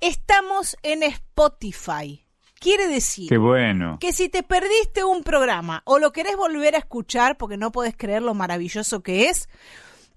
estamos 0.00 0.76
en 0.82 1.02
Spotify. 1.02 2.26
Quiere 2.60 2.86
decir 2.86 3.28
qué 3.28 3.36
bueno. 3.36 3.98
que 4.00 4.12
si 4.12 4.28
te 4.28 4.42
perdiste 4.42 5.04
un 5.04 5.22
programa 5.22 5.82
o 5.84 5.98
lo 5.98 6.12
querés 6.12 6.36
volver 6.36 6.74
a 6.74 6.78
escuchar 6.78 7.36
porque 7.36 7.58
no 7.58 7.72
podés 7.72 7.94
creer 7.96 8.22
lo 8.22 8.32
maravilloso 8.32 9.02
que 9.02 9.28
es, 9.28 9.48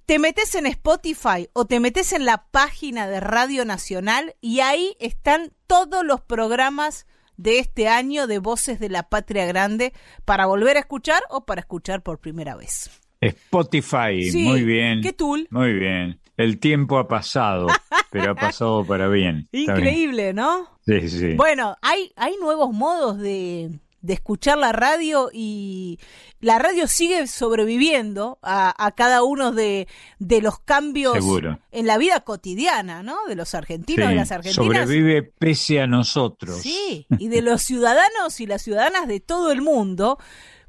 te 0.06 0.20
metes 0.20 0.56
en 0.56 0.66
Spotify 0.68 1.50
o 1.52 1.66
te 1.66 1.82
metes 1.82 2.14
en 2.14 2.26
la 2.26 2.48
página 2.50 3.08
de 3.08 3.20
Radio 3.20 3.66
Nacional 3.66 4.36
y 4.40 4.62
ahí 4.62 4.96
están 5.02 5.52
todos 5.68 6.06
los 6.06 6.22
programas 6.22 7.06
de 7.38 7.60
este 7.60 7.88
año 7.88 8.28
de 8.28 8.40
Voces 8.40 8.80
de 8.80 8.90
la 8.90 9.04
Patria 9.10 9.46
Grande 9.46 9.94
para 10.26 10.46
volver 10.46 10.78
a 10.78 10.82
escuchar 10.82 11.22
o 11.30 11.46
para 11.46 11.62
escuchar 11.62 12.02
por 12.04 12.20
primera 12.20 12.56
vez. 12.56 12.90
Spotify, 13.22 14.30
Sí, 14.32 14.44
muy 14.44 14.64
bien. 14.64 15.02
qué 15.02 15.14
tool. 15.14 15.48
Muy 15.50 15.74
bien. 15.74 16.20
El 16.36 16.60
tiempo 16.60 17.00
ha 17.00 17.08
pasado, 17.08 17.68
pero 18.12 18.32
ha 18.32 18.36
pasado 18.36 18.86
para 18.86 19.08
bien. 19.08 19.48
Increíble, 19.52 20.34
¿no? 20.34 20.68
Sí, 20.86 21.10
sí. 21.10 21.34
Bueno, 21.36 21.76
hay, 21.82 22.12
hay 22.16 22.36
nuevos 22.40 22.72
modos 22.74 23.18
de, 23.18 23.72
de 24.08 24.14
escuchar 24.14 24.58
la 24.58 24.72
radio 24.72 25.30
y 25.34 26.00
la 26.40 26.58
radio 26.58 26.88
sigue 26.88 27.28
sobreviviendo 27.28 28.40
a, 28.42 28.74
a 28.84 28.92
cada 28.94 29.22
uno 29.22 29.52
de, 29.52 29.90
de 30.18 30.42
los 30.42 30.60
cambios 30.60 31.14
Seguro. 31.14 31.60
en 31.72 31.86
la 31.88 31.98
vida 31.98 32.22
cotidiana, 32.22 33.04
¿no? 33.04 33.18
De 33.28 33.36
los 33.36 33.54
argentinos, 33.54 34.06
Sí, 34.06 34.10
de 34.10 34.16
las 34.16 34.32
argentinas. 34.32 34.84
Sobrevive 34.84 35.24
pese 35.24 35.82
a 35.82 35.88
nosotros. 35.88 36.62
Sí, 36.62 37.06
y 37.20 37.28
de 37.28 37.42
los 37.42 37.62
ciudadanos 37.62 38.40
y 38.40 38.48
las 38.48 38.62
ciudadanas 38.62 39.10
de 39.10 39.20
todo 39.20 39.52
el 39.52 39.62
mundo. 39.62 40.18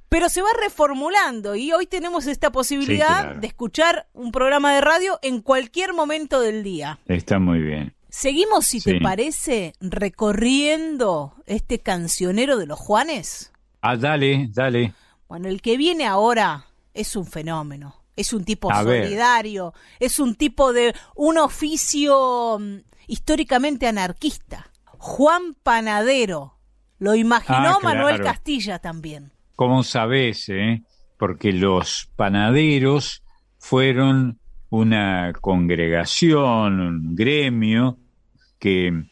Pero 0.09 0.30
se 0.30 0.41
va 0.43 0.49
reformulando 0.61 1.55
y 1.55 1.70
hoy 1.70 1.86
tenemos 1.86 2.26
esta 2.26 2.51
posibilidad 2.51 3.24
claro. 3.24 3.41
de 3.41 3.47
escuchar 3.47 4.09
un 4.14 4.32
programa 4.32 4.74
de 4.74 4.80
radio 4.80 5.18
en 5.22 5.43
cualquier 5.43 5.93
momento 5.93 6.41
del 6.41 6.64
día. 6.64 6.99
Está 7.07 7.39
muy 7.39 7.61
bien. 7.61 7.95
Seguimos, 8.18 8.66
si 8.66 8.80
te 8.80 9.00
parece, 9.00 9.74
recorriendo 9.80 11.36
este 11.46 11.78
cancionero 11.78 12.56
de 12.58 12.66
los 12.66 12.76
Juanes. 12.76 13.52
Ah, 13.80 13.96
dale, 13.96 14.48
dale. 14.52 14.92
Bueno, 15.28 15.46
el 15.48 15.62
que 15.62 15.76
viene 15.76 16.04
ahora 16.04 16.66
es 16.94 17.14
un 17.14 17.26
fenómeno. 17.26 17.94
Es 18.16 18.32
un 18.32 18.44
tipo 18.44 18.72
A 18.72 18.82
ver. 18.82 19.04
solidario, 19.04 19.72
es 20.00 20.18
un 20.18 20.34
tipo 20.34 20.72
de 20.72 20.96
un 21.14 21.38
oficio 21.38 22.58
mm, 22.58 22.78
históricamente 23.06 23.86
anarquista. 23.86 24.68
Juan 24.98 25.54
Panadero. 25.62 26.58
Lo 26.98 27.14
imaginó 27.14 27.76
Ah, 27.76 27.80
Manuel 27.80 28.16
claro. 28.16 28.32
Castilla 28.32 28.80
también. 28.80 29.30
¿Cómo 29.54 29.84
sabes, 29.84 30.48
eh? 30.48 30.82
Porque 31.18 31.52
los 31.52 32.10
panaderos 32.16 33.22
fueron 33.58 34.40
una 34.70 35.32
congregación, 35.40 36.80
un 36.80 37.14
gremio 37.14 37.96
que 38.59 39.04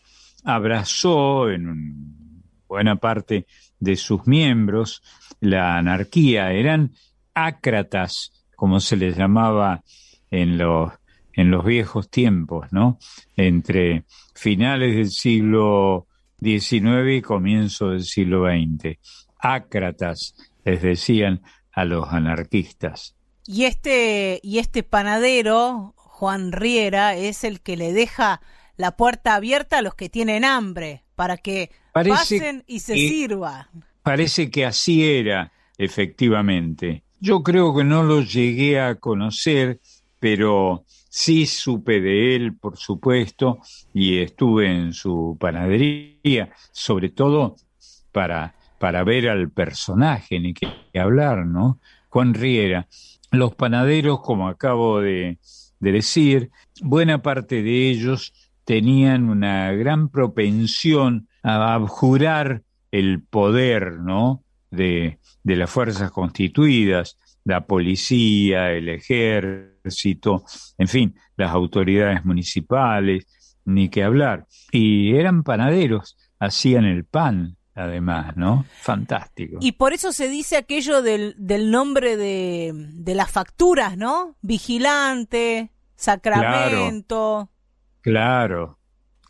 abrazó 0.45 1.51
en 1.51 2.43
buena 2.69 2.97
parte 2.97 3.47
de 3.79 3.97
sus 3.97 4.27
miembros 4.27 5.03
la 5.41 5.77
anarquía. 5.77 6.53
Eran 6.53 6.93
ácratas, 7.35 8.33
como 8.57 8.81
se 8.81 8.97
les 8.97 9.17
llamaba 9.17 9.83
en 10.31 10.59
los, 10.59 10.93
en 11.33 11.51
los 11.51 11.65
viejos 11.65 12.11
tiempos, 12.11 12.73
¿no? 12.73 12.99
Entre 13.37 14.05
finales 14.35 14.97
del 14.97 15.11
siglo 15.11 16.07
XIX 16.41 17.17
y 17.17 17.23
comienzo 17.23 17.91
del 17.91 18.05
siglo 18.05 18.47
XX. 18.47 18.99
Ácratas, 19.39 20.35
les 20.65 20.83
decían 20.83 21.43
a 21.73 21.85
los 21.85 22.09
anarquistas. 22.09 23.15
Y 23.47 23.65
este, 23.65 24.41
y 24.43 24.59
este 24.59 24.83
panadero, 24.83 25.95
Juan 25.97 26.51
Riera, 26.51 27.15
es 27.15 27.45
el 27.45 27.61
que 27.61 27.77
le 27.77 27.93
deja 27.93 28.41
la 28.77 28.97
puerta 28.97 29.35
abierta 29.35 29.79
a 29.79 29.83
los 29.83 29.95
que 29.95 30.09
tienen 30.09 30.45
hambre, 30.45 31.03
para 31.15 31.37
que 31.37 31.71
Parece 31.93 32.15
pasen 32.17 32.65
y 32.67 32.81
se 32.81 32.95
que- 32.95 33.09
sirvan. 33.09 33.67
Parece 34.03 34.51
que 34.51 34.65
así 34.67 35.05
era, 35.05 35.51
efectivamente. 36.11 37.03
Yo 37.21 37.43
creo 37.43 37.75
que 37.75 37.85
no 37.85 38.03
lo 38.03 38.21
llegué 38.23 38.79
a 38.81 38.95
conocer, 38.97 39.81
pero 40.21 40.85
sí 41.09 41.47
supe 41.47 42.01
de 42.01 42.37
él, 42.37 42.55
por 42.57 42.77
supuesto, 42.77 43.59
y 43.95 44.19
estuve 44.19 44.71
en 44.71 44.93
su 44.93 45.37
panadería, 45.41 46.51
sobre 46.73 47.09
todo 47.09 47.57
para, 48.13 48.55
para 48.79 49.03
ver 49.05 49.29
al 49.29 49.51
personaje, 49.51 50.39
ni 50.39 50.55
que 50.55 50.69
hablar, 50.99 51.47
¿no? 51.47 51.81
Juan 52.11 52.35
Riera. 52.35 52.87
Los 53.33 53.55
panaderos, 53.55 54.21
como 54.21 54.49
acabo 54.49 55.01
de, 55.01 55.39
de 55.81 55.93
decir, 55.93 56.51
buena 56.81 57.23
parte 57.23 57.63
de 57.63 57.91
ellos 57.91 58.33
tenían 58.67 59.31
una 59.31 59.73
gran 59.73 60.11
propensión 60.11 61.29
a 61.43 61.73
abjurar 61.73 62.63
el 62.91 63.23
poder, 63.23 64.01
¿no? 64.01 64.43
De, 64.71 65.21
de 65.45 65.57
las 65.57 65.71
fuerzas 65.71 66.11
constituidas, 66.11 67.19
la 67.45 67.67
policía, 67.67 68.73
el 68.73 68.89
ejército, 68.89 70.45
en 70.77 70.89
fin, 70.89 71.15
las 71.37 71.53
autoridades 71.53 72.25
municipales, 72.25 73.27
ni 73.65 73.89
que 73.89 74.03
hablar. 74.03 74.47
Y 74.73 75.15
eran 75.15 75.45
panaderos, 75.45 76.17
hacían 76.41 76.85
el 76.85 77.05
pan, 77.05 77.57
además, 77.77 78.37
¿no? 78.37 78.67
Fantástico. 78.81 79.59
Y 79.61 79.73
por 79.73 79.93
eso 79.93 80.11
se 80.11 80.29
dice 80.29 80.57
aquello 80.57 81.03
del, 81.03 81.37
del 81.39 81.71
nombre 81.71 82.17
de, 82.17 82.73
de 82.75 83.15
las 83.15 83.31
facturas, 83.31 83.97
¿no? 83.97 84.37
Vigilante, 84.43 85.71
sacramento, 85.95 87.49
Claro, 87.49 87.56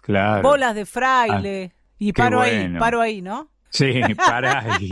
claro. 0.02 0.42
bolas 0.42 0.74
de 0.74 0.86
fraile. 0.86 1.72
y 1.98 2.12
qué 2.12 2.22
paro 2.22 2.40
ahí, 2.40 2.74
paro 2.78 3.00
ahí, 3.00 3.22
¿no? 3.22 3.48
Sí, 3.70 4.00
para 4.16 4.60
ahí, 4.60 4.88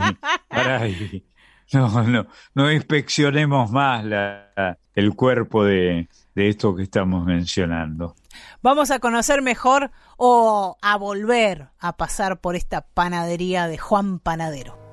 para 0.47 0.81
ahí. 0.81 1.25
No, 1.73 2.03
no, 2.03 2.27
no 2.53 2.71
inspeccionemos 2.71 3.71
más 3.71 4.05
la, 4.05 4.77
el 4.93 5.15
cuerpo 5.15 5.63
de, 5.63 6.07
de 6.35 6.49
esto 6.49 6.75
que 6.75 6.83
estamos 6.83 7.25
mencionando. 7.25 8.15
Vamos 8.61 8.91
a 8.91 8.99
conocer 8.99 9.41
mejor 9.41 9.91
o 10.17 10.77
a 10.81 10.97
volver 10.97 11.69
a 11.79 11.97
pasar 11.97 12.39
por 12.39 12.55
esta 12.55 12.81
panadería 12.81 13.67
de 13.67 13.77
Juan 13.77 14.19
Panadero. 14.19 14.84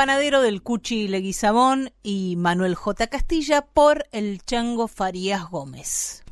Panadero 0.00 0.40
del 0.40 0.62
Cuchi 0.62 1.08
Leguizamón 1.08 1.92
y 2.02 2.36
Manuel 2.36 2.74
J. 2.74 3.08
Castilla 3.08 3.66
por 3.66 4.06
el 4.12 4.40
Chango 4.42 4.88
Farías 4.88 5.50
Gómez. 5.50 6.24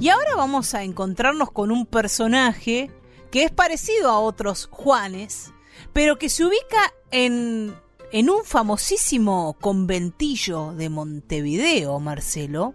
Y 0.00 0.08
ahora 0.08 0.36
vamos 0.38 0.72
a 0.72 0.84
encontrarnos 0.84 1.50
con 1.50 1.70
un 1.70 1.84
personaje 1.84 2.90
que 3.30 3.42
es 3.44 3.50
parecido 3.50 4.08
a 4.08 4.20
otros 4.20 4.70
Juanes, 4.72 5.52
pero 5.92 6.16
que 6.16 6.30
se 6.30 6.46
ubica 6.46 6.94
en, 7.10 7.74
en 8.10 8.30
un 8.30 8.42
famosísimo 8.42 9.54
conventillo 9.60 10.72
de 10.72 10.88
Montevideo, 10.88 12.00
Marcelo, 12.00 12.74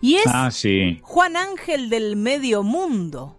y 0.00 0.16
es 0.16 0.26
Ah, 0.26 0.50
sí. 0.50 0.98
Juan 1.02 1.36
Ángel 1.36 1.88
del 1.88 2.16
Medio 2.16 2.64
Mundo. 2.64 3.38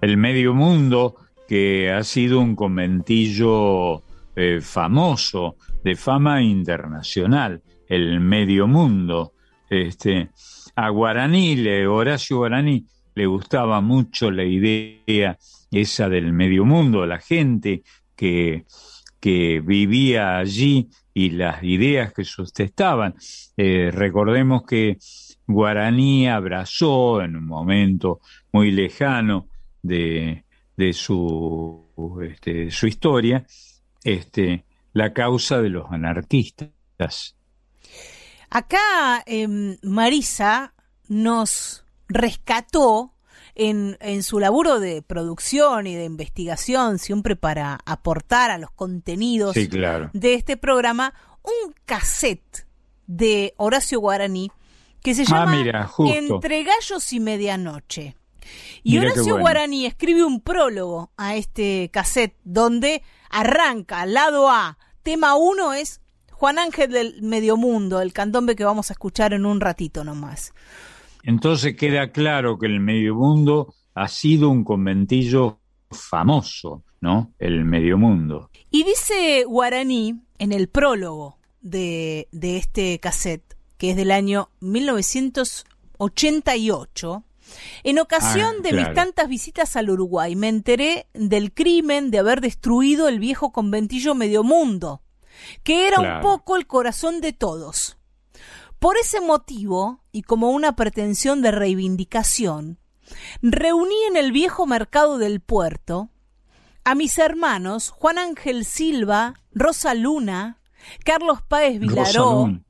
El 0.00 0.16
Medio 0.16 0.54
Mundo, 0.54 1.16
que 1.52 1.92
ha 1.92 2.02
sido 2.02 2.40
un 2.40 2.56
conventillo 2.56 4.02
eh, 4.34 4.60
famoso, 4.62 5.56
de 5.84 5.96
fama 5.96 6.40
internacional, 6.40 7.60
el 7.86 8.20
Medio 8.20 8.66
Mundo. 8.66 9.34
Este, 9.68 10.30
a 10.74 10.88
Guaraní, 10.88 11.56
le, 11.56 11.86
Horacio 11.86 12.38
Guaraní, 12.38 12.86
le 13.14 13.26
gustaba 13.26 13.82
mucho 13.82 14.30
la 14.30 14.44
idea 14.44 15.36
esa 15.70 16.08
del 16.08 16.32
Medio 16.32 16.64
Mundo, 16.64 17.04
la 17.04 17.18
gente 17.18 17.82
que, 18.16 18.64
que 19.20 19.60
vivía 19.60 20.38
allí 20.38 20.88
y 21.12 21.32
las 21.32 21.62
ideas 21.62 22.14
que 22.14 22.24
sustentaban. 22.24 23.14
Eh, 23.58 23.90
recordemos 23.92 24.62
que 24.62 24.96
Guaraní 25.46 26.30
abrazó 26.30 27.20
en 27.20 27.36
un 27.36 27.44
momento 27.44 28.20
muy 28.52 28.70
lejano 28.70 29.48
de, 29.82 30.44
de 30.76 30.92
su, 30.92 31.86
este, 32.24 32.70
su 32.70 32.86
historia 32.86 33.46
este, 34.04 34.64
la 34.92 35.12
causa 35.12 35.60
de 35.60 35.68
los 35.68 35.90
anarquistas. 35.90 36.70
Acá 38.50 39.22
em, 39.26 39.76
Marisa 39.82 40.74
nos 41.08 41.84
rescató 42.08 43.14
en, 43.54 43.96
en 44.00 44.22
su 44.22 44.38
laburo 44.38 44.80
de 44.80 45.02
producción 45.02 45.86
y 45.86 45.94
de 45.94 46.04
investigación, 46.04 46.98
siempre 46.98 47.36
para 47.36 47.78
aportar 47.84 48.50
a 48.50 48.58
los 48.58 48.70
contenidos 48.70 49.54
Sí, 49.54 49.68
claro. 49.68 50.10
de 50.12 50.34
este 50.34 50.56
programa, 50.56 51.14
un 51.42 51.74
cassette 51.84 52.66
de 53.06 53.52
Horacio 53.56 54.00
Guaraní 54.00 54.50
que 55.02 55.14
se 55.14 55.22
Ah, 55.22 55.44
llama 55.44 55.56
mira. 55.56 55.90
Entre 55.98 56.62
gallos 56.62 57.12
y 57.12 57.20
medianoche. 57.20 58.16
Y 58.82 58.92
Mira 58.92 59.12
Horacio 59.12 59.24
bueno. 59.24 59.40
Guaraní 59.40 59.86
escribe 59.86 60.24
un 60.24 60.40
prólogo 60.40 61.12
a 61.16 61.36
este 61.36 61.90
cassette 61.92 62.36
donde 62.44 63.02
arranca 63.30 64.04
lado 64.06 64.50
A, 64.50 64.78
tema 65.02 65.34
1 65.34 65.74
es 65.74 66.00
Juan 66.30 66.58
Ángel 66.58 66.90
del 66.90 67.22
Medio 67.22 67.56
Mundo, 67.56 68.00
el 68.00 68.12
candombe 68.12 68.56
que 68.56 68.64
vamos 68.64 68.90
a 68.90 68.94
escuchar 68.94 69.32
en 69.32 69.46
un 69.46 69.60
ratito 69.60 70.02
nomás. 70.02 70.52
Entonces 71.22 71.76
queda 71.76 72.10
claro 72.10 72.58
que 72.58 72.66
el 72.66 72.80
Medio 72.80 73.14
Mundo 73.14 73.74
ha 73.94 74.08
sido 74.08 74.48
un 74.48 74.64
conventillo 74.64 75.60
famoso, 75.90 76.82
¿no? 77.00 77.32
El 77.38 77.64
Medio 77.64 77.96
Mundo. 77.96 78.50
Y 78.70 78.82
dice 78.84 79.44
Guaraní 79.44 80.20
en 80.38 80.52
el 80.52 80.68
prólogo 80.68 81.38
de, 81.60 82.28
de 82.32 82.56
este 82.56 82.98
cassette, 82.98 83.56
que 83.76 83.90
es 83.90 83.96
del 83.96 84.10
año 84.10 84.48
1988, 84.60 87.24
en 87.82 87.98
ocasión 87.98 88.56
Ah, 88.58 88.62
de 88.62 88.72
mis 88.72 88.94
tantas 88.94 89.28
visitas 89.28 89.76
al 89.76 89.90
Uruguay, 89.90 90.36
me 90.36 90.48
enteré 90.48 91.06
del 91.14 91.52
crimen 91.52 92.10
de 92.10 92.18
haber 92.18 92.40
destruido 92.40 93.08
el 93.08 93.18
viejo 93.18 93.52
conventillo 93.52 94.14
Medio 94.14 94.42
Mundo, 94.42 95.02
que 95.62 95.88
era 95.88 96.00
un 96.00 96.20
poco 96.20 96.56
el 96.56 96.66
corazón 96.66 97.20
de 97.20 97.32
todos. 97.32 97.96
Por 98.78 98.96
ese 98.96 99.20
motivo, 99.20 100.02
y 100.10 100.22
como 100.22 100.50
una 100.50 100.74
pretensión 100.74 101.40
de 101.42 101.52
reivindicación, 101.52 102.78
reuní 103.40 104.04
en 104.08 104.16
el 104.16 104.32
viejo 104.32 104.66
mercado 104.66 105.18
del 105.18 105.40
puerto 105.40 106.10
a 106.84 106.94
mis 106.94 107.18
hermanos 107.18 107.90
Juan 107.90 108.18
Ángel 108.18 108.64
Silva, 108.64 109.34
Rosa 109.52 109.94
Luna, 109.94 110.58
Carlos 111.04 111.42
Páez 111.42 111.78
Vilaró. 111.78 112.60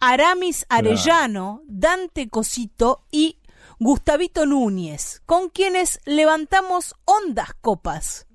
Aramis. 0.00 0.64
Arellano, 0.68 1.62
Dante 1.66 2.28
Cosito 2.28 3.04
y 3.10 3.38
Gustavito 3.80 4.44
Núñez, 4.44 5.22
con 5.24 5.50
quienes 5.50 6.00
levantamos 6.04 6.96
hondas 7.04 7.50
copas, 7.60 8.26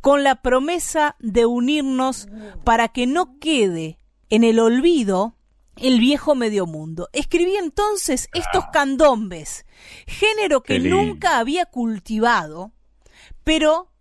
con 0.00 0.24
la 0.24 0.40
promesa 0.40 1.14
de 1.18 1.44
unirnos 1.44 2.26
para 2.64 2.88
que 2.88 3.06
no 3.06 3.38
quede 3.38 3.98
en 4.30 4.44
el 4.44 4.58
olvido 4.58 5.36
el 5.76 6.00
viejo 6.00 6.34
medio 6.34 6.66
mundo. 6.66 7.10
Escribí 7.12 7.54
entonces 7.56 8.30
estos 8.32 8.64
candombes, 8.72 9.66
género 10.06 10.62
que 10.62 10.78
nunca 10.78 11.38
había 11.38 11.66
cultivado, 11.66 12.72
pero 13.44 13.92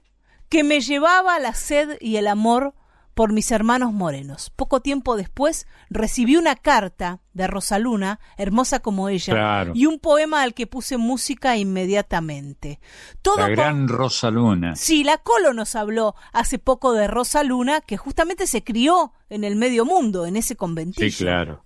que 0.47 0.64
me 0.64 0.80
llevaba 0.80 1.35
a 1.35 1.39
la 1.39 1.53
sed 1.53 1.97
y 1.99 2.15
el 2.15 2.27
amor 2.27 2.73
por 3.18 3.34
mis 3.34 3.49
hermanos 3.52 3.94
morenos. 3.94 4.52
Poco 4.56 4.80
tiempo 4.80 5.18
después 5.18 5.65
recibí 5.89 6.35
una 6.38 6.56
carta 6.56 7.19
de 7.34 7.48
Rosaluna, 7.48 8.19
hermosa 8.38 8.80
como 8.80 9.10
ella, 9.10 9.34
Claro. 9.34 9.72
y 9.73 9.88
un 9.88 9.98
poema 9.98 10.44
al 10.44 10.53
que 10.53 10.68
puse 10.68 10.98
música 10.98 11.57
inmediatamente. 11.57 12.80
Todo 13.23 13.38
La 13.38 13.49
gran 13.49 13.88
Rosa 13.88 14.30
Luna. 14.30 14.76
Sí, 14.76 15.03
la 15.03 15.18
Colo 15.18 15.53
nos 15.56 15.76
habló 15.76 16.14
hace 16.31 16.60
poco 16.60 16.94
de 16.94 17.07
Rosa 17.07 17.44
Luna, 17.44 17.81
que 17.81 17.98
justamente 17.98 18.45
se 18.45 18.64
crió 18.64 19.14
en 19.30 19.44
el 19.44 19.56
medio 19.56 19.84
mundo, 19.84 20.27
en 20.27 20.35
ese 20.38 20.56
conventillo. 20.56 21.10
Sí, 21.10 21.23
claro. 21.23 21.65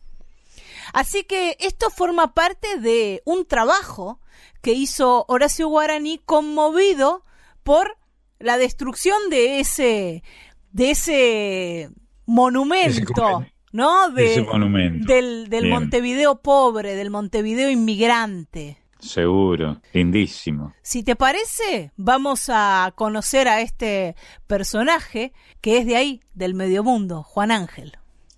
Así 0.94 1.26
que 1.26 1.57
esto 1.60 1.90
forma 1.90 2.34
parte 2.34 2.80
de 2.80 3.22
un 3.26 3.45
trabajo 3.45 4.22
que 4.61 4.72
hizo 4.72 5.26
Horacio 5.28 5.68
Guaraní 5.68 6.18
conmovido 6.19 7.26
por 7.64 7.98
la 8.40 8.57
destrucción 8.57 9.30
de 9.30 9.60
ese 9.60 10.23
de 10.72 10.91
ese 10.91 11.89
monumento, 12.26 13.39
Ese 13.41 13.52
¿no? 13.72 14.10
De- 14.11 14.31
ese 14.31 14.41
monumento. 14.41 15.11
Del, 15.14 15.49
del. 15.49 15.69
Montevideo 15.69 16.41
pobre, 16.41 16.95
del 16.95 17.10
Montevideo 17.10 17.69
inmigrante. 17.69 18.77
Seguro. 18.99 19.81
Lindísimo. 19.93 20.73
Si 20.84 21.02
te 21.03 21.15
parece, 21.15 21.91
vamos 21.98 22.49
a 22.49 22.91
conocer 22.95 23.48
a 23.48 23.61
este 23.61 24.15
personaje 24.45 25.34
que 25.60 25.80
es 25.80 25.85
de 25.88 25.95
ahí, 25.95 26.22
del 26.35 26.53
medio 26.53 26.84
mundo, 26.84 27.23
Juan 27.23 27.49
Ángel. 27.52 27.93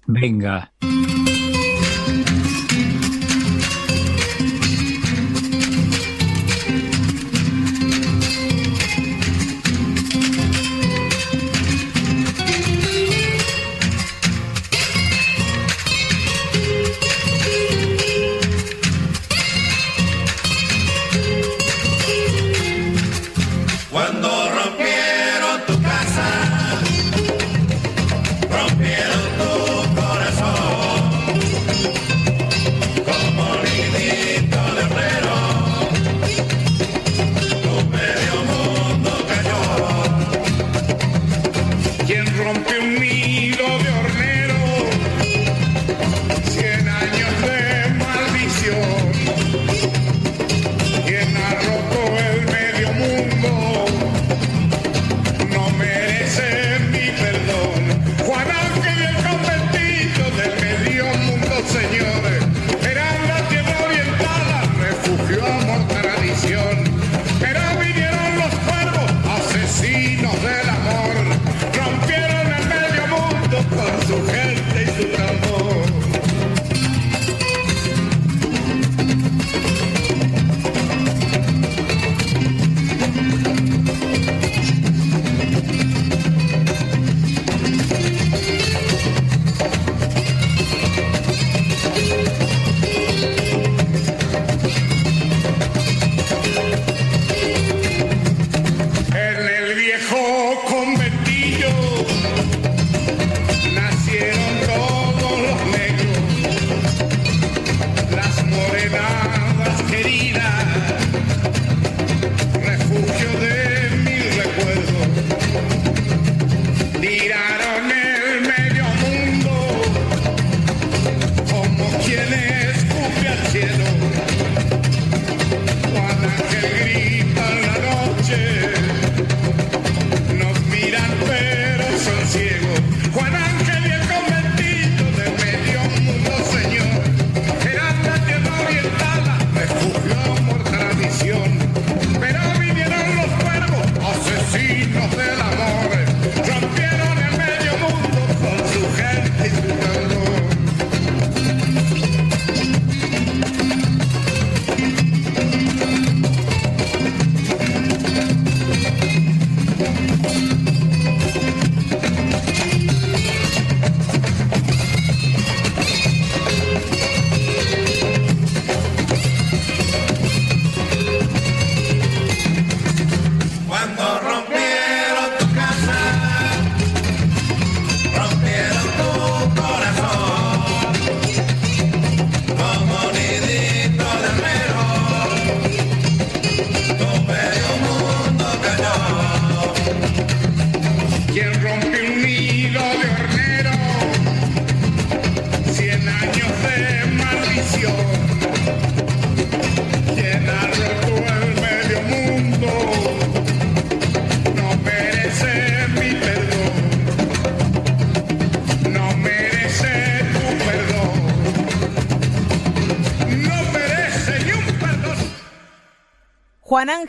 Venga. 0.08 0.72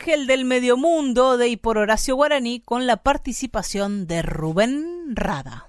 Ángel 0.05 0.27
del 0.27 0.45
Medio 0.45 0.77
Mundo 0.77 1.35
de 1.35 1.47
y 1.47 1.57
por 1.57 1.79
Horacio 1.79 2.15
Guaraní 2.15 2.59
con 2.59 2.85
la 2.85 2.97
participación 2.97 4.05
de 4.05 4.21
Rubén 4.21 5.15
Rada. 5.15 5.67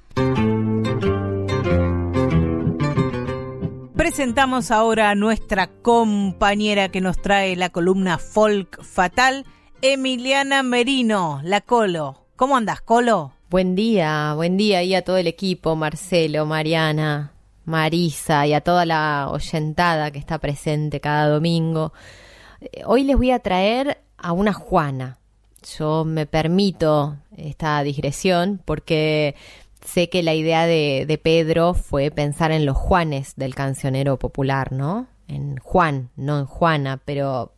Presentamos 3.97 4.71
ahora 4.71 5.09
a 5.09 5.15
nuestra 5.15 5.69
compañera 5.69 6.91
que 6.91 7.01
nos 7.01 7.23
trae 7.23 7.57
la 7.57 7.71
columna 7.71 8.19
Folk 8.19 8.83
Fatal, 8.83 9.47
Emiliana 9.81 10.63
Merino, 10.63 11.41
la 11.43 11.63
Colo. 11.63 12.27
¿Cómo 12.37 12.59
andas, 12.59 12.83
Colo? 12.83 13.33
Buen 13.49 13.75
día, 13.75 14.35
buen 14.35 14.59
día 14.59 14.81
ahí 14.81 14.95
a 14.95 15.03
todo 15.03 15.17
el 15.17 15.29
equipo, 15.29 15.77
Marcelo, 15.77 16.45
Mariana. 16.45 17.33
Marisa 17.65 18.47
y 18.47 18.53
a 18.53 18.61
toda 18.61 18.85
la 18.85 19.29
oyentada 19.31 20.11
que 20.11 20.19
está 20.19 20.39
presente 20.39 21.01
cada 21.01 21.27
domingo. 21.27 21.95
Eh, 22.61 22.83
Hoy 22.85 23.05
les 23.05 23.17
voy 23.17 23.31
a 23.31 23.39
traer 23.39 24.06
a 24.19 24.33
una 24.33 24.53
Juana. 24.53 25.19
Yo 25.79 26.05
me 26.05 26.27
permito 26.27 27.17
esta 27.37 27.83
digresión 27.83 28.61
porque 28.65 29.35
sé 29.85 30.09
que 30.09 30.23
la 30.23 30.35
idea 30.35 30.67
de, 30.67 31.21
Pedro 31.23 31.75
fue 31.75 32.11
pensar 32.11 32.53
en 32.53 32.67
los 32.67 32.77
Juanes 32.77 33.35
del 33.37 33.55
cancionero 33.55 34.19
popular, 34.19 34.73
¿no? 34.73 35.07
En 35.29 35.57
Juan, 35.59 36.11
no 36.17 36.39
en 36.39 36.47
Juana, 36.47 37.01
pero 37.05 37.53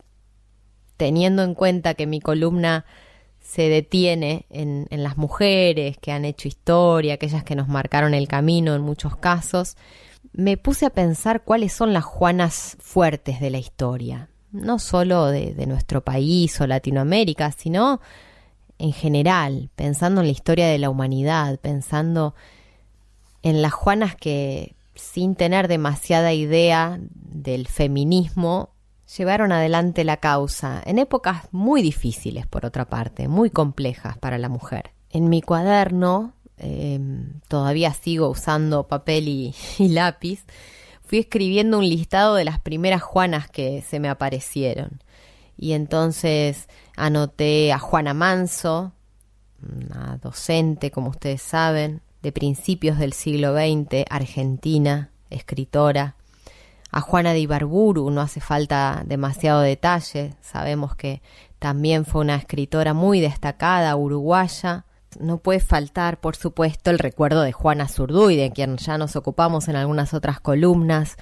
teniendo 0.97 1.43
en 1.43 1.53
cuenta 1.53 1.93
que 1.93 2.07
mi 2.07 2.19
columna 2.19 2.85
se 3.39 3.69
detiene 3.69 4.45
en, 4.49 4.87
en, 4.89 5.03
las 5.03 5.17
mujeres 5.17 5.97
que 5.97 6.11
han 6.11 6.25
hecho 6.25 6.47
historia, 6.47 7.15
aquellas 7.15 7.43
que 7.43 7.55
nos 7.55 7.67
marcaron 7.67 8.13
el 8.13 8.27
camino 8.27 8.75
en 8.75 8.81
muchos 8.81 9.15
casos, 9.15 9.77
me 10.33 10.57
puse 10.57 10.85
a 10.85 10.91
pensar 10.91 11.43
cuáles 11.43 11.73
son 11.73 11.93
las 11.93 12.03
Juanas 12.03 12.77
fuertes 12.79 13.39
de 13.39 13.49
la 13.49 13.57
historia, 13.59 14.28
no 14.51 14.79
solo 14.79 15.27
de, 15.27 15.65
nuestro 15.67 16.01
país 16.01 16.59
o 16.61 16.67
Latinoamérica, 16.67 17.51
sino 17.51 18.01
en 18.77 18.93
general, 18.93 19.69
pensando 19.75 20.21
en 20.21 20.27
la 20.27 20.31
historia 20.31 20.67
de 20.67 20.77
la 20.77 20.89
humanidad, 20.89 21.59
pensando 21.59 22.33
en 23.43 23.61
las 23.61 23.73
Juanas 23.73 24.15
que, 24.15 24.75
sin 24.95 25.35
tener 25.35 25.67
demasiada 25.67 26.33
idea 26.33 26.99
del 27.01 27.67
feminismo, 27.67 28.69
llevaron 29.17 29.51
adelante 29.51 30.03
la 30.03 30.17
causa 30.17 30.81
en 30.85 30.99
épocas 30.99 31.43
muy 31.51 31.81
difíciles, 31.81 32.45
por 32.47 32.65
otra 32.65 32.85
parte, 32.85 33.27
muy 33.27 33.49
complejas 33.49 34.17
para 34.17 34.37
la 34.37 34.49
mujer. 34.49 34.91
En 35.09 35.29
mi 35.29 35.41
cuaderno, 35.41 36.33
eh, 36.57 36.99
todavía 37.47 37.93
sigo 37.93 38.29
usando 38.29 38.87
papel 38.87 39.27
y, 39.27 39.53
lápiz, 39.79 40.43
fui 41.09 41.17
escribiendo 41.17 41.79
un 41.79 41.89
listado 41.89 42.35
de 42.35 42.45
las 42.45 42.59
primeras 42.59 43.01
Juanas 43.01 43.49
que 43.49 43.81
se 43.81 43.99
me 43.99 44.09
aparecieron. 44.09 45.01
Y 45.57 45.73
entonces 45.73 46.69
anoté 46.95 47.73
a 47.73 47.79
Juana 47.79 48.13
Manso, 48.13 48.93
una 49.63 50.19
docente, 50.21 50.91
como 50.91 51.09
ustedes 51.09 51.41
saben, 51.41 52.01
de 52.21 52.31
principios 52.31 52.99
del 52.99 53.13
siglo 53.13 53.55
XX, 53.55 54.05
argentina, 54.07 55.09
escritora, 55.31 56.15
a 56.91 57.01
Juana 57.01 57.33
de 57.33 57.39
Ibarburu 57.39 58.11
no 58.11 58.21
hace 58.21 58.39
falta 58.39 59.01
demasiado 59.03 59.61
detalle, 59.61 60.35
sabemos 60.41 60.95
que 60.95 61.23
también 61.57 62.05
fue 62.05 62.21
una 62.21 62.35
escritora 62.35 62.93
muy 62.93 63.19
destacada, 63.19 63.95
uruguaya. 63.95 64.85
No 65.19 65.37
puede 65.37 65.59
faltar, 65.59 66.19
por 66.19 66.35
supuesto, 66.35 66.91
el 66.91 66.97
recuerdo 66.97 67.41
de 67.41 67.51
Juana 67.51 67.87
Zurduy, 67.87 68.37
de 68.37 68.51
quien 68.51 68.77
ya 68.77 68.97
nos 68.97 69.15
ocupamos 69.15 69.67
en 69.67 69.75
algunas 69.75 70.13
otras 70.13 70.39
columnas. 70.39 71.17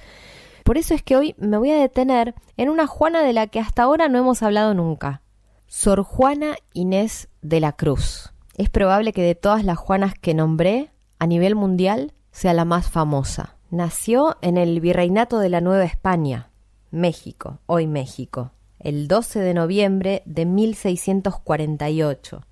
Por 0.64 0.78
eso 0.78 0.94
es 0.94 1.02
que 1.02 1.16
hoy 1.16 1.34
me 1.38 1.58
voy 1.58 1.72
a 1.72 1.80
detener 1.80 2.34
en 2.56 2.68
una 2.68 2.86
Juana 2.86 3.22
de 3.22 3.32
la 3.32 3.48
que 3.48 3.58
hasta 3.58 3.82
ahora 3.82 4.08
no 4.08 4.18
hemos 4.18 4.42
hablado 4.42 4.72
nunca. 4.72 5.22
Sor 5.66 6.02
Juana 6.02 6.54
Inés 6.72 7.28
de 7.42 7.60
la 7.60 7.72
Cruz. 7.72 8.32
Es 8.56 8.70
probable 8.70 9.12
que 9.12 9.22
de 9.22 9.34
todas 9.34 9.64
las 9.64 9.78
Juanas 9.78 10.14
que 10.14 10.32
nombré, 10.32 10.90
a 11.18 11.26
nivel 11.26 11.56
mundial, 11.56 12.12
sea 12.30 12.54
la 12.54 12.64
más 12.64 12.88
famosa. 12.88 13.56
Nació 13.70 14.36
en 14.40 14.56
el 14.56 14.80
Virreinato 14.80 15.40
de 15.40 15.48
la 15.48 15.60
Nueva 15.60 15.84
España, 15.84 16.50
México, 16.90 17.58
hoy 17.66 17.86
México, 17.86 18.52
el 18.78 19.08
12 19.08 19.40
de 19.40 19.54
noviembre 19.54 20.22
de 20.24 20.46
1648. 20.46 22.44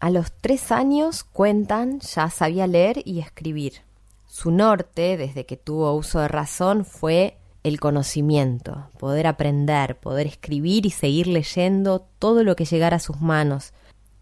A 0.00 0.10
los 0.10 0.30
tres 0.30 0.70
años, 0.70 1.24
cuentan, 1.24 1.98
ya 2.00 2.30
sabía 2.30 2.68
leer 2.68 3.02
y 3.04 3.18
escribir. 3.18 3.82
Su 4.26 4.52
norte, 4.52 5.16
desde 5.16 5.44
que 5.44 5.56
tuvo 5.56 5.92
uso 5.94 6.20
de 6.20 6.28
razón, 6.28 6.84
fue 6.84 7.36
el 7.64 7.80
conocimiento, 7.80 8.88
poder 8.98 9.26
aprender, 9.26 9.96
poder 9.96 10.28
escribir 10.28 10.86
y 10.86 10.90
seguir 10.90 11.26
leyendo 11.26 12.06
todo 12.20 12.44
lo 12.44 12.54
que 12.54 12.64
llegara 12.64 12.98
a 12.98 13.00
sus 13.00 13.20
manos. 13.20 13.72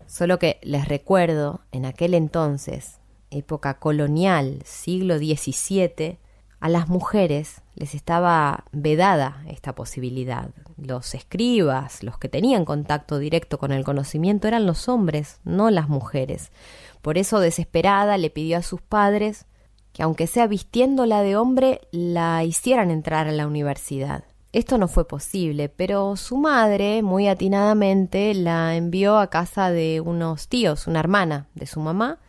Solo 0.07 0.39
que 0.39 0.59
les 0.63 0.89
recuerdo, 0.89 1.61
en 1.73 1.85
aquel 1.85 2.15
entonces, 2.15 2.99
época 3.31 3.75
colonial, 3.75 4.63
siglo 4.65 5.19
XVII, 5.19 6.19
a 6.61 6.69
las 6.69 6.89
mujeres 6.89 7.63
les 7.75 7.95
estaba 7.95 8.65
vedada 8.73 9.43
esta 9.49 9.75
posibilidad. 9.75 10.51
Los 10.77 11.15
escribas, 11.15 12.03
los 12.03 12.19
que 12.19 12.29
tenían 12.29 12.65
contacto 12.65 13.19
directo 13.19 13.59
con 13.59 13.73
el 13.73 13.85
conocimiento 13.85 14.49
eran 14.49 14.67
los 14.67 14.89
hombres, 14.89 15.41
no 15.45 15.71
las 15.71 15.89
mujeres. 15.89 16.51
Por 17.03 17.19
eso, 17.19 17.41
desesperada, 17.41 18.17
le 18.19 18.31
pidió 18.31 18.59
a 18.59 18.63
sus 18.63 18.81
padres 18.81 19.47
que, 19.93 20.03
aunque 20.03 20.27
sea 20.27 20.47
vistiéndola 20.47 21.23
de 21.23 21.37
hombre, 21.37 21.81
la 21.91 22.43
hicieran 22.45 22.91
entrar 22.91 23.29
a 23.29 23.33
la 23.33 23.47
universidad. 23.47 24.25
Esto 24.53 24.79
no 24.79 24.89
fue 24.89 25.07
posible, 25.07 25.69
pero 25.69 26.17
su 26.17 26.39
madre, 26.39 27.03
muy 27.03 27.29
atinadamente, 27.29 28.33
la 28.33 28.75
envió 28.75 29.19
a 29.19 29.29
casa 29.29 29.71
de 29.71 30.01
unos 30.01 30.49
tíos, 30.49 30.87
una 30.87 31.01
hermana 31.01 31.49
de 31.55 31.67
su 31.67 31.81
mamá, 31.81 32.21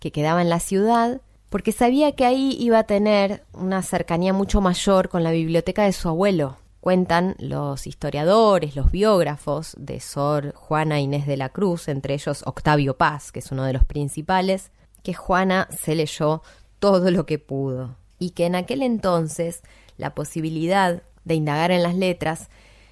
que 0.00 0.10
quedaba 0.10 0.42
en 0.42 0.48
la 0.48 0.60
ciudad, 0.60 1.20
porque 1.48 1.72
sabía 1.72 2.12
que 2.12 2.24
ahí 2.24 2.56
iba 2.60 2.80
a 2.80 2.84
tener 2.84 3.44
una 3.52 3.82
cercanía 3.82 4.32
mucho 4.32 4.60
mayor 4.60 5.08
con 5.08 5.24
la 5.24 5.30
biblioteca 5.30 5.84
de 5.84 5.92
su 5.92 6.08
abuelo. 6.08 6.56
Cuentan 6.80 7.34
los 7.38 7.86
historiadores, 7.86 8.76
los 8.76 8.90
biógrafos 8.90 9.74
de 9.78 10.00
Sor 10.00 10.54
Juana 10.54 11.00
Inés 11.00 11.26
de 11.26 11.36
la 11.36 11.48
Cruz, 11.48 11.88
entre 11.88 12.14
ellos 12.14 12.42
Octavio 12.46 12.96
Paz, 12.96 13.32
que 13.32 13.40
es 13.40 13.50
uno 13.50 13.64
de 13.64 13.72
los 13.72 13.84
principales, 13.84 14.70
que 15.02 15.14
Juana 15.14 15.68
se 15.70 15.94
leyó 15.94 16.42
todo 16.78 17.10
lo 17.10 17.26
que 17.26 17.38
pudo 17.38 17.96
y 18.18 18.30
que 18.30 18.46
en 18.46 18.54
aquel 18.54 18.82
entonces 18.82 19.62
la 19.96 20.14
posibilidad 20.14 21.02
de 21.24 21.34
indagar 21.34 21.70
en 21.70 21.82
las 21.82 21.94
letras 21.94 22.48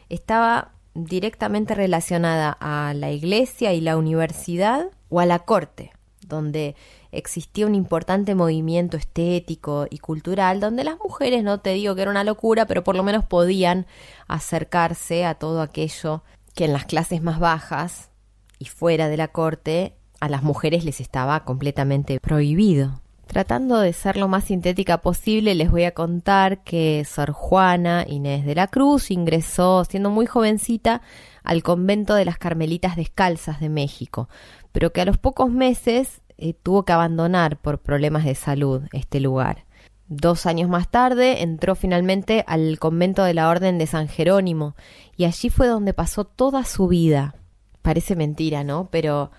estaba 0.09 0.73
directamente 0.95 1.75
relacionada 1.75 2.57
a 2.59 2.95
la 2.95 3.11
iglesia 3.11 3.73
y 3.73 3.81
la 3.81 3.97
universidad 3.97 4.91
o 5.09 5.21
a 5.21 5.27
la 5.27 5.41
corte, 5.41 5.93
donde 6.27 6.75
existía 7.13 7.67
un 7.67 7.75
importante 7.75 8.35
movimiento 8.35 8.97
estético 8.97 9.87
y 9.91 9.99
cultural 9.99 10.61
donde 10.61 10.85
las 10.85 10.99
mujeres, 10.99 11.43
no 11.43 11.61
te 11.61 11.71
digo 11.71 11.95
que 11.95 12.03
era 12.03 12.11
una 12.11 12.25
locura, 12.25 12.67
pero 12.67 12.85
por 12.85 12.97
lo 12.97 13.03
menos 13.03 13.25
podían 13.25 13.87
acercarse 14.29 15.25
a 15.25 15.35
todo 15.35 15.63
aquello 15.63 16.23
que 16.55 16.65
en 16.65 16.73
las 16.73 16.87
clases 16.87 17.23
más 17.23 17.39
bajas 17.39 18.11
y 18.59 18.67
fuera 18.67 19.09
de 19.09 19.17
la 19.17 19.29
corte 19.29 19.97
a 20.21 20.29
las 20.29 20.43
mujeres 20.43 20.85
les 20.85 21.01
estaba 21.01 21.45
completamente 21.45 22.19
prohibido. 22.21 23.01
Tratando 23.27 23.81
de 23.81 23.93
ser 23.93 24.17
lo 24.17 24.29
más 24.29 24.45
sintética 24.45 24.99
posible, 24.99 25.55
les 25.55 25.71
voy 25.71 25.83
a 25.83 25.93
contar 25.93 26.63
que 26.63 27.05
Sor 27.05 27.33
Juana 27.33 28.05
Inés 28.09 28.47
de 28.47 28.55
la 28.55 28.69
Cruz 28.69 29.11
ingresó 29.11 29.85
siendo 29.85 30.11
muy 30.11 30.27
jovencita 30.27 31.03
al 31.43 31.63
convento 31.63 32.15
de 32.15 32.25
las 32.25 32.39
Carmelitas 32.39 32.97
Descalzas 32.97 33.61
de 33.61 33.69
México, 33.69 34.29
pero 34.71 34.93
que 34.93 35.01
a 35.01 35.05
los 35.05 35.19
pocos 35.19 35.51
meses 35.51 36.23
eh, 36.39 36.55
tuvo 36.55 36.85
que 36.85 36.93
abandonar 36.93 37.57
por 37.59 37.81
problemas 37.81 38.25
de 38.25 38.35
salud 38.35 38.83
este 38.93 39.21
lugar. 39.21 39.65
Dos 40.09 40.47
años 40.47 40.69
más 40.69 40.89
tarde 40.89 41.43
entró 41.43 41.75
finalmente 41.75 42.45
al 42.47 42.79
convento 42.79 43.25
de 43.25 43.35
la 43.35 43.49
Orden 43.49 43.79
de 43.79 43.87
San 43.87 44.09
Jerónimo 44.09 44.77
y 45.17 45.25
allí 45.25 45.51
fue 45.51 45.67
donde 45.67 45.95
pasó 45.95 46.25
toda 46.25 46.65
su 46.65 46.87
vida. 46.87 47.35
Parece 47.83 48.15
mentira, 48.15 48.63
¿no? 48.63 48.89
Pero 48.91 49.33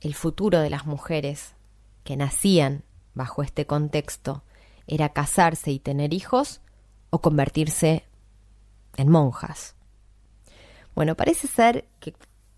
el 0.00 0.14
futuro 0.14 0.58
de 0.58 0.70
las 0.70 0.86
mujeres 0.86 1.54
que 2.02 2.16
nacían 2.16 2.82
bajo 3.14 3.42
este 3.42 3.66
contexto 3.66 4.42
era 4.86 5.10
casarse 5.10 5.70
y 5.70 5.78
tener 5.78 6.12
hijos 6.12 6.60
o 7.10 7.20
convertirse 7.20 8.04
en 8.96 9.08
monjas. 9.08 9.76
Bueno, 10.94 11.14
parece 11.14 11.46
ser 11.46 11.86
que 12.00 12.14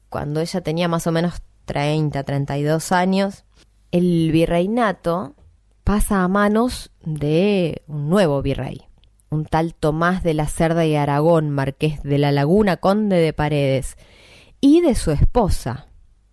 cuando 0.09 0.41
ella 0.41 0.61
tenía 0.63 0.89
más 0.89 1.07
o 1.07 1.13
menos 1.13 1.43
30, 1.67 2.23
32 2.23 2.93
años, 2.93 3.44
el 3.95 4.33
virreinato 4.33 5.37
pasa 5.85 6.25
a 6.25 6.29
manos 6.29 6.91
de 7.05 7.83
un 7.87 8.09
nuevo 8.09 8.43
virrey, 8.43 8.83
un 9.31 9.45
tal 9.45 9.73
Tomás 9.77 10.25
de 10.25 10.35
la 10.35 10.49
Cerda 10.49 10.85
y 10.85 10.97
Aragón, 10.97 11.51
marqués 11.51 12.03
de 12.03 12.19
la 12.19 12.33
Laguna, 12.33 12.79
conde 12.79 13.19
de 13.19 13.33
Paredes, 13.33 13.97
y 14.61 14.81
de 14.81 14.97
su 14.97 15.13
esposa, 15.13 15.87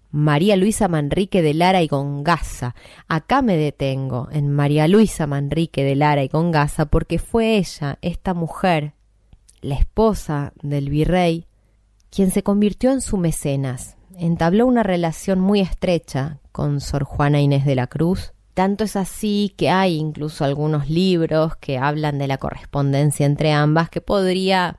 María 0.10 0.56
Luisa 0.56 0.88
Manrique 0.88 1.44
de 1.44 1.54
Lara 1.54 1.84
y 1.84 1.88
Gongaza. 1.88 2.74
Acá 3.08 3.44
me 3.44 3.58
detengo 3.58 4.28
en 4.32 4.50
María 4.50 4.88
Luisa 4.88 5.28
Manrique 5.28 5.84
de 5.84 5.96
Lara 5.96 6.24
y 6.24 6.30
Gongaza 6.30 6.88
porque 6.88 7.20
fue 7.20 7.58
ella, 7.58 8.00
esta 8.02 8.34
mujer, 8.34 8.94
la 9.62 9.76
esposa 9.76 10.52
del 10.64 10.90
virrey, 10.90 11.46
quien 12.10 12.32
se 12.32 12.42
convirtió 12.42 12.92
en 12.92 13.02
su 13.02 13.18
mecenas. 13.18 13.98
Entabló 14.18 14.66
una 14.66 14.82
relación 14.82 15.40
muy 15.40 15.60
estrecha 15.60 16.41
con 16.52 16.82
Sor 16.82 17.04
Juana 17.04 17.42
Inés 17.42 17.66
de 17.66 17.76
la 17.76 17.88
Cruz. 17.88 18.34
Tanto 18.54 18.84
es 18.84 18.96
así 18.96 19.54
que 19.58 19.70
hay 19.70 19.98
incluso 19.98 20.44
algunos 20.44 20.90
libros 20.90 21.56
que 21.56 21.78
hablan 21.78 22.18
de 22.18 22.28
la 22.28 22.38
correspondencia 22.38 23.26
entre 23.26 23.52
ambas 23.52 23.90
que 23.90 24.02
podría 24.02 24.78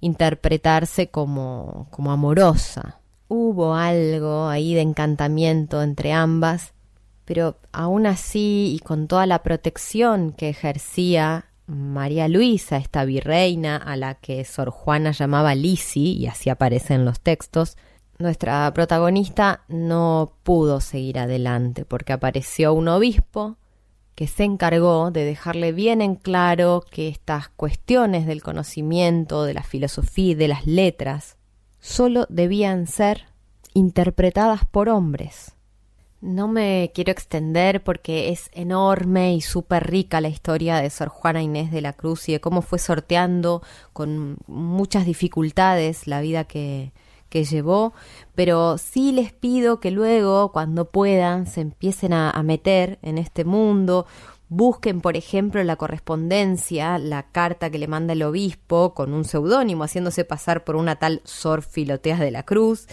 interpretarse 0.00 1.10
como, 1.10 1.86
como 1.90 2.12
amorosa 2.12 3.00
hubo 3.28 3.74
algo 3.74 4.48
ahí 4.48 4.74
de 4.74 4.82
encantamiento 4.82 5.82
entre 5.82 6.12
ambas 6.12 6.74
pero 7.24 7.58
aún 7.72 8.06
así 8.06 8.74
y 8.74 8.84
con 8.84 9.08
toda 9.08 9.26
la 9.26 9.42
protección 9.42 10.32
que 10.32 10.50
ejercía 10.50 11.46
María 11.66 12.28
Luisa, 12.28 12.76
esta 12.76 13.06
virreina 13.06 13.76
a 13.76 13.96
la 13.96 14.14
que 14.16 14.44
Sor 14.44 14.68
Juana 14.68 15.12
llamaba 15.12 15.54
Lisi, 15.54 16.12
y 16.12 16.26
así 16.26 16.50
aparece 16.50 16.92
en 16.92 17.06
los 17.06 17.20
textos, 17.20 17.78
nuestra 18.18 18.72
protagonista 18.72 19.62
no 19.68 20.32
pudo 20.42 20.80
seguir 20.80 21.18
adelante 21.18 21.84
porque 21.84 22.12
apareció 22.12 22.72
un 22.72 22.88
obispo 22.88 23.56
que 24.14 24.26
se 24.28 24.44
encargó 24.44 25.10
de 25.10 25.24
dejarle 25.24 25.72
bien 25.72 26.00
en 26.00 26.14
claro 26.14 26.84
que 26.88 27.08
estas 27.08 27.48
cuestiones 27.48 28.26
del 28.26 28.42
conocimiento, 28.42 29.44
de 29.44 29.54
la 29.54 29.64
filosofía 29.64 30.32
y 30.32 30.34
de 30.34 30.48
las 30.48 30.66
letras 30.66 31.36
solo 31.80 32.26
debían 32.28 32.86
ser 32.86 33.26
interpretadas 33.74 34.64
por 34.64 34.88
hombres. 34.88 35.52
No 36.20 36.48
me 36.48 36.90
quiero 36.94 37.12
extender 37.12 37.82
porque 37.82 38.30
es 38.30 38.48
enorme 38.52 39.34
y 39.34 39.40
súper 39.42 39.90
rica 39.90 40.22
la 40.22 40.28
historia 40.28 40.76
de 40.76 40.88
Sor 40.88 41.08
Juana 41.08 41.42
Inés 41.42 41.70
de 41.70 41.82
la 41.82 41.92
Cruz 41.92 42.28
y 42.28 42.32
de 42.32 42.40
cómo 42.40 42.62
fue 42.62 42.78
sorteando 42.78 43.62
con 43.92 44.38
muchas 44.46 45.04
dificultades 45.04 46.06
la 46.06 46.22
vida 46.22 46.44
que, 46.44 46.92
que 47.34 47.42
llevó, 47.42 47.94
pero 48.36 48.78
sí 48.78 49.10
les 49.10 49.32
pido 49.32 49.80
que 49.80 49.90
luego, 49.90 50.52
cuando 50.52 50.84
puedan, 50.84 51.48
se 51.48 51.62
empiecen 51.62 52.12
a, 52.12 52.40
meter 52.44 53.00
en 53.02 53.18
este 53.18 53.44
mundo, 53.44 54.06
Busquen, 54.48 55.00
por 55.00 55.16
ejemplo, 55.16 55.64
la 55.64 55.74
correspondencia, 55.74 56.96
la 56.98 57.24
carta 57.32 57.70
que 57.70 57.78
le 57.78 57.88
manda 57.88 58.12
el 58.12 58.22
obispo 58.22 58.94
con 58.94 59.12
un 59.12 59.24
seudónimo, 59.24 59.82
haciéndose 59.82 60.24
pasar 60.24 60.62
por 60.62 60.76
una 60.76 60.94
tal 60.96 61.22
Sor 61.24 61.62
Filoteas 61.62 62.20
de 62.20 62.30
la 62.30 62.44
Cruz, 62.44 62.86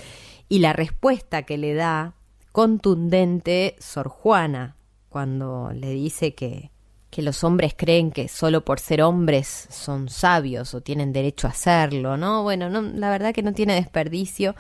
y 0.50 0.58
la 0.58 0.74
respuesta 0.74 1.44
que 1.44 1.60
le 1.60 1.76
da 1.76 2.16
contundente 2.52 3.76
Sor 3.78 4.08
Juana, 4.08 4.76
cuando 5.10 5.70
le 5.72 5.92
dice 5.92 6.34
que, 6.34 6.72
que 7.12 7.22
los 7.22 7.44
hombres 7.44 7.76
creen 7.78 8.10
que 8.10 8.30
solo 8.30 8.66
por 8.66 8.80
ser 8.80 9.04
hombres 9.04 9.68
son 9.70 10.10
sabios 10.10 10.74
o 10.74 10.82
tienen 10.82 11.12
derecho 11.12 11.46
a 11.46 11.52
hacerlo, 11.52 12.16
¿no? 12.18 12.42
Bueno, 12.42 12.70
no, 12.70 12.82
la 12.82 13.10
verdad 13.10 13.34
que 13.34 13.44
no 13.44 13.54
tiene 13.54 13.76
desperdicio. 13.76 14.56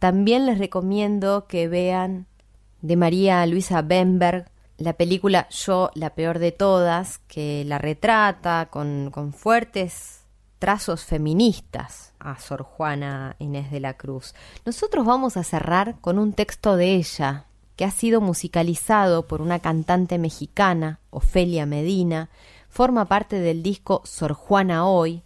También 0.00 0.44
les 0.44 0.58
recomiendo 0.58 1.46
que 1.46 1.68
vean 1.68 2.26
de 2.82 2.96
María 2.96 3.46
Luisa 3.46 3.82
Bemberg 3.82 4.50
la 4.78 4.94
película 4.94 5.48
Yo, 5.50 5.90
la 5.94 6.10
peor 6.10 6.40
de 6.40 6.50
todas, 6.50 7.18
que 7.28 7.64
la 7.64 7.78
retrata 7.78 8.66
con, 8.68 9.10
con 9.12 9.32
fuertes 9.32 10.22
trazos 10.58 11.04
feministas 11.04 12.14
a 12.18 12.38
Sor 12.38 12.62
Juana 12.62 13.36
Inés 13.38 13.70
de 13.70 13.78
la 13.78 13.94
Cruz. 13.94 14.34
Nosotros 14.66 15.06
vamos 15.06 15.36
a 15.36 15.44
cerrar 15.44 16.00
con 16.00 16.18
un 16.18 16.32
texto 16.32 16.76
de 16.76 16.94
ella, 16.94 17.46
que 17.76 17.84
ha 17.84 17.90
sido 17.90 18.20
musicalizado 18.20 19.26
por 19.26 19.40
una 19.40 19.58
cantante 19.58 20.18
mexicana, 20.18 21.00
Ofelia 21.10 21.66
Medina, 21.66 22.30
forma 22.68 23.06
parte 23.06 23.38
del 23.38 23.62
disco 23.62 24.02
Sor 24.04 24.34
Juana 24.34 24.86
Hoy, 24.86 25.22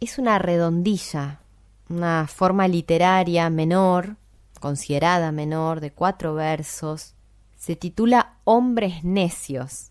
es 0.00 0.18
una 0.18 0.38
redondilla, 0.38 1.40
una 1.88 2.26
forma 2.26 2.68
literaria 2.68 3.50
menor, 3.50 4.16
considerada 4.60 5.32
menor, 5.32 5.80
de 5.80 5.90
cuatro 5.92 6.34
versos, 6.34 7.14
se 7.56 7.76
titula 7.76 8.36
Hombres 8.44 9.02
Necios. 9.04 9.90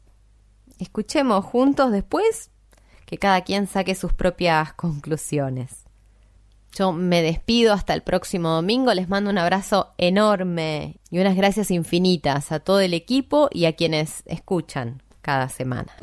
Escuchemos 0.80 1.44
juntos 1.44 1.92
después 1.92 2.52
que 3.06 3.18
cada 3.18 3.42
quien 3.42 3.68
saque 3.68 3.96
sus 3.96 4.14
propias 4.14 4.74
conclusiones. 4.74 5.87
Yo 6.74 6.92
me 6.92 7.22
despido 7.22 7.74
hasta 7.74 7.94
el 7.94 8.02
próximo 8.02 8.50
domingo, 8.50 8.94
les 8.94 9.10
mando 9.10 9.30
un 9.30 9.38
abrazo 9.38 9.94
enorme 9.98 11.00
y 11.10 11.20
unas 11.20 11.36
gracias 11.36 11.72
infinitas 11.72 12.52
a 12.52 12.60
todo 12.60 12.80
el 12.80 12.94
equipo 12.94 13.50
y 13.52 13.66
a 13.66 13.74
quienes 13.74 14.24
escuchan 14.26 15.02
cada 15.22 15.50
semana. 15.50 15.94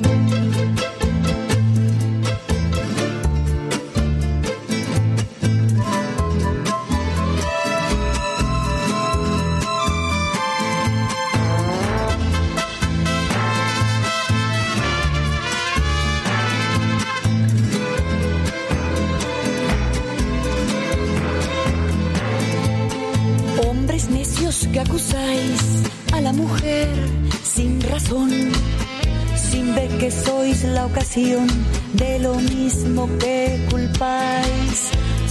Ocasión 30.86 31.46
de 31.94 32.18
lo 32.18 32.34
mismo 32.34 33.08
que 33.18 33.66
culpáis. 33.70 34.90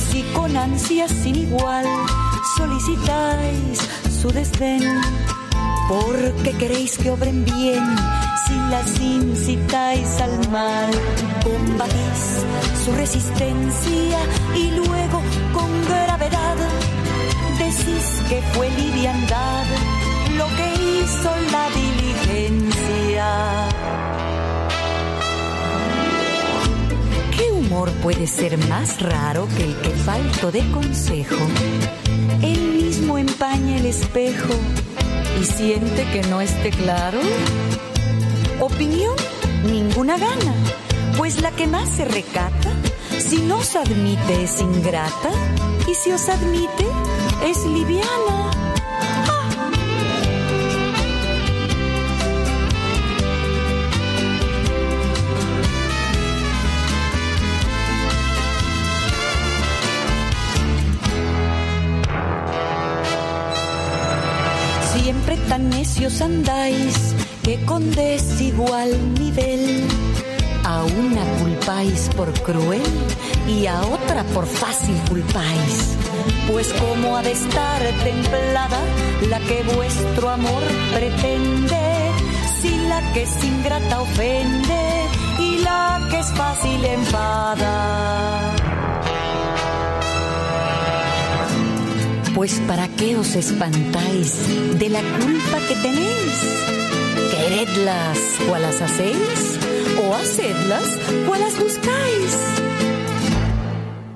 Si 0.10 0.22
con 0.36 0.56
ansias 0.56 1.12
sin 1.12 1.36
igual 1.36 1.86
solicitáis 2.58 3.80
su 4.22 4.32
desdén, 4.32 4.84
porque 5.90 6.52
queréis 6.58 6.98
que 6.98 7.12
obren 7.12 7.44
bien 7.46 7.84
si 8.46 8.56
las 8.70 9.00
incitáis 9.00 10.22
al 10.22 10.50
mal. 10.50 10.92
Combatís 11.44 12.46
su 12.86 12.92
resistencia 12.94 14.20
y 14.56 14.72
luego 14.72 15.22
con 15.54 15.86
gravedad 15.86 16.58
decís 17.58 18.22
que 18.30 18.42
fue 18.54 18.70
liviandad 18.72 19.66
lo 20.38 20.48
que 20.58 20.74
hizo 20.74 21.30
la 21.52 21.70
diligencia. 21.70 23.28
¿Qué 27.74 27.78
humor 27.80 27.92
puede 28.04 28.28
ser 28.28 28.56
más 28.68 29.02
raro 29.02 29.48
que 29.48 29.64
el 29.64 29.76
que 29.78 29.90
falto 29.90 30.52
de 30.52 30.62
consejo? 30.70 31.44
Él 32.44 32.72
mismo 32.72 33.18
empaña 33.18 33.78
el 33.78 33.88
espejo 33.88 34.54
y 35.42 35.44
siente 35.44 36.06
que 36.12 36.22
no 36.30 36.40
esté 36.40 36.70
claro. 36.70 37.20
Opinión, 38.60 39.16
ninguna 39.66 40.20
gana, 40.20 40.54
pues 41.18 41.42
la 41.42 41.50
que 41.50 41.66
más 41.66 41.90
se 41.90 42.06
recata, 42.06 42.70
si 43.18 43.38
no 43.38 43.58
os 43.58 43.76
admite 43.76 44.44
es 44.44 44.62
ingrata 44.62 45.32
y 45.90 45.96
si 45.96 46.12
os 46.12 46.30
admite 46.30 46.86
es 47.44 47.66
liviana. 47.66 48.63
Necios 65.84 66.22
andáis 66.22 67.14
que 67.44 67.60
con 67.66 67.92
desigual 67.92 68.90
nivel 69.20 69.86
a 70.64 70.82
una 70.82 71.24
culpáis 71.42 72.10
por 72.16 72.32
cruel 72.42 72.82
y 73.50 73.68
a 73.68 73.82
otra 73.82 74.24
por 74.34 74.46
fácil 74.46 74.96
culpáis. 75.10 75.98
Pues 76.50 76.72
como 76.72 77.18
ha 77.18 77.22
de 77.22 77.34
estar 77.34 77.82
templada 78.02 78.80
la 79.28 79.40
que 79.42 79.62
vuestro 79.76 80.30
amor 80.30 80.64
pretende, 80.94 81.84
si 82.62 82.70
la 82.88 83.02
que 83.12 83.24
es 83.24 83.44
ingrata 83.44 84.00
ofende 84.00 84.84
y 85.38 85.58
la 85.64 86.08
que 86.10 86.20
es 86.20 86.32
fácil 86.32 86.86
enfada. 86.86 88.73
Pues 92.36 92.60
para 92.68 92.88
qué 92.88 93.16
os 93.16 93.36
espantáis 93.36 94.80
de 94.80 94.90
la 94.90 95.02
culpa 95.02 95.60
que 95.68 95.76
tenéis. 95.76 96.66
Queredlas 97.30 98.20
o 98.50 98.58
las 98.58 98.82
hacéis, 98.82 99.60
o 100.02 100.16
hacedlas 100.16 101.00
o 101.30 101.36
las 101.36 101.60
buscáis. 101.60 102.38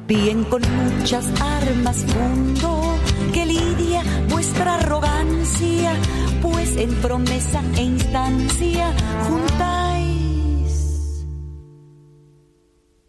Bien 0.07 0.43
con 0.45 0.63
muchas 0.77 1.27
armas 1.39 2.05
mundo 2.15 2.95
que 3.33 3.45
lidia 3.45 4.01
vuestra 4.29 4.75
arrogancia, 4.75 5.93
pues 6.41 6.75
en 6.75 6.95
promesa 6.95 7.61
e 7.75 7.83
instancia 7.83 8.93
juntáis. 9.27 9.67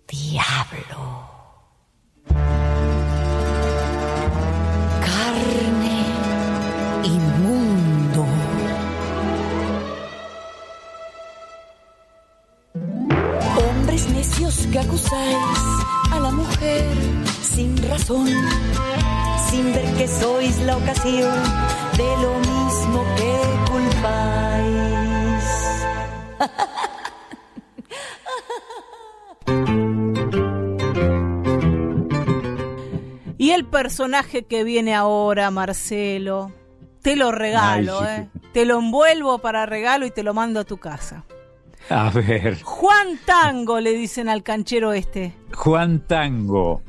Diablo. 0.07 1.38
Acusáis 15.09 15.37
a 16.13 16.21
la 16.21 16.31
mujer 16.31 16.85
sin 17.43 17.77
razón, 17.89 18.29
sin 19.51 19.73
ver 19.73 19.95
que 19.97 20.07
sois 20.07 20.59
la 20.61 20.77
ocasión 20.77 21.35
de 21.97 22.17
lo 22.23 22.39
mismo 22.39 23.05
que 23.17 23.41
culpáis. 23.71 25.45
Y 33.41 33.53
el 33.53 33.65
personaje 33.65 34.47
que 34.47 34.65
viene 34.65 34.97
ahora, 34.97 35.53
Marcelo, 35.53 36.53
te 37.03 37.15
lo 37.15 37.31
regalo, 37.31 38.01
Ay, 38.01 38.23
¿eh? 38.23 38.29
Te 38.53 38.67
lo 38.67 38.79
envuelvo 38.79 39.39
para 39.39 39.65
regalo 39.65 40.05
y 40.07 40.11
te 40.11 40.25
lo 40.25 40.35
mando 40.35 40.59
a 40.59 40.65
tu 40.65 40.77
casa. 40.79 41.25
A 41.91 42.11
ver, 42.11 42.61
Juan 42.63 43.19
Tango, 43.25 43.81
le 43.81 43.93
dicen 43.93 44.29
al 44.29 44.43
canchero 44.43 44.93
este. 44.93 45.33
Juan 45.55 46.07
Tango. 46.07 46.83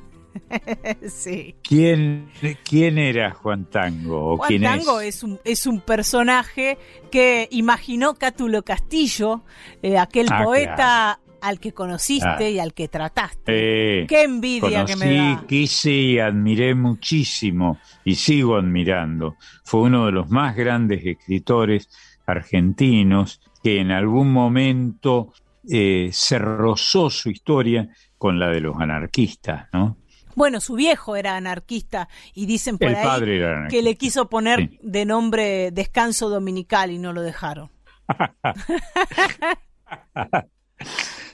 sí. 1.08 1.56
¿Quién, 1.64 2.30
quién 2.64 2.98
era 2.98 3.32
Juan 3.32 3.66
Tango? 3.66 4.34
¿O 4.34 4.38
Juan 4.38 4.48
quién 4.48 4.62
Tango 4.64 5.00
es? 5.02 5.16
es? 5.18 5.24
un, 5.24 5.40
es 5.44 5.68
un 5.68 5.82
personaje 5.82 6.78
que 7.12 7.48
imaginó 7.52 8.16
Cátulo 8.16 8.64
Castillo, 8.64 9.42
eh, 9.82 9.98
aquel 9.98 10.28
Ah, 10.32 10.44
poeta 10.44 11.20
al 11.42 11.60
que 11.60 11.72
conociste 11.74 12.28
Ah. 12.28 12.50
y 12.50 12.60
al 12.60 12.74
que 12.74 12.88
trataste. 12.90 14.02
Eh, 14.04 14.08
Qué 14.08 14.24
envidia 14.24 14.84
que 14.86 14.96
me 14.98 15.16
da. 15.16 15.46
quise 15.48 15.92
y 15.92 16.20
admiré 16.20 16.76
muchísimo 16.76 17.80
y 18.04 18.16
sigo 18.16 18.58
admirando. 18.58 19.36
Fue 19.64 19.82
uno 19.82 20.06
de 20.06 20.12
los 20.12 20.30
más 20.30 20.56
grandes 20.56 21.06
escritores 21.06 21.90
argentinos 22.26 23.40
que 23.64 23.80
en 23.80 23.92
algún 23.92 24.32
momento 24.32 25.34
eh, 25.70 26.10
se 26.12 26.40
rozó 26.40 27.10
su 27.10 27.30
historia 27.30 27.90
con 28.18 28.40
la 28.40 28.50
de 28.50 28.62
los 28.62 28.78
anarquistas, 28.80 29.68
¿no? 29.74 29.98
Bueno, 30.36 30.62
su 30.62 30.76
viejo 30.76 31.16
era 31.16 31.36
anarquista 31.36 32.08
y 32.34 32.46
dicen 32.46 32.78
por 32.78 32.88
El 32.90 32.96
ahí 32.96 33.06
padre 33.06 33.38
era 33.38 33.68
que 33.68 33.82
le 33.82 33.96
quiso 33.96 34.30
poner 34.30 34.70
Sí. 34.70 34.80
de 34.82 35.06
nombre 35.06 35.72
Descanso 35.72 36.30
Dominical 36.30 36.92
y 36.92 36.98
no 37.00 37.12
lo 37.14 37.22
dejaron. 37.22 37.70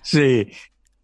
Sí, 0.01 0.47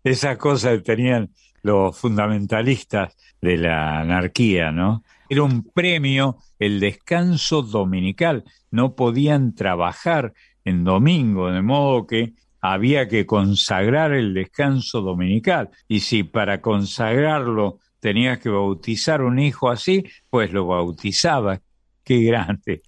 esas 0.04 0.38
cosas 0.38 0.78
que 0.78 0.82
tenían 0.82 1.32
los 1.64 1.98
fundamentalistas 1.98 3.16
de 3.42 3.58
la 3.58 4.00
anarquía, 4.00 4.72
¿no? 4.72 5.04
Era 5.30 5.44
un 5.44 5.64
premio 5.64 6.38
el 6.60 6.80
descanso 6.80 7.62
dominical. 7.62 8.44
No 8.70 8.96
podían 8.96 9.56
trabajar 9.56 10.34
en 10.66 10.84
domingo, 10.84 11.52
de 11.52 11.62
modo 11.62 12.06
que 12.08 12.34
había 12.62 13.08
que 13.08 13.26
consagrar 13.26 14.14
el 14.14 14.34
descanso 14.34 15.02
dominical. 15.02 15.70
Y 15.88 16.02
si 16.02 16.24
para 16.24 16.62
consagrarlo 16.62 17.80
tenías 18.00 18.40
que 18.40 18.50
bautizar 18.50 19.22
un 19.22 19.40
hijo 19.40 19.70
así, 19.70 20.04
pues 20.30 20.52
lo 20.52 20.68
bautizaba. 20.68 21.62
Qué 22.04 22.22
grande. 22.24 22.84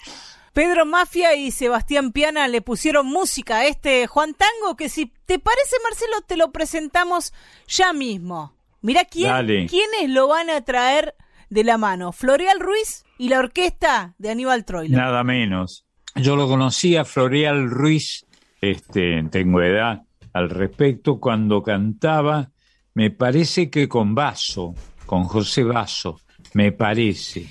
Pedro 0.53 0.85
Mafia 0.85 1.35
y 1.35 1.49
Sebastián 1.49 2.11
Piana 2.11 2.47
le 2.47 2.61
pusieron 2.61 3.07
música 3.07 3.57
a 3.57 3.65
este 3.65 4.05
Juan 4.05 4.35
Tango 4.35 4.75
que 4.75 4.87
si 4.87 5.11
te 5.25 5.39
parece 5.39 5.75
Marcelo 5.83 6.21
te 6.27 6.37
lo 6.37 6.51
presentamos 6.51 7.33
ya 7.67 7.91
mismo. 7.91 8.55
Mirá 8.81 9.05
quién, 9.05 9.29
Dale. 9.29 9.65
quiénes 9.65 10.09
lo 10.09 10.27
van 10.27 10.51
a 10.51 10.61
traer 10.61 11.15
de 11.49 11.63
la 11.63 11.77
mano. 11.77 12.11
Floreal 12.11 12.59
Ruiz 12.59 13.03
y 13.17 13.29
la 13.29 13.39
orquesta 13.39 14.13
de 14.19 14.29
Aníbal 14.29 14.65
Troilo. 14.65 14.95
Nada 14.95 15.23
menos. 15.23 15.87
Yo 16.15 16.35
lo 16.35 16.47
conocí 16.47 16.95
a 16.95 17.05
Floreal 17.05 17.69
Ruiz, 17.69 18.25
este, 18.61 19.23
tengo 19.31 19.61
edad 19.61 20.03
al 20.33 20.49
respecto, 20.49 21.19
cuando 21.19 21.61
cantaba, 21.61 22.51
me 22.93 23.11
parece 23.11 23.69
que 23.69 23.87
con 23.87 24.15
Basso, 24.15 24.73
con 25.05 25.23
José 25.25 25.63
Basso, 25.63 26.19
me 26.53 26.71
parece. 26.71 27.47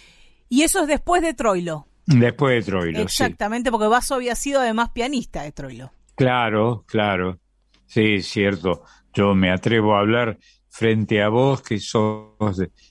Y 0.48 0.62
eso 0.62 0.82
es 0.82 0.88
después 0.88 1.22
de 1.22 1.34
Troilo. 1.34 1.86
Después 2.06 2.54
de 2.54 2.70
Troilo, 2.70 2.98
sí. 2.98 3.04
Exactamente, 3.04 3.70
porque 3.70 3.86
Basso 3.86 4.16
había 4.16 4.34
sido 4.34 4.60
además 4.60 4.90
pianista 4.90 5.42
de 5.42 5.52
Troilo. 5.52 5.92
Claro, 6.14 6.84
claro. 6.86 7.38
Sí, 7.86 8.14
es 8.14 8.26
cierto. 8.26 8.84
Yo 9.14 9.34
me 9.34 9.50
atrevo 9.50 9.94
a 9.94 10.00
hablar 10.00 10.38
frente 10.68 11.22
a 11.22 11.28
vos 11.28 11.62
que 11.62 11.78
sos, 11.78 12.32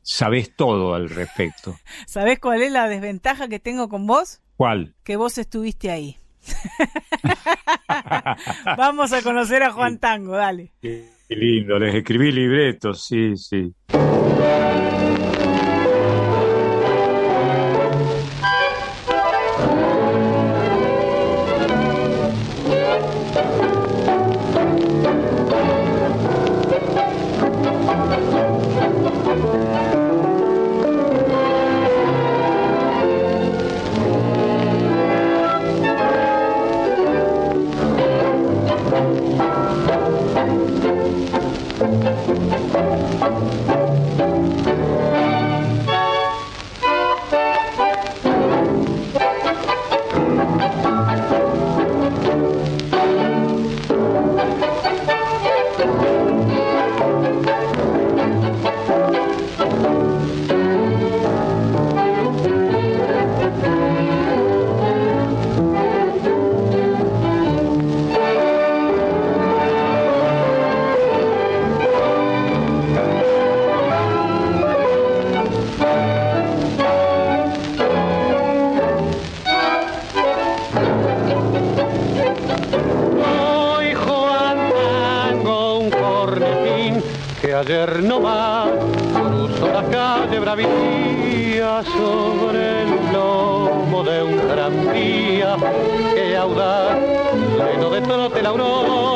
sabés 0.03 0.55
todo 0.55 0.93
al 0.93 1.09
respecto. 1.09 1.75
¿Sabés 2.07 2.39
cuál 2.39 2.61
es 2.61 2.71
la 2.71 2.87
desventaja 2.87 3.47
que 3.47 3.59
tengo 3.59 3.89
con 3.89 4.05
vos? 4.05 4.40
¿Cuál? 4.61 4.93
Que 5.03 5.15
vos 5.15 5.39
estuviste 5.39 5.89
ahí. 5.89 6.17
Vamos 8.77 9.11
a 9.11 9.23
conocer 9.23 9.63
a 9.63 9.71
Juan 9.71 9.97
Tango, 9.97 10.33
dale. 10.33 10.71
Qué 10.79 11.09
lindo, 11.29 11.79
les 11.79 11.95
escribí 11.95 12.31
libretos, 12.31 13.03
sí, 13.03 13.35
sí. 13.37 13.73
Que 87.85 87.91
ayer 87.91 88.03
no 88.03 88.19
más 88.19 88.69
cruzó 89.13 89.67
la 89.67 89.83
calle 89.83 90.39
bravía 90.39 91.83
sobre 91.83 92.83
el 92.83 93.13
lomo 93.13 94.03
de 94.03 94.23
un 94.23 94.39
tranvía 94.47 95.55
que 96.13 96.37
audaz 96.37 96.97
lleno 97.57 97.89
de 97.89 98.01
trote 98.01 98.41
la 98.41 98.49
aurora. 98.49 99.10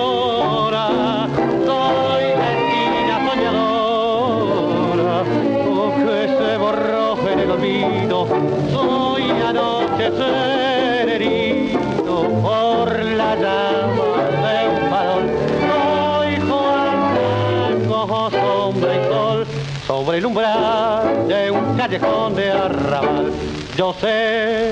Sobre 20.21 20.45
el 20.45 21.27
de 21.27 21.51
un 21.51 21.75
callejón 21.77 22.35
de 22.35 22.51
arrabal. 22.51 23.31
Yo 23.75 23.93
sé 23.99 24.71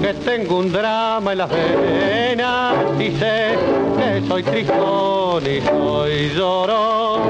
que 0.00 0.14
tengo 0.14 0.58
un 0.58 0.70
drama 0.70 1.32
en 1.32 1.38
las 1.38 1.50
venas 1.50 2.74
y 2.98 3.10
sé 3.16 3.56
que 3.98 4.28
soy 4.28 4.42
tristón 4.44 5.42
y 5.44 5.60
soy 5.60 6.30
llorón 6.36 7.20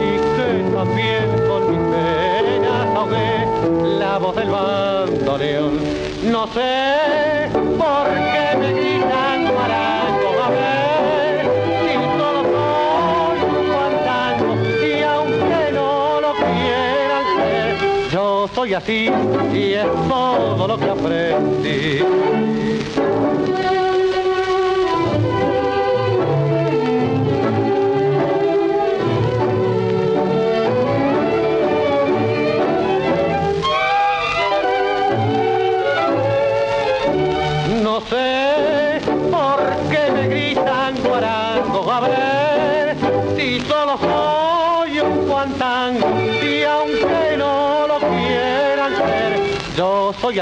y 0.00 0.16
que 0.36 0.76
también 0.76 1.24
con 1.48 1.70
mis 1.70 1.96
penas 1.96 2.86
ahogué 2.94 3.98
la 3.98 4.18
voz 4.18 4.36
del 4.36 4.50
bandoneón. 4.50 5.80
No 6.30 6.46
sé 6.48 7.48
por 7.52 8.06
qué 8.32 8.45
soy 18.66 18.74
así 18.74 19.10
y 19.54 19.74
es 19.74 19.86
todo 20.08 20.66
lo 20.66 20.76
que 20.76 20.90
aprendí. 20.90 22.00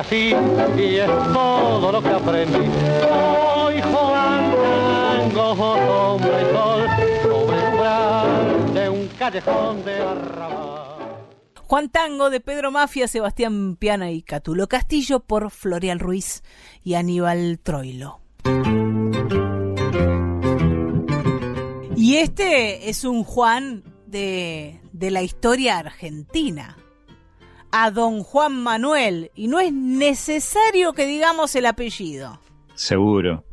Así 0.06 0.34
y 0.78 0.96
es 0.96 1.10
todo 1.32 1.92
lo 1.92 2.02
que 2.02 2.08
aprendí. 2.08 2.70
Soy 3.00 3.82
Juan 3.82 4.54
Tango, 5.30 5.50
hombre 5.52 6.42
y 6.42 6.54
sol, 6.54 6.86
sobre 7.22 7.58
el 7.58 7.68
umbral 7.68 8.74
de 8.74 8.88
un 8.90 9.08
callejón 9.18 9.84
de 9.84 9.94
arrabal. 9.94 11.24
Juan 11.66 11.88
Tango 11.88 12.30
de 12.30 12.40
Pedro 12.40 12.70
Mafia, 12.70 13.08
Sebastián 13.08 13.76
Piana 13.76 14.10
y 14.10 14.22
Catulo 14.22 14.68
Castillo 14.68 15.20
por 15.20 15.50
Florial 15.50 15.98
Ruiz 15.98 16.42
y 16.82 16.94
Aníbal 16.94 17.58
Troilo. 17.62 18.20
Y 21.96 22.16
este 22.16 22.90
es 22.90 23.04
un 23.04 23.24
Juan 23.24 23.82
de, 24.06 24.80
de 24.92 25.10
la 25.10 25.22
historia 25.22 25.78
argentina. 25.78 26.76
A 27.76 27.90
don 27.90 28.22
Juan 28.22 28.62
Manuel, 28.62 29.32
y 29.34 29.48
no 29.48 29.58
es 29.58 29.72
necesario 29.72 30.92
que 30.92 31.06
digamos 31.06 31.56
el 31.56 31.66
apellido. 31.66 32.38
Seguro. 32.76 33.44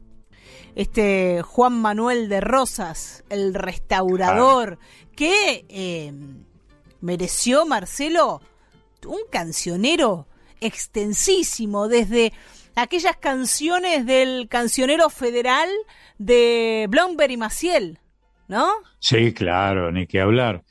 Este 0.75 1.41
Juan 1.41 1.81
Manuel 1.81 2.29
de 2.29 2.39
Rosas, 2.39 3.23
el 3.29 3.55
restaurador, 3.55 4.77
que 5.15 5.65
eh, 5.69 6.13
mereció, 7.01 7.65
Marcelo, 7.65 8.41
un 9.07 9.21
cancionero 9.31 10.27
extensísimo, 10.59 11.87
desde 11.87 12.31
aquellas 12.75 13.17
canciones 13.17 14.05
del 14.05 14.47
cancionero 14.49 15.09
federal 15.09 15.67
de 16.19 16.85
Blomberg 16.91 17.31
y 17.31 17.37
Maciel, 17.37 17.99
¿no? 18.47 18.69
Sí, 18.99 19.33
claro, 19.33 19.91
ni 19.91 20.05
que 20.05 20.21
hablar. 20.21 20.63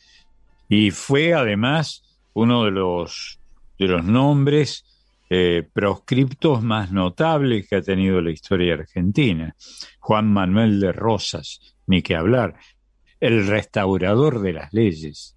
Y 0.69 0.93
fue 0.93 1.35
además 1.35 2.05
uno 2.33 2.65
de 2.65 2.71
los, 2.71 3.40
de 3.81 3.89
los 3.89 4.05
nombres 4.05 4.85
eh, 5.31 5.67
proscriptos 5.73 6.63
más 6.63 6.93
notables 6.93 7.67
que 7.67 7.77
ha 7.77 7.83
tenido 7.83 8.21
la 8.21 8.31
historia 8.31 8.75
argentina. 8.75 9.57
Juan 10.01 10.31
Manuel 10.31 10.81
de 10.81 10.93
Rosas, 10.93 11.61
ni 11.87 12.03
que 12.03 12.15
hablar. 12.15 12.57
El 13.21 13.47
restaurador 13.47 14.43
de 14.43 14.53
las 14.53 14.73
leyes. 14.75 15.35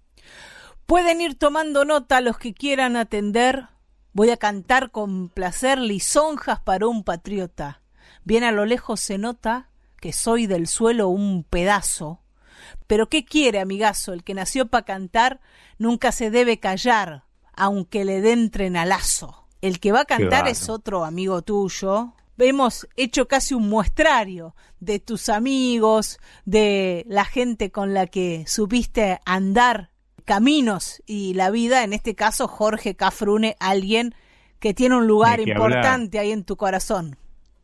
Pueden 0.84 1.22
ir 1.22 1.36
tomando 1.36 1.86
nota 1.86 2.20
los 2.20 2.36
que 2.36 2.52
quieran 2.52 2.96
atender. 2.96 3.68
Voy 4.12 4.28
a 4.28 4.36
cantar 4.36 4.90
con 4.90 5.30
placer 5.30 5.78
lisonjas 5.78 6.60
para 6.60 6.86
un 6.86 7.02
patriota. 7.02 7.80
Bien 8.24 8.44
a 8.44 8.52
lo 8.52 8.66
lejos 8.66 9.00
se 9.00 9.16
nota 9.16 9.70
que 10.02 10.12
soy 10.12 10.46
del 10.46 10.66
suelo 10.66 11.08
un 11.08 11.44
pedazo. 11.44 12.20
Pero 12.86 13.08
¿qué 13.08 13.24
quiere, 13.24 13.60
amigazo? 13.60 14.12
El 14.12 14.22
que 14.22 14.34
nació 14.34 14.66
para 14.66 14.84
cantar 14.84 15.40
nunca 15.78 16.12
se 16.12 16.30
debe 16.30 16.60
callar, 16.60 17.24
aunque 17.56 18.04
le 18.04 18.20
den 18.20 18.50
trenalazo. 18.50 19.46
El 19.60 19.80
que 19.80 19.92
va 19.92 20.00
a 20.00 20.04
cantar 20.04 20.48
es 20.48 20.68
otro 20.68 21.04
amigo 21.04 21.42
tuyo. 21.42 22.12
Hemos 22.36 22.86
hecho 22.96 23.28
casi 23.28 23.54
un 23.54 23.68
muestrario 23.68 24.54
de 24.80 24.98
tus 24.98 25.28
amigos, 25.28 26.18
de 26.44 27.04
la 27.08 27.24
gente 27.24 27.70
con 27.70 27.94
la 27.94 28.06
que 28.06 28.44
supiste 28.46 29.20
andar 29.24 29.90
caminos 30.24 31.02
y 31.06 31.34
la 31.34 31.50
vida, 31.50 31.84
en 31.84 31.92
este 31.92 32.14
caso 32.14 32.48
Jorge 32.48 32.94
Cafrune, 32.94 33.56
alguien 33.60 34.14
que 34.58 34.74
tiene 34.74 34.96
un 34.96 35.06
lugar 35.06 35.40
importante 35.40 36.18
ahí 36.18 36.32
en 36.32 36.44
tu 36.44 36.56
corazón. 36.56 37.16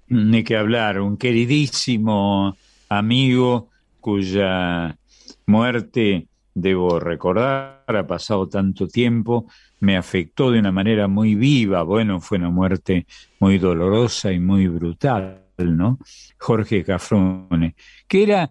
Ni 0.07 0.45
que 0.45 0.57
hablar, 0.57 1.01
un 1.01 1.17
queridísimo 1.17 2.57
amigo 2.89 3.69
cuya 4.01 4.99
muerte, 5.47 6.29
debo 6.55 6.99
recordar, 7.01 7.85
ha 7.87 8.07
pasado 8.07 8.49
tanto 8.49 8.87
tiempo, 8.87 9.47
me 9.81 9.97
afectó 9.97 10.51
de 10.51 10.59
una 10.59 10.73
manera 10.73 11.09
muy 11.09 11.35
viva. 11.35 11.82
Bueno, 11.82 12.20
fue 12.20 12.39
una 12.39 12.51
muerte 12.51 13.07
muy 13.39 13.59
dolorosa 13.59 14.32
y 14.32 14.39
muy 14.39 14.69
brutal, 14.69 15.43
¿no? 15.59 15.98
Jorge 16.39 16.85
Cafrune, 16.85 17.74
que 18.07 18.23
era 18.23 18.51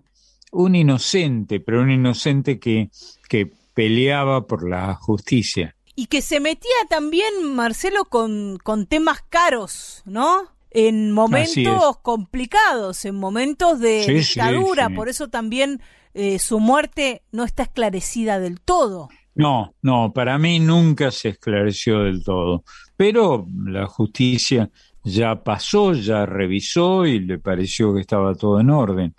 un 0.52 0.76
inocente, 0.76 1.60
pero 1.60 1.82
un 1.82 1.92
inocente 1.92 2.60
que, 2.60 2.90
que 3.28 3.52
peleaba 3.74 4.46
por 4.46 4.68
la 4.68 4.96
justicia. 4.96 5.76
Y 5.96 6.08
que 6.08 6.22
se 6.22 6.40
metía 6.40 6.70
también, 6.90 7.56
Marcelo, 7.56 8.06
con, 8.06 8.58
con 8.64 8.86
temas 8.88 9.22
caros, 9.30 10.02
¿no? 10.06 10.44
En 10.72 11.12
momentos 11.12 11.98
complicados, 12.02 13.06
en 13.06 13.16
momentos 13.16 13.80
de 13.80 14.04
Sí, 14.04 14.24
sí, 14.24 14.40
dictadura, 14.40 14.88
sí. 14.88 14.94
por 14.94 15.10
eso 15.10 15.28
también 15.28 15.82
eh, 16.14 16.40
su 16.40 16.60
muerte 16.60 17.24
no 17.32 17.44
está 17.44 17.64
esclarecida 17.64 18.40
del 18.40 18.62
todo. 18.62 19.10
No, 19.40 19.74
no, 19.84 20.12
para 20.12 20.38
mí 20.38 20.60
nunca 20.60 21.12
se 21.12 21.30
esclareció 21.30 22.00
del 22.00 22.26
todo, 22.26 22.66
pero 22.98 23.48
la 23.68 23.88
justicia 23.88 24.70
ya 25.02 25.42
pasó, 25.42 25.94
ya 25.94 26.26
revisó 26.26 27.06
y 27.06 27.22
le 27.22 27.40
pareció 27.40 27.94
que 27.94 28.02
estaba 28.02 28.36
todo 28.36 28.60
en 28.60 28.70
orden. 28.70 29.16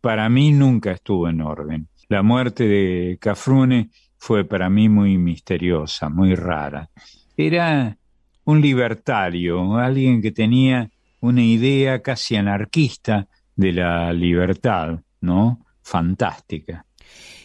Para 0.00 0.28
mí 0.28 0.50
nunca 0.50 0.90
estuvo 0.90 1.28
en 1.28 1.42
orden. 1.42 1.86
La 2.08 2.24
muerte 2.24 2.66
de 2.66 3.18
Cafrune 3.20 3.90
fue 4.18 4.44
para 4.44 4.68
mí 4.68 4.88
muy 4.88 5.16
misteriosa, 5.16 6.08
muy 6.08 6.34
rara. 6.34 6.90
Era 7.36 7.96
un 8.42 8.60
libertario, 8.60 9.76
alguien 9.76 10.20
que 10.20 10.32
tenía 10.32 10.90
una 11.20 11.44
idea 11.44 12.02
casi 12.02 12.34
anarquista 12.34 13.28
de 13.54 13.74
la 13.74 14.12
libertad, 14.12 14.98
¿no? 15.20 15.64
Fantástica. 15.82 16.84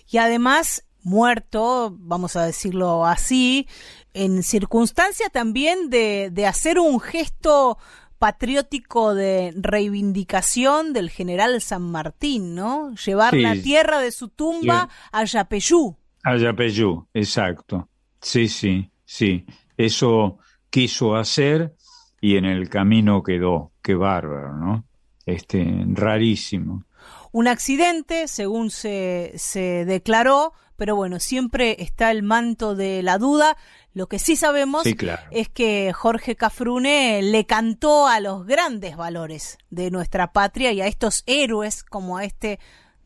Y 0.10 0.18
además 0.18 0.87
muerto, 1.08 1.96
vamos 2.00 2.36
a 2.36 2.46
decirlo 2.46 3.06
así, 3.06 3.68
en 4.14 4.44
circunstancia 4.44 5.30
también 5.30 5.90
de, 5.90 6.30
de 6.32 6.46
hacer 6.46 6.80
un 6.80 7.00
gesto 7.00 7.78
patriótico 8.20 9.14
de 9.16 9.54
reivindicación 9.56 10.92
del 10.94 11.10
general 11.10 11.62
San 11.62 11.84
Martín, 11.92 12.56
¿no? 12.56 12.94
Llevar 12.96 13.34
Sí. 13.34 13.42
la 13.42 13.54
tierra 13.56 14.00
de 14.00 14.12
su 14.12 14.30
tumba 14.30 14.90
a 15.12 15.24
Yapeyú. 15.24 15.96
Ayapeyú, 16.24 17.08
exacto. 17.14 17.88
Sí, 18.22 18.48
sí, 18.48 18.90
sí. 19.06 19.46
Eso 19.78 20.40
quiso 20.70 21.16
hacer 21.16 21.76
y 22.20 22.36
en 22.38 22.46
el 22.46 22.70
camino 22.70 23.22
quedó. 23.24 23.72
Qué 23.82 23.94
bárbaro, 23.96 24.54
¿no? 24.58 24.84
Este, 25.26 25.64
rarísimo. 25.94 26.84
Un 27.32 27.48
accidente, 27.48 28.28
según 28.28 28.72
se, 28.72 29.34
se 29.36 29.86
declaró, 29.86 30.54
pero 30.76 30.96
bueno, 30.96 31.20
siempre 31.20 31.76
está 31.80 32.12
el 32.12 32.24
manto 32.24 32.76
de 32.76 33.02
la 33.04 33.18
duda. 33.18 33.58
Lo 33.94 34.08
que 34.08 34.20
sí 34.20 34.36
sabemos 34.36 34.84
Sí, 34.84 34.96
claro. 34.96 35.24
es 35.32 35.50
que 35.50 35.92
Jorge 35.92 36.36
Cafrune 36.36 37.22
le 37.24 37.46
cantó 37.46 38.08
a 38.08 38.20
los 38.20 38.46
grandes 38.46 38.96
valores 38.96 39.58
de 39.72 39.90
nuestra 39.90 40.34
patria 40.34 40.72
y 40.72 40.82
a 40.82 40.88
estos 40.88 41.24
héroes 41.26 41.84
como 41.84 42.18
a 42.18 42.26
este 42.26 42.60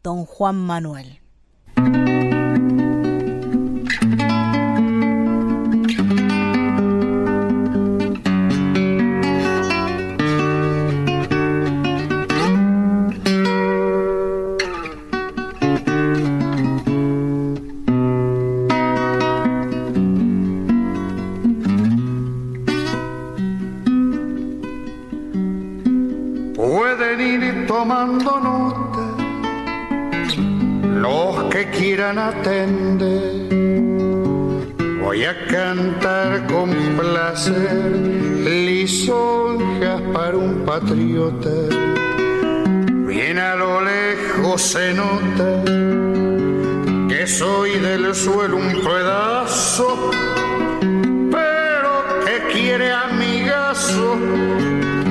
don 0.03 0.25
Juan 0.25 0.57
Manuel. 0.57 1.20
Patriota. 40.81 41.49
Bien 43.07 43.37
a 43.37 43.55
lo 43.55 43.81
lejos 43.81 44.61
se 44.61 44.93
nota 44.93 45.63
que 47.09 47.27
soy 47.27 47.71
del 47.79 48.15
suelo 48.15 48.57
un 48.57 48.81
pedazo, 48.81 50.11
pero 51.31 52.03
que 52.25 52.53
quiere 52.53 52.91
amigazo 52.91 54.17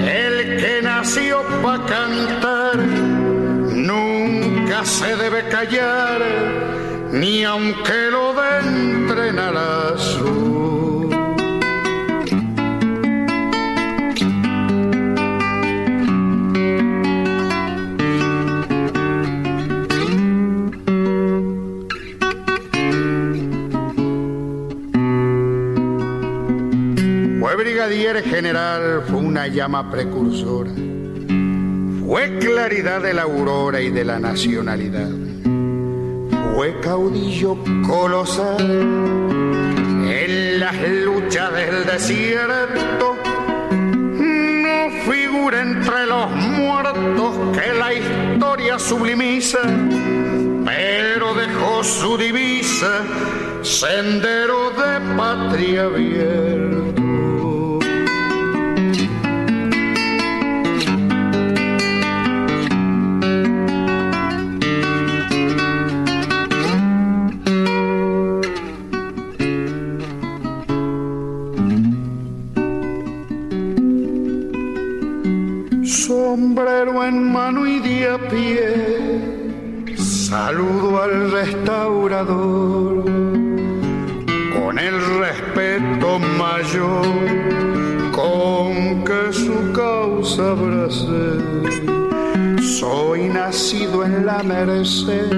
el 0.01 0.57
que 0.57 0.81
nació 0.83 1.43
pa' 1.63 1.85
cantar 1.87 2.79
nunca 2.79 4.85
se 4.85 5.17
debe 5.17 5.49
callar, 5.49 6.21
ni 7.13 7.45
aunque 7.45 8.11
lo 8.11 8.35
den 8.35 9.07
trenalazo. 9.07 10.10
General 28.31 29.03
fue 29.09 29.19
una 29.19 29.49
llama 29.49 29.91
precursora. 29.91 30.71
Fue 32.07 32.39
claridad 32.39 33.03
de 33.03 33.13
la 33.13 33.23
aurora 33.23 33.81
y 33.81 33.91
de 33.91 34.05
la 34.05 34.21
nacionalidad. 34.21 35.11
Fue 36.55 36.79
caudillo 36.81 37.59
colosal 37.87 38.61
en 40.09 40.61
las 40.61 40.77
luchas 41.05 41.53
del 41.55 41.85
desierto. 41.87 43.17
No 44.19 44.91
figura 45.11 45.63
entre 45.63 46.07
los 46.07 46.31
muertos 46.31 47.59
que 47.59 47.75
la 47.75 47.95
historia 47.95 48.79
sublimiza, 48.79 49.59
pero 50.65 51.35
dejó 51.35 51.83
su 51.83 52.17
divisa, 52.17 53.03
sendero 53.63 54.71
de 54.71 55.17
patria 55.17 55.85
abierto. 55.85 56.70
La 94.43 94.65
merced, 94.65 95.29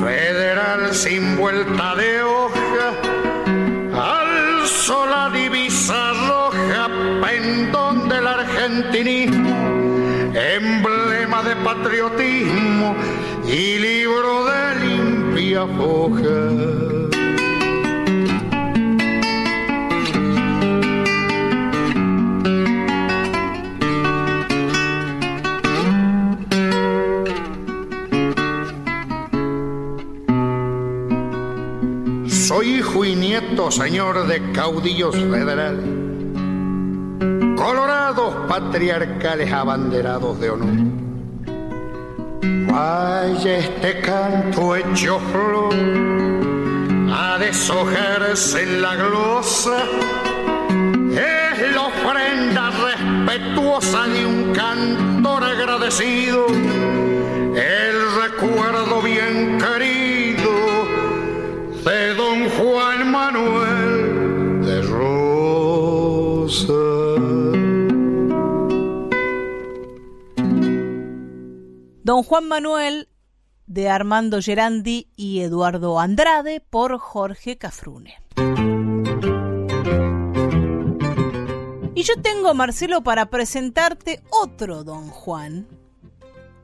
federal 0.00 0.94
sin 0.94 1.36
vuelta 1.36 1.96
de 1.96 2.22
hoja, 2.22 2.88
alzo 3.92 5.06
la 5.06 5.28
divisa 5.30 6.12
roja, 6.28 6.88
pendón 7.20 8.08
del 8.08 8.26
argentinismo, 8.26 9.56
emblema 10.34 11.42
de 11.42 11.56
patriotismo 11.56 12.96
y 13.46 13.78
libro 13.78 14.46
de 14.46 14.86
limpia 14.86 15.66
foja. 15.66 16.87
Señor, 33.70 34.26
de 34.26 34.52
caudillos 34.52 35.14
federales, 35.14 35.84
colorados 37.56 38.34
patriarcales 38.48 39.52
abanderados 39.52 40.40
de 40.40 40.50
honor. 40.50 40.74
Vaya 42.70 43.58
este 43.58 44.00
canto 44.00 44.76
hecho 44.76 45.20
flor 45.32 45.74
a 47.12 47.38
deshojarse 47.38 48.62
en 48.62 48.82
la 48.82 48.94
glosa. 48.94 49.78
Es 51.12 51.74
la 51.74 51.82
ofrenda 51.82 52.70
respetuosa 52.70 54.06
de 54.06 54.26
un 54.26 54.52
cantor 54.54 55.44
agradecido, 55.44 56.46
el 56.46 57.96
recuerdo 58.22 59.02
bien 59.02 59.58
querido 59.58 60.07
Don 72.18 72.24
Juan 72.24 72.48
Manuel 72.48 73.08
de 73.68 73.88
Armando 73.88 74.42
Gerandi 74.42 75.06
y 75.14 75.38
Eduardo 75.42 76.00
Andrade 76.00 76.58
por 76.58 76.98
Jorge 76.98 77.58
Cafrune. 77.58 78.20
Y 81.94 82.02
yo 82.02 82.20
tengo, 82.20 82.54
Marcelo, 82.54 83.02
para 83.04 83.26
presentarte 83.26 84.20
otro 84.30 84.82
Don 84.82 85.10
Juan. 85.10 85.68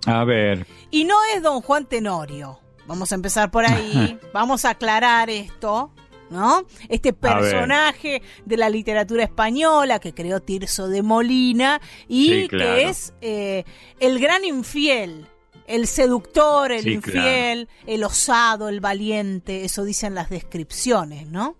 A 0.07 0.25
ver, 0.25 0.67
Y 0.91 1.05
no 1.05 1.15
es 1.33 1.41
Don 1.41 1.61
Juan 1.61 1.87
Tenorio. 1.87 2.59
Vamos 2.89 3.13
a 3.13 3.15
empezar 3.15 3.53
por 3.53 3.65
ahí. 3.65 4.19
Vamos 4.35 4.65
a 4.65 4.71
aclarar 4.71 5.31
esto. 5.31 5.93
¿No? 6.31 6.65
Este 6.89 7.13
personaje 7.13 8.23
de 8.45 8.57
la 8.57 8.69
literatura 8.71 9.23
española 9.23 10.01
que 10.01 10.15
creó 10.15 10.41
Tirso 10.41 10.89
de 10.89 11.03
Molina 11.03 11.81
y 12.09 12.27
Sí, 12.29 12.49
claro. 12.49 12.75
que 12.75 12.89
es 12.89 13.15
eh, 13.21 13.65
el 14.01 14.19
gran 14.19 14.43
infiel, 14.45 15.29
el 15.67 15.87
seductor, 15.87 16.73
el 16.73 16.83
Sí, 16.83 16.93
infiel, 16.93 17.69
el 17.87 18.05
osado, 18.05 18.69
el 18.69 18.81
valiente, 18.81 19.65
eso 19.65 19.85
dicen 19.85 20.15
las 20.15 20.31
descripciones, 20.31 21.27
¿no? 21.29 21.57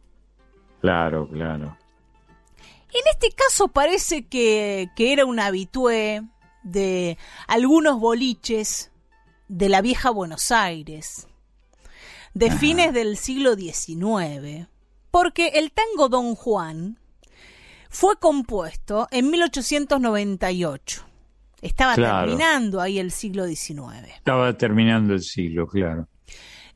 claro, 0.81 1.29
claro. 1.29 1.79
En 2.93 3.03
este 3.11 3.31
caso 3.33 3.69
parece 3.69 4.27
que, 4.27 4.89
que 4.95 5.13
era 5.13 5.25
un 5.25 5.41
habitué 5.41 6.23
de 6.63 7.19
algunos 7.49 7.99
boliches 7.99 8.93
de 9.49 9.69
la 9.69 9.81
vieja 9.81 10.11
Buenos 10.11 10.53
Aires, 10.53 11.27
de 12.35 12.51
fines 12.51 12.93
del 12.93 13.17
siglo 13.17 13.55
XIX, 13.55 14.69
porque 15.11 15.49
el 15.55 15.73
tango 15.73 16.09
Don 16.09 16.35
Juan 16.35 16.99
fue 17.89 18.17
compuesto 18.19 19.09
en 19.11 19.31
1898. 19.31 21.05
Estaba 21.65 21.95
Claro. 21.95 22.27
terminando 22.27 22.81
ahí 22.81 22.99
el 22.99 23.11
siglo 23.11 23.47
XIX. 23.47 24.07
Estaba 24.15 24.53
terminando 24.57 25.15
el 25.15 25.23
siglo, 25.23 25.67
claro. 25.67 26.07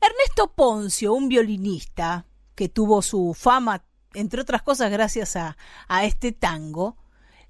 Ernesto 0.01 0.51
Poncio, 0.55 1.13
un 1.13 1.29
violinista 1.29 2.25
que 2.55 2.69
tuvo 2.69 3.01
su 3.01 3.33
fama, 3.37 3.83
entre 4.13 4.41
otras 4.41 4.63
cosas, 4.63 4.89
gracias 4.91 5.35
a, 5.35 5.57
a 5.87 6.05
este 6.05 6.31
tango, 6.31 6.97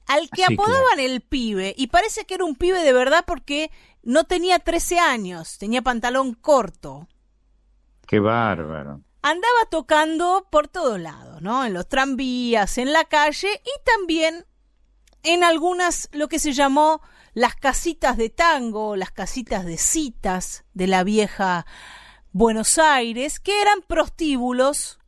al 0.08 0.30
que 0.30 0.44
Sí, 0.48 0.54
apodaban 0.54 1.00
el 1.00 1.22
pibe, 1.22 1.74
y 1.78 1.88
parece 1.88 2.26
que 2.26 2.34
era 2.34 2.44
un 2.44 2.56
pibe 2.56 2.84
de 2.84 2.92
verdad 2.94 3.24
porque 3.26 3.72
no 4.04 4.26
tenía 4.26 4.60
13 4.60 5.00
años, 5.00 5.58
tenía 5.60 5.82
pantalón 5.82 6.34
corto. 6.34 7.08
Qué 8.06 8.20
bárbaro. 8.20 9.02
Andaba 9.22 9.66
tocando 9.70 10.48
por 10.52 10.68
todos 10.68 11.00
lados, 11.00 11.42
¿no? 11.42 11.66
En 11.66 11.74
los 11.74 11.88
tranvías, 11.88 12.78
en 12.78 12.92
la 12.92 13.06
calle 13.06 13.50
y 13.64 13.86
también 13.86 14.46
en 15.24 15.44
algunas, 15.44 16.10
lo 16.12 16.28
que 16.28 16.40
se 16.40 16.54
llamó 16.54 17.02
las 17.40 17.56
casitas 17.56 18.18
de 18.18 18.30
tango, 18.30 18.98
las 18.98 19.12
casitas 19.12 19.64
de 19.66 19.78
citas 19.78 20.66
de 20.74 20.88
la 20.88 21.06
vieja 21.06 21.66
Buenos 22.34 22.78
Aires, 22.78 23.40
que 23.40 23.62
eran 23.62 23.80
prostíbulos, 23.88 25.00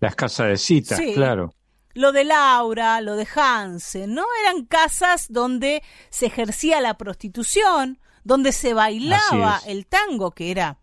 Las 0.00 0.16
casas 0.16 0.48
de 0.48 0.56
citas, 0.56 0.98
Sí. 0.98 1.14
claro. 1.14 1.54
lo 1.94 2.10
de 2.10 2.24
Laura, 2.24 3.00
lo 3.00 3.14
de 3.14 3.24
Hansen, 3.36 4.14
¿no? 4.14 4.24
Eran 4.42 4.64
casas 4.64 5.26
donde 5.30 5.84
se 6.10 6.26
ejercía 6.26 6.80
la 6.80 6.94
prostitución, 6.94 8.00
donde 8.24 8.50
se 8.50 8.74
bailaba 8.74 9.60
el 9.64 9.86
tango, 9.86 10.32
que 10.32 10.50
era 10.50 10.78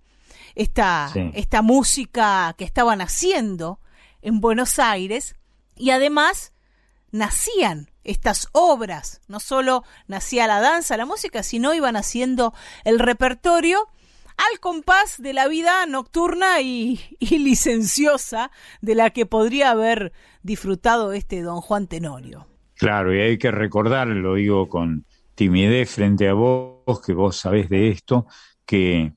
esta, 0.55 1.09
Sí. 1.11 1.31
esta 1.33 1.61
música 1.61 2.55
que 2.57 2.63
estaban 2.63 3.01
haciendo 3.01 3.81
en 4.21 4.39
Buenos 4.39 4.79
Aires, 4.79 5.35
y 5.75 5.89
además 5.89 6.53
nacían 7.11 7.91
estas 8.07 8.47
obras, 8.53 9.21
no 9.27 9.39
solo 9.39 9.83
nacía 10.07 10.47
la 10.47 10.61
danza, 10.61 10.97
la 10.97 11.05
música, 11.05 11.43
sino 11.43 11.73
iban 11.73 11.95
haciendo 11.95 12.53
el 12.85 12.99
repertorio 12.99 13.87
al 14.37 14.59
compás 14.59 15.21
de 15.21 15.33
la 15.33 15.47
vida 15.47 15.85
nocturna 15.85 16.61
y, 16.61 16.99
licenciosa 17.19 18.49
de 18.81 18.95
la 18.95 19.09
que 19.11 19.25
podría 19.25 19.71
haber 19.71 20.13
disfrutado 20.41 21.11
este 21.11 21.41
don 21.41 21.61
Juan 21.61 21.87
Tenorio. 21.87 22.47
Claro, 22.75 23.13
y 23.13 23.19
hay 23.19 23.37
que 23.37 23.51
recordar, 23.51 24.07
lo 24.07 24.35
digo 24.35 24.69
con 24.69 25.05
timidez 25.35 25.91
frente 25.91 26.29
a 26.29 26.33
vos, 26.33 27.01
que 27.05 27.13
vos 27.13 27.35
sabés 27.35 27.69
de 27.69 27.89
esto, 27.89 28.27
que, 28.65 29.13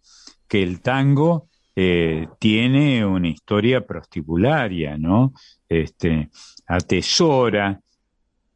que 0.48 0.62
el 0.62 0.80
tango 0.80 1.48
eh, 1.76 2.26
tiene 2.38 3.04
una 3.04 3.28
historia 3.28 3.86
prostibularia, 3.86 4.98
¿no? 4.98 5.32
Este, 5.68 6.30
atesora, 6.66 7.80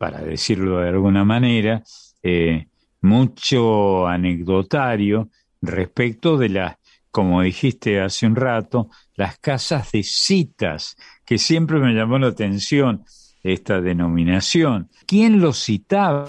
para 0.04 0.20
decirlo 0.20 0.80
de 0.80 0.90
alguna 0.90 1.24
manera, 1.24 1.82
eh, 2.22 2.66
mucho 3.00 4.06
anecdotario 4.06 5.30
respecto 5.62 6.36
de 6.36 6.50
las, 6.50 6.76
como 7.10 7.40
dijiste 7.40 8.02
hace 8.02 8.26
un 8.26 8.36
rato, 8.36 8.90
las 9.14 9.38
casas 9.38 9.92
de 9.92 10.02
citas, 10.02 10.94
que 11.24 11.38
siempre 11.38 11.78
me 11.78 11.94
llamó 11.94 12.18
la 12.18 12.26
atención 12.26 13.02
esta 13.42 13.80
denominación. 13.80 14.90
¿Quién 15.06 15.40
lo 15.40 15.54
citaba 15.54 16.28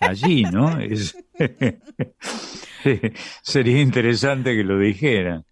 allí, 0.00 0.44
no? 0.44 0.74
Sería 3.42 3.82
interesante 3.82 4.56
que 4.56 4.64
lo 4.64 4.78
dijeran. 4.78 5.44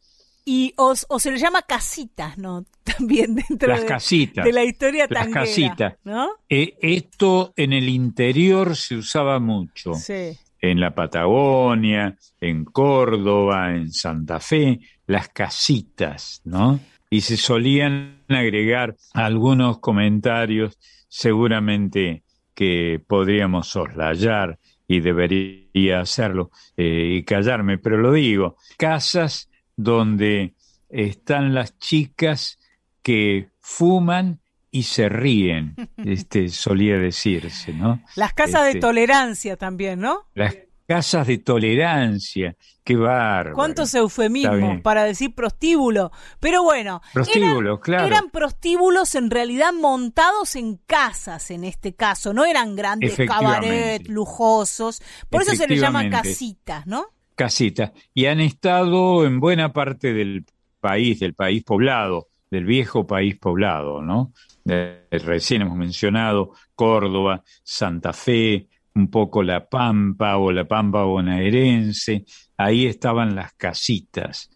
Y 0.44 0.74
o, 0.76 0.94
o 1.08 1.18
se 1.18 1.30
le 1.30 1.38
llama 1.38 1.62
casitas, 1.62 2.36
¿no? 2.38 2.64
También 2.84 3.34
dentro 3.34 3.68
Las 3.68 3.82
de, 3.82 3.86
casitas. 3.86 4.44
de 4.44 4.52
la 4.52 4.64
historia 4.64 5.06
Las 5.08 5.24
tanguera, 5.24 5.40
casitas. 5.40 5.94
¿no? 6.04 6.30
Eh, 6.48 6.76
esto 6.80 7.52
en 7.56 7.72
el 7.72 7.88
interior 7.88 8.76
se 8.76 8.96
usaba 8.96 9.38
mucho. 9.38 9.94
Sí. 9.94 10.36
En 10.60 10.80
la 10.80 10.94
Patagonia, 10.94 12.16
en 12.40 12.64
Córdoba, 12.64 13.74
en 13.74 13.90
Santa 13.92 14.38
Fe, 14.40 14.80
las 15.06 15.28
casitas, 15.28 16.40
¿no? 16.44 16.78
Y 17.10 17.20
se 17.22 17.36
solían 17.36 18.22
agregar 18.28 18.96
algunos 19.12 19.78
comentarios, 19.80 20.78
seguramente 21.08 22.22
que 22.54 23.00
podríamos 23.06 23.68
soslayar 23.68 24.58
y 24.86 25.00
debería 25.00 26.00
hacerlo 26.00 26.50
eh, 26.76 27.16
y 27.16 27.24
callarme, 27.24 27.78
pero 27.78 27.98
lo 27.98 28.12
digo, 28.12 28.56
casas 28.76 29.48
donde 29.76 30.54
están 30.88 31.54
las 31.54 31.78
chicas 31.78 32.58
que 33.02 33.50
fuman 33.60 34.40
y 34.70 34.84
se 34.84 35.08
ríen, 35.08 35.74
este 35.98 36.48
solía 36.48 36.98
decirse, 36.98 37.72
¿no? 37.72 38.02
Las 38.16 38.32
casas 38.32 38.62
de 38.64 38.70
Este, 38.70 38.80
tolerancia 38.80 39.56
también, 39.56 40.00
¿no? 40.00 40.26
Las 40.34 40.56
casas 40.86 41.26
de 41.26 41.38
tolerancia, 41.38 42.56
qué 42.82 42.96
bárbaro. 42.96 43.54
¿Cuántos 43.54 43.94
eufemismos 43.94 44.80
para 44.80 45.04
decir 45.04 45.34
prostíbulo? 45.34 46.10
Pero 46.40 46.62
bueno, 46.62 47.00
Prostíbulo, 47.12 47.70
eran, 47.70 47.80
claro. 47.80 48.06
eran 48.06 48.30
prostíbulos 48.30 49.14
en 49.14 49.30
realidad 49.30 49.72
montados 49.72 50.56
en 50.56 50.76
casas 50.78 51.50
en 51.50 51.64
este 51.64 51.94
caso, 51.94 52.32
no 52.32 52.44
eran 52.44 52.74
grandes 52.74 53.16
cabaret 53.16 54.06
lujosos, 54.08 55.02
por 55.30 55.42
eso 55.42 55.54
se 55.54 55.68
les 55.68 55.80
llama 55.80 56.08
casitas, 56.10 56.86
¿no? 56.86 57.06
Casitas. 57.34 57.92
Y 58.14 58.26
han 58.26 58.40
estado 58.40 59.24
en 59.24 59.40
buena 59.40 59.72
parte 59.72 60.12
del 60.12 60.44
país, 60.80 61.20
del 61.20 61.34
país 61.34 61.64
poblado, 61.64 62.28
del 62.50 62.64
viejo 62.64 63.06
país 63.06 63.38
poblado, 63.38 64.02
¿no? 64.02 64.32
Eh, 64.68 65.06
recién 65.10 65.62
hemos 65.62 65.76
mencionado 65.76 66.52
Córdoba, 66.74 67.42
Santa 67.64 68.12
Fe, 68.12 68.68
un 68.94 69.10
poco 69.10 69.42
La 69.42 69.66
Pampa 69.68 70.36
o 70.36 70.52
La 70.52 70.64
Pampa 70.66 71.02
bonaerense. 71.04 72.24
Ahí 72.56 72.86
estaban 72.86 73.34
las 73.34 73.54
casitas, 73.54 74.50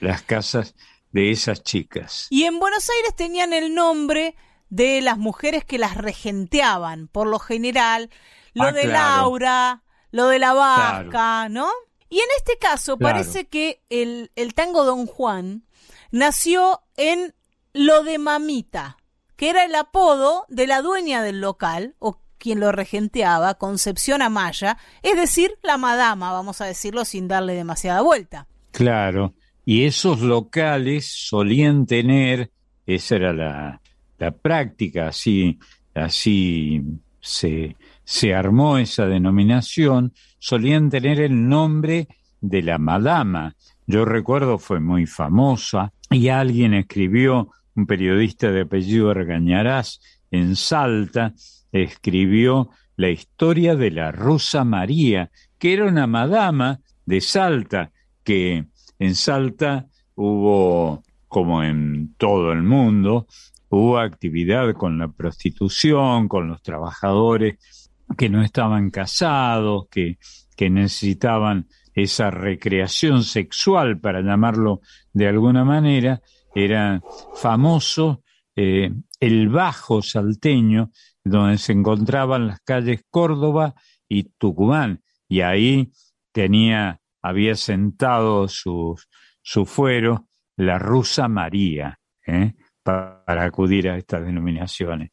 las 0.00 0.22
casas 0.22 0.74
de 1.10 1.30
esas 1.30 1.62
chicas. 1.62 2.26
Y 2.30 2.44
en 2.44 2.58
Buenos 2.58 2.88
Aires 2.88 3.14
tenían 3.14 3.52
el 3.52 3.74
nombre 3.74 4.34
de 4.70 5.02
las 5.02 5.18
mujeres 5.18 5.64
que 5.64 5.78
las 5.78 5.96
regenteaban, 5.98 7.08
por 7.08 7.26
lo 7.26 7.38
general, 7.38 8.08
lo 8.54 8.64
Ah, 8.64 8.72
de 8.72 8.82
claro. 8.84 9.22
Laura, 9.22 9.82
lo 10.10 10.28
de 10.28 10.38
la 10.38 10.54
vaca, 10.54 11.48
¿no? 11.50 11.68
Y 12.12 12.18
en 12.18 12.28
este 12.36 12.58
caso 12.58 12.98
Claro. 12.98 13.14
parece 13.16 13.46
que 13.46 13.80
el, 13.88 14.30
el 14.36 14.52
tango 14.52 14.84
Don 14.84 15.06
Juan 15.06 15.64
nació 16.10 16.82
en 16.98 17.34
lo 17.72 18.04
de 18.04 18.18
Mamita, 18.18 18.98
que 19.36 19.48
era 19.48 19.64
el 19.64 19.74
apodo 19.74 20.44
de 20.50 20.66
la 20.66 20.82
dueña 20.82 21.22
del 21.22 21.40
local, 21.40 21.94
o 22.00 22.20
quien 22.36 22.60
lo 22.60 22.70
regenteaba, 22.70 23.54
Concepción 23.54 24.20
Amaya, 24.20 24.76
es 25.02 25.16
decir, 25.16 25.52
la 25.62 25.78
madama, 25.78 26.32
vamos 26.32 26.60
a 26.60 26.66
decirlo 26.66 27.06
sin 27.06 27.28
darle 27.28 27.54
demasiada 27.54 28.02
vuelta. 28.02 28.46
Claro, 28.72 29.32
y 29.64 29.84
esos 29.84 30.20
locales 30.20 31.10
solían 31.10 31.86
tener, 31.86 32.50
esa 32.84 33.16
era 33.16 33.32
la, 33.32 33.80
la 34.18 34.32
práctica, 34.32 35.08
así, 35.08 35.58
así 35.94 36.82
se, 37.22 37.74
se 38.04 38.34
armó 38.34 38.78
esa 38.78 39.06
denominación, 39.06 40.12
solían 40.38 40.90
tener 40.90 41.20
el 41.20 41.48
nombre 41.48 42.08
de 42.40 42.62
la 42.62 42.78
madama. 42.78 43.54
Yo 43.86 44.04
recuerdo 44.04 44.58
fue 44.58 44.80
muy 44.80 45.06
famosa 45.06 45.92
y 46.10 46.28
alguien 46.28 46.74
escribió, 46.74 47.50
un 47.74 47.86
periodista 47.86 48.50
de 48.50 48.62
apellido 48.62 49.10
Argañarás, 49.10 50.00
en 50.30 50.56
Salta, 50.56 51.34
escribió 51.70 52.70
la 52.96 53.10
historia 53.10 53.76
de 53.76 53.90
la 53.90 54.12
rusa 54.12 54.64
María, 54.64 55.30
que 55.58 55.72
era 55.72 55.86
una 55.86 56.06
madama 56.06 56.80
de 57.06 57.20
Salta, 57.20 57.90
que 58.24 58.66
en 58.98 59.14
Salta 59.14 59.86
hubo, 60.14 61.02
como 61.28 61.62
en 61.62 62.14
todo 62.16 62.52
el 62.52 62.62
mundo, 62.62 63.26
hubo 63.68 63.98
actividad 63.98 64.74
con 64.74 64.98
la 64.98 65.08
prostitución, 65.08 66.28
con 66.28 66.48
los 66.48 66.62
trabajadores 66.62 67.81
que 68.16 68.28
no 68.28 68.42
estaban 68.42 68.90
casados, 68.90 69.86
que, 69.90 70.18
que 70.56 70.70
necesitaban 70.70 71.68
esa 71.94 72.30
recreación 72.30 73.22
sexual, 73.22 74.00
para 74.00 74.22
llamarlo 74.22 74.80
de 75.12 75.28
alguna 75.28 75.64
manera, 75.64 76.20
era 76.54 77.02
famoso 77.34 78.22
eh, 78.56 78.90
el 79.20 79.48
Bajo 79.48 80.02
salteño, 80.02 80.90
donde 81.24 81.58
se 81.58 81.72
encontraban 81.72 82.46
las 82.48 82.60
calles 82.60 83.04
Córdoba 83.10 83.74
y 84.08 84.24
Tucumán, 84.38 85.02
y 85.28 85.40
ahí 85.40 85.92
tenía, 86.32 87.00
había 87.22 87.54
sentado 87.54 88.48
su, 88.48 88.98
su 89.42 89.64
fuero 89.66 90.28
la 90.56 90.78
rusa 90.78 91.28
María, 91.28 91.98
¿eh? 92.26 92.54
Pa- 92.82 93.22
para 93.24 93.44
acudir 93.44 93.88
a 93.88 93.96
estas 93.96 94.24
denominaciones. 94.24 95.10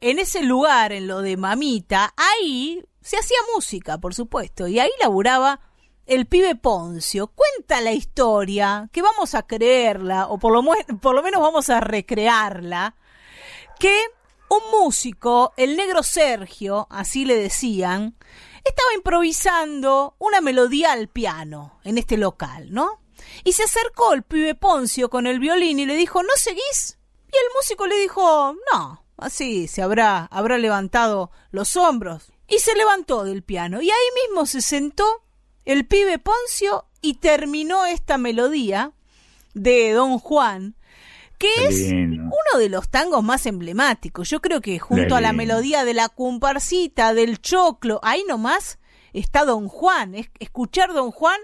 En 0.00 0.18
ese 0.18 0.42
lugar, 0.42 0.92
en 0.92 1.06
lo 1.06 1.22
de 1.22 1.36
Mamita, 1.36 2.14
ahí 2.16 2.84
se 3.00 3.18
hacía 3.18 3.38
música, 3.54 3.98
por 3.98 4.14
supuesto, 4.14 4.68
y 4.68 4.78
ahí 4.78 4.90
laburaba 5.00 5.60
el 6.06 6.26
pibe 6.26 6.56
Poncio. 6.56 7.28
Cuenta 7.28 7.80
la 7.80 7.92
historia, 7.92 8.88
que 8.92 9.02
vamos 9.02 9.34
a 9.34 9.46
creerla, 9.46 10.26
o 10.26 10.38
por 10.38 10.52
lo, 10.52 10.62
por 11.00 11.14
lo 11.14 11.22
menos 11.22 11.40
vamos 11.40 11.70
a 11.70 11.80
recrearla, 11.80 12.96
que 13.78 13.94
un 14.48 14.70
músico, 14.70 15.52
el 15.56 15.76
negro 15.76 16.02
Sergio, 16.02 16.86
así 16.90 17.24
le 17.24 17.36
decían, 17.36 18.16
estaba 18.64 18.94
improvisando 18.94 20.16
una 20.18 20.40
melodía 20.40 20.92
al 20.92 21.08
piano 21.08 21.78
en 21.84 21.98
este 21.98 22.16
local, 22.16 22.72
¿no? 22.72 23.02
Y 23.44 23.52
se 23.52 23.64
acercó 23.64 24.14
el 24.14 24.22
pibe 24.22 24.54
Poncio 24.54 25.10
con 25.10 25.26
el 25.26 25.38
violín 25.38 25.78
y 25.78 25.86
le 25.86 25.96
dijo, 25.96 26.22
¿no 26.22 26.32
seguís? 26.36 26.98
Y 27.32 27.36
el 27.36 27.54
músico 27.54 27.86
le 27.86 27.98
dijo, 27.98 28.54
no, 28.72 29.04
así 29.18 29.68
se 29.68 29.82
habrá, 29.82 30.24
habrá 30.26 30.58
levantado 30.58 31.30
los 31.50 31.76
hombros. 31.76 32.32
Y 32.48 32.58
se 32.60 32.74
levantó 32.74 33.24
del 33.24 33.42
piano. 33.42 33.82
Y 33.82 33.90
ahí 33.90 34.26
mismo 34.26 34.46
se 34.46 34.62
sentó 34.62 35.04
el 35.66 35.86
pibe 35.86 36.18
Poncio 36.18 36.86
y 37.02 37.14
terminó 37.14 37.84
esta 37.84 38.16
melodía 38.16 38.92
de 39.52 39.92
Don 39.92 40.18
Juan, 40.18 40.74
que 41.36 41.48
es 41.66 41.92
uno 41.92 42.58
de 42.58 42.68
los 42.68 42.88
tangos 42.88 43.22
más 43.22 43.46
emblemáticos. 43.46 44.30
Yo 44.30 44.40
creo 44.40 44.60
que 44.60 44.78
junto 44.78 45.14
a 45.14 45.20
la 45.20 45.32
melodía 45.32 45.84
de 45.84 45.94
la 45.94 46.08
comparsita, 46.08 47.14
del 47.14 47.40
choclo, 47.40 48.00
ahí 48.02 48.24
nomás 48.26 48.78
está 49.12 49.44
Don 49.44 49.68
Juan. 49.68 50.14
Es 50.14 50.30
escuchar 50.38 50.92
Don 50.94 51.10
Juan 51.10 51.38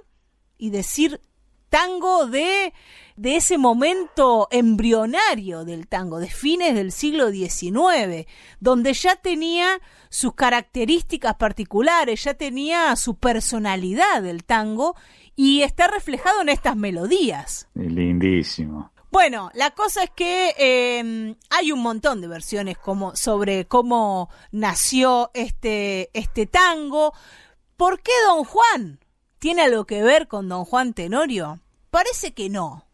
y 0.59 0.70
decir 0.70 1.20
tango 1.68 2.26
de, 2.26 2.72
de 3.16 3.36
ese 3.36 3.59
momento 3.59 4.49
embrionario 4.51 5.65
del 5.65 5.86
tango, 5.86 6.19
de 6.19 6.28
fines 6.28 6.74
del 6.74 6.91
siglo 6.91 7.31
XIX, 7.31 8.27
donde 8.61 8.93
ya 8.93 9.16
tenía 9.16 9.81
sus 10.09 10.35
características 10.35 11.36
particulares, 11.36 12.24
ya 12.24 12.35
tenía 12.35 12.95
su 12.97 13.16
personalidad 13.16 14.23
del 14.23 14.45
tango 14.45 14.97
y 15.36 15.62
está 15.62 15.86
reflejado 15.86 16.43
en 16.43 16.49
estas 16.49 16.77
melodías. 16.77 17.69
Lindísimo. 17.74 18.93
Bueno, 19.11 19.51
la 19.55 19.70
cosa 19.70 20.03
es 20.03 20.11
que 20.11 20.55
eh, 20.59 21.36
hay 21.51 21.70
un 21.70 21.81
montón 21.81 22.20
de 22.20 22.27
versiones 22.27 22.77
como, 22.77 23.15
sobre 23.15 23.65
cómo 23.66 24.28
nació 24.51 25.31
este, 25.35 26.11
este 26.15 26.47
tango. 26.47 27.12
¿Por 27.77 28.01
qué 28.01 28.11
Don 28.27 28.43
Juan? 28.43 28.99
¿Tiene 29.39 29.62
algo 29.62 29.85
que 29.85 30.03
ver 30.03 30.27
con 30.27 30.49
Don 30.49 30.65
Juan 30.65 30.95
Tenorio? 30.95 31.61
Parece 31.91 32.35
que 32.35 32.49
no. 32.49 32.86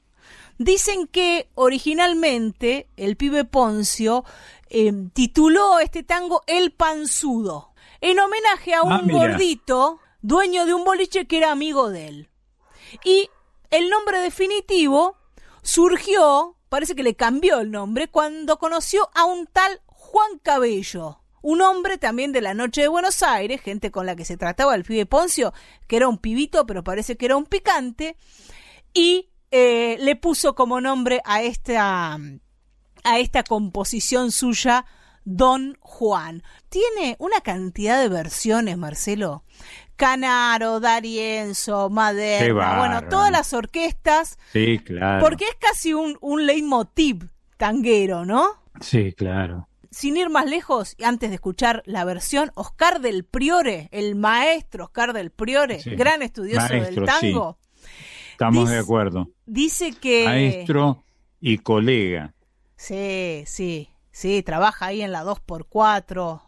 Dicen 0.63 1.07
que 1.07 1.49
originalmente 1.55 2.87
el 2.99 3.17
pibe 3.17 3.47
Poncio 3.47 4.27
eh, 4.69 4.93
tituló 5.15 5.79
este 5.79 6.03
tango 6.03 6.43
El 6.47 6.71
Panzudo, 6.71 7.73
en 8.03 8.19
homenaje 8.21 8.75
a 8.75 8.83
un 8.83 8.93
Ah, 8.93 9.01
mira. 9.03 9.19
gordito 9.21 10.01
dueño 10.21 10.67
de 10.67 10.75
un 10.75 10.85
boliche 10.85 11.27
que 11.27 11.39
era 11.39 11.51
amigo 11.51 11.89
de 11.89 12.09
él. 12.09 12.29
Y 13.05 13.31
el 13.71 13.89
nombre 13.89 14.19
definitivo 14.19 15.17
surgió, 15.63 16.59
parece 16.69 16.95
que 16.95 17.05
le 17.05 17.15
cambió 17.15 17.61
el 17.61 17.71
nombre, 17.71 18.09
cuando 18.09 18.59
conoció 18.59 19.09
a 19.15 19.25
un 19.25 19.47
tal 19.47 19.81
Juan 19.87 20.41
Cabello, 20.43 21.23
un 21.41 21.63
hombre 21.63 21.97
también 21.97 22.33
de 22.33 22.43
la 22.43 22.53
noche 22.53 22.83
de 22.83 22.89
Buenos 22.89 23.23
Aires, 23.23 23.63
gente 23.63 23.91
con 23.91 24.05
la 24.05 24.15
que 24.15 24.27
se 24.27 24.37
trataba 24.37 24.75
el 24.75 24.85
pibe 24.85 25.07
Poncio, 25.07 25.55
que 25.89 25.97
era 25.97 26.07
un 26.07 26.19
pibito, 26.19 26.67
pero 26.67 26.85
parece 26.85 27.17
que 27.17 27.25
era 27.25 27.39
un 27.39 27.47
picante, 27.47 28.19
y 28.93 29.30
eh, 29.51 29.97
le 30.01 30.17
puso 30.17 30.55
como 30.55 30.81
nombre 30.81 31.21
a 31.25 31.43
esta, 31.43 32.15
a 33.05 33.19
esta 33.19 33.43
composición 33.43 34.31
suya 34.33 34.85
Don 35.25 35.77
Juan. 35.81 36.43
Tiene 36.69 37.17
una 37.19 37.41
cantidad 37.41 38.01
de 38.01 38.09
versiones, 38.09 38.77
Marcelo. 38.79 39.45
Canaro, 39.97 40.81
Darienzo, 40.81 41.89
Qué 41.89 41.95
Maderna, 41.95 42.79
bueno, 42.79 43.09
todas 43.11 43.31
las 43.31 43.53
orquestas, 43.53 44.39
Sí, 44.51 44.79
claro. 44.79 45.23
porque 45.23 45.45
es 45.45 45.57
casi 45.59 45.93
un, 45.93 46.17
un 46.23 46.47
leitmotiv 46.47 47.29
tanguero, 47.59 48.25
¿no? 48.25 48.47
Sí, 48.81 49.13
claro. 49.13 49.69
Sin 49.91 50.17
ir 50.17 50.31
más 50.31 50.47
lejos, 50.47 50.95
y 50.97 51.05
antes 51.05 51.29
de 51.29 51.35
escuchar 51.35 51.83
la 51.85 52.05
versión, 52.07 52.51
Oscar 52.55 53.01
del 53.03 53.25
Priore, 53.25 53.89
el 53.93 54.15
maestro 54.15 54.85
Oscar 54.85 55.13
del 55.13 55.31
Priore, 55.31 55.81
Sí. 55.81 55.91
gran 55.97 56.23
estudioso 56.23 56.69
del 56.73 57.05
tango, 57.05 57.59
Estamos 58.41 58.65
Dice- 58.65 58.75
de 58.75 58.81
acuerdo. 58.81 59.29
dice 59.45 59.93
que... 59.93 60.25
Maestro 60.25 61.05
y 61.43 61.59
colega. 61.59 62.33
Sí, 62.75 63.45
sí, 63.45 63.91
sí, 64.13 64.43
trabaja 64.43 64.87
ahí 64.87 65.03
en 65.03 65.13
la 65.13 65.25
2x4. 65.25 66.41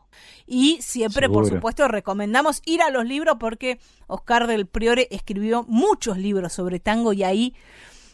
Y 0.46 0.78
siempre, 0.80 1.28
por 1.28 1.46
supuesto, 1.46 1.86
recomendamos 1.88 2.62
ir 2.64 2.80
a 2.80 2.88
los 2.88 3.04
libros 3.04 3.36
porque 3.38 3.78
Oscar 4.06 4.46
del 4.46 4.66
Priore 4.66 5.06
escribió 5.10 5.66
muchos 5.68 6.16
libros 6.16 6.54
sobre 6.54 6.80
tango 6.80 7.12
y 7.12 7.24
ahí 7.24 7.54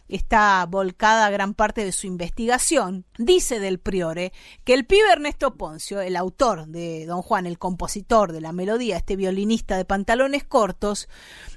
está 0.09 0.66
volcada 0.68 1.30
gran 1.30 1.55
parte 1.55 1.84
de 1.84 1.92
su 1.92 2.09
investigación. 2.09 3.05
Dice 3.16 3.60
del 3.60 3.78
Priore 3.78 4.32
que 4.64 4.74
el 4.74 4.86
pibe 4.86 5.12
Ernesto 5.12 5.55
Poncio, 5.55 6.00
el 6.00 6.16
autor 6.16 6.66
de 6.66 7.06
Don 7.06 7.22
Juan, 7.22 7.46
el 7.46 7.59
compositor 7.59 8.32
de 8.32 8.40
la 8.40 8.50
melodía, 8.50 8.96
este 8.96 9.14
violinista 9.14 9.76
de 9.76 9.84
pantalones 9.84 10.42
cortos, 10.42 11.09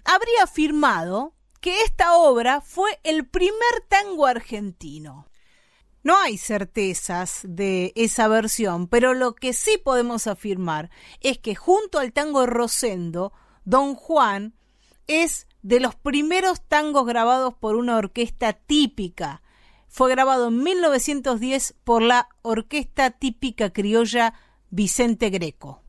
habría 0.05 0.43
afirmado 0.43 1.33
que 1.61 1.83
esta 1.83 2.17
obra 2.17 2.59
fue 2.59 2.99
el 3.03 3.27
primer 3.27 3.85
tango 3.87 4.25
argentino. 4.25 5.27
No 6.03 6.17
hay 6.17 6.37
certezas 6.37 7.41
de 7.43 7.93
esa 7.95 8.27
versión, 8.27 8.87
pero 8.87 9.13
lo 9.13 9.35
que 9.35 9.53
sí 9.53 9.77
podemos 9.77 10.25
afirmar 10.25 10.89
es 11.19 11.37
que 11.37 11.53
junto 11.53 11.99
al 11.99 12.11
tango 12.11 12.47
Rosendo, 12.47 13.31
Don 13.63 13.93
Juan 13.93 14.55
es 15.05 15.47
de 15.61 15.79
los 15.79 15.93
primeros 15.93 16.61
tangos 16.67 17.05
grabados 17.05 17.53
por 17.53 17.75
una 17.75 17.97
orquesta 17.97 18.53
típica. 18.53 19.43
Fue 19.87 20.09
grabado 20.09 20.47
en 20.47 20.63
1910 20.63 21.75
por 21.83 22.01
la 22.01 22.29
orquesta 22.41 23.11
típica 23.11 23.71
criolla 23.71 24.33
Vicente 24.71 25.29
Greco. 25.29 25.80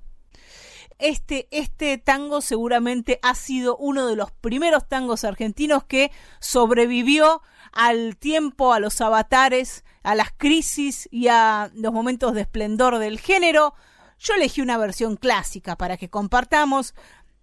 Este, 0.98 1.48
este 1.50 1.98
tango 1.98 2.40
seguramente 2.40 3.18
ha 3.22 3.34
sido 3.34 3.76
uno 3.76 4.06
de 4.06 4.16
los 4.16 4.30
primeros 4.30 4.88
tangos 4.88 5.24
argentinos 5.24 5.84
que 5.84 6.10
sobrevivió 6.40 7.42
al 7.72 8.16
tiempo, 8.16 8.72
a 8.72 8.80
los 8.80 9.00
avatares, 9.00 9.84
a 10.02 10.14
las 10.14 10.32
crisis 10.36 11.08
y 11.10 11.28
a 11.28 11.70
los 11.74 11.92
momentos 11.92 12.34
de 12.34 12.42
esplendor 12.42 12.98
del 12.98 13.18
género. 13.18 13.74
Yo 14.18 14.34
elegí 14.34 14.60
una 14.60 14.78
versión 14.78 15.16
clásica 15.16 15.76
para 15.76 15.96
que 15.96 16.10
compartamos, 16.10 16.94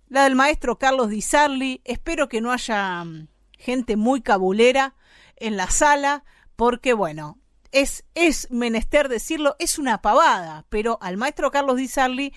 la 0.08 0.24
del 0.24 0.36
maestro 0.36 0.78
Carlos 0.78 1.10
Di 1.10 1.22
Sarli. 1.22 1.82
Espero 1.84 2.30
que 2.30 2.42
no 2.42 2.52
haya 2.52 3.04
mm, 3.04 3.28
gente 3.58 3.96
muy 3.96 4.22
cabulera 4.22 4.96
en 5.36 5.58
la 5.58 5.70
sala, 5.70 6.24
porque 6.56 6.94
bueno, 6.94 7.38
es, 7.72 8.06
es 8.16 8.50
menester 8.52 9.10
decirlo, 9.10 9.56
es 9.60 9.78
una 9.78 10.02
pavada, 10.02 10.66
pero 10.70 10.98
al 11.02 11.18
maestro 11.18 11.52
Carlos 11.52 11.78
Di 11.78 11.88
Sarli 11.88 12.34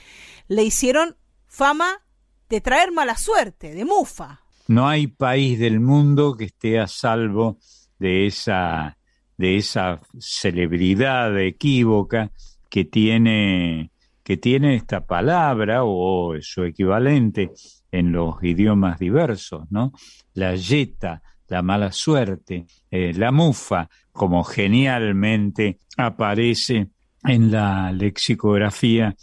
le 0.53 0.65
hicieron 0.65 1.17
fama 1.47 2.03
de 2.49 2.61
traer 2.61 2.93
mala 2.93 3.17
suerte, 3.17 3.75
de 3.75 3.85
mufa. 3.85 4.41
No 4.69 4.87
hay 4.87 5.07
país 5.07 5.59
del 5.59 5.81
mundo 5.81 6.37
que 6.37 6.45
esté 6.45 6.79
a 6.79 6.87
salvo 6.87 7.59
de 7.99 8.27
esa, 8.27 8.99
de 9.39 9.57
esa 9.57 10.01
celebridad 10.19 11.39
equívoca 11.41 12.31
que 12.69 12.85
tiene, 12.85 13.91
que 14.23 14.37
tiene 14.37 14.77
esta 14.77 15.07
palabra 15.07 15.85
o 15.85 16.35
su 16.41 16.65
equivalente 16.65 17.51
en 17.91 18.13
los 18.13 18.43
idiomas 18.43 18.99
diversos, 18.99 19.65
¿no? 19.71 19.93
La 20.35 20.55
yeta, 20.55 21.23
la 21.49 21.63
mala 21.63 21.93
suerte, 21.93 22.67
eh, 22.91 23.13
la 23.15 23.33
mufa, 23.33 23.89
como 24.13 24.45
genialmente 24.45 25.79
aparece 25.97 26.89
en 27.25 27.51
la 27.51 27.93
lexicografía 27.93 29.15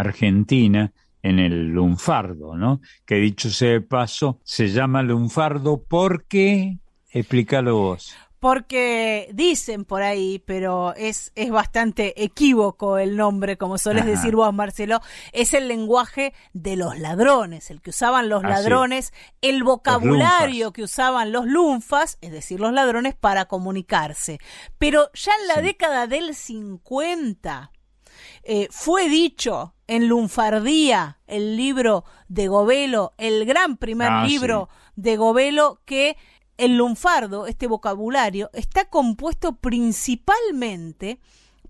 argentina 0.00 0.92
en 1.22 1.38
el 1.38 1.68
lunfardo, 1.68 2.56
¿no? 2.56 2.80
Que 3.04 3.16
dicho 3.16 3.50
sea 3.50 3.70
de 3.70 3.80
paso, 3.80 4.40
se 4.44 4.68
llama 4.68 5.02
lunfardo 5.02 5.82
porque, 5.86 6.78
explícalo 7.10 7.76
vos. 7.76 8.14
Porque 8.40 9.28
dicen 9.34 9.84
por 9.84 10.02
ahí, 10.02 10.38
pero 10.46 10.94
es, 10.94 11.32
es 11.34 11.50
bastante 11.50 12.22
equívoco 12.22 12.96
el 12.98 13.16
nombre, 13.16 13.56
como 13.58 13.78
sueles 13.78 14.02
Ajá. 14.04 14.12
decir 14.12 14.36
vos, 14.36 14.54
Marcelo, 14.54 15.00
es 15.32 15.54
el 15.54 15.66
lenguaje 15.66 16.32
de 16.52 16.76
los 16.76 16.96
ladrones, 17.00 17.68
el 17.72 17.82
que 17.82 17.90
usaban 17.90 18.28
los 18.28 18.44
ladrones, 18.44 19.12
el 19.40 19.64
vocabulario 19.64 20.72
que 20.72 20.84
usaban 20.84 21.32
los 21.32 21.46
lunfas, 21.46 22.16
es 22.20 22.30
decir, 22.30 22.60
los 22.60 22.72
ladrones, 22.72 23.16
para 23.16 23.46
comunicarse. 23.46 24.38
Pero 24.78 25.10
ya 25.14 25.32
en 25.42 25.48
la 25.48 25.54
Sí. 25.56 25.62
década 25.62 26.06
del 26.06 26.36
50 26.36 27.72
eh, 28.44 28.68
fue 28.70 29.08
dicho 29.08 29.74
en 29.88 30.06
Lunfardía, 30.08 31.18
el 31.26 31.56
libro 31.56 32.04
de 32.28 32.46
Govelo, 32.48 33.14
el 33.18 33.44
gran 33.46 33.76
primer 33.76 34.08
Ah, 34.10 34.24
libro 34.26 34.68
de 34.96 35.16
Govelo, 35.16 35.80
que 35.84 36.16
el 36.58 36.76
lunfardo, 36.76 37.46
este 37.46 37.66
vocabulario, 37.66 38.50
está 38.52 38.84
compuesto 38.86 39.56
principalmente 39.56 41.20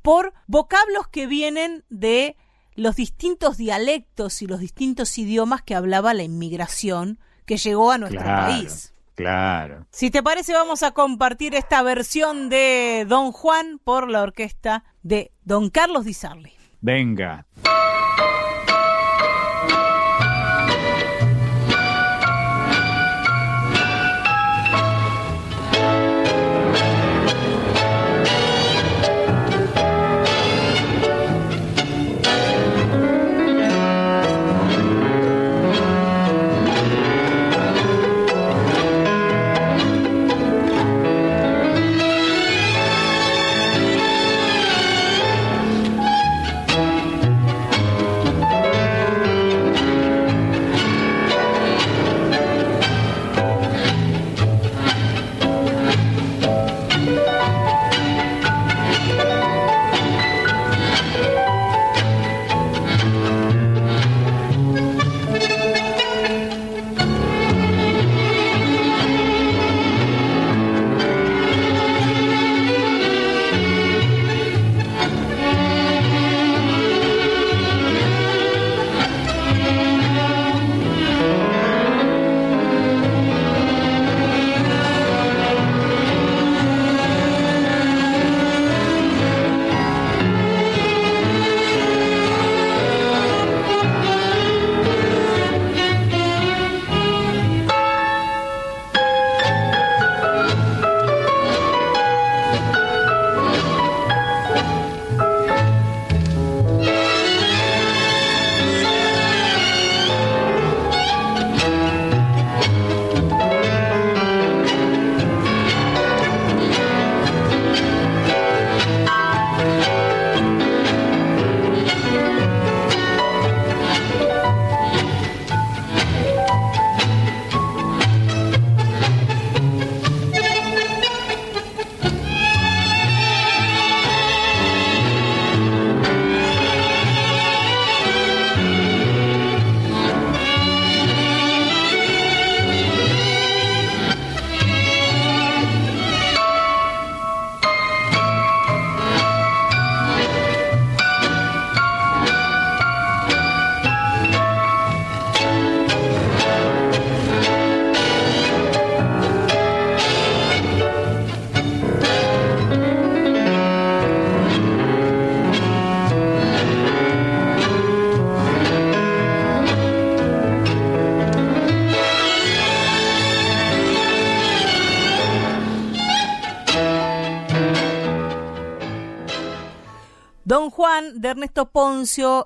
por 0.02 0.32
vocablos 0.46 1.08
que 1.08 1.26
vienen 1.26 1.84
de 1.90 2.36
los 2.74 2.96
distintos 2.96 3.56
dialectos 3.56 4.40
y 4.42 4.46
los 4.46 4.60
distintos 4.60 5.16
idiomas 5.18 5.62
que 5.62 5.74
hablaba 5.74 6.14
la 6.14 6.22
inmigración 6.22 7.18
que 7.44 7.56
llegó 7.56 7.90
a 7.90 7.98
nuestro 7.98 8.20
Claro, 8.22 8.46
país. 8.52 8.94
claro. 9.14 9.86
Si 9.90 10.10
te 10.10 10.22
parece, 10.22 10.52
vamos 10.52 10.82
a 10.82 10.92
compartir 10.92 11.54
esta 11.54 11.82
versión 11.82 12.48
de 12.48 13.04
Don 13.08 13.32
Juan 13.32 13.80
por 13.82 14.08
la 14.10 14.22
orquesta 14.22 14.84
de 15.02 15.32
Don 15.44 15.70
Carlos 15.70 16.04
Di 16.04 16.14
Sarli. 16.14 16.52
Venga. 16.80 17.44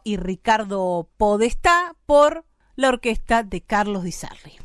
Y 0.05 0.17
Ricardo 0.17 1.09
Podestá 1.17 1.95
por 2.07 2.45
la 2.75 2.89
orquesta 2.89 3.43
de 3.45 3.61
Carlos 3.61 4.03
Di 4.03 4.13
Sarli. 4.13 4.59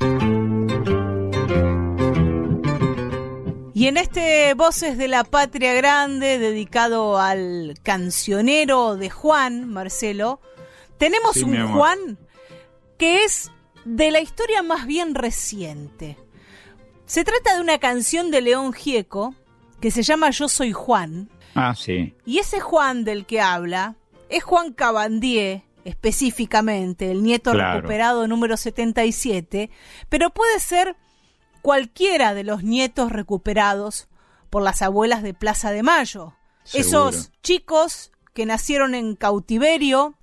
Y 3.73 3.85
en 3.87 3.97
este 3.97 4.55
Voces 4.55 4.97
de 4.97 5.07
la 5.07 5.23
Patria 5.23 5.73
Grande, 5.75 6.39
dedicado 6.39 7.19
al 7.19 7.75
cancionero 7.83 8.95
de 8.95 9.11
Juan, 9.11 9.69
Marcelo, 9.69 10.41
tenemos 10.97 11.33
Sí, 11.35 11.43
un. 11.43 11.73
Juan 11.73 12.17
que 12.97 13.23
es 13.23 13.51
de 13.85 14.09
la 14.09 14.19
historia 14.19 14.63
más 14.63 14.87
bien 14.87 15.13
reciente. 15.13 16.17
Se 17.05 17.23
trata 17.23 17.53
de 17.53 17.61
una 17.61 17.77
canción 17.77 18.31
de 18.31 18.41
León 18.41 18.73
Gieco 18.73 19.35
que 19.79 19.91
se 19.91 20.01
llama 20.01 20.31
Yo 20.31 20.49
soy 20.49 20.71
Juan. 20.71 21.29
Ah, 21.53 21.75
sí. 21.75 22.15
Y 22.25 22.39
ese 22.39 22.59
Juan 22.59 23.03
del 23.03 23.27
que 23.27 23.41
habla 23.41 23.95
es 24.29 24.43
Juan 24.43 24.73
Cabandier, 24.73 25.63
específicamente, 25.83 27.11
el 27.11 27.23
nieto 27.23 27.51
Claro. 27.51 27.75
recuperado 27.77 28.27
número 28.27 28.57
77, 28.57 29.69
pero 30.09 30.29
puede 30.31 30.59
ser 30.59 30.95
cualquiera 31.61 32.33
de 32.33 32.43
los 32.43 32.63
nietos 32.63 33.11
recuperados 33.11 34.07
por 34.49 34.63
las 34.63 34.81
abuelas 34.81 35.23
de 35.23 35.33
Plaza 35.33 35.71
de 35.71 35.83
Mayo. 35.83 36.35
Seguro. 36.63 37.09
Esos 37.09 37.31
chicos 37.41 38.11
que 38.33 38.45
nacieron 38.45 38.95
en 38.95 39.15
cautiverio 39.15 40.15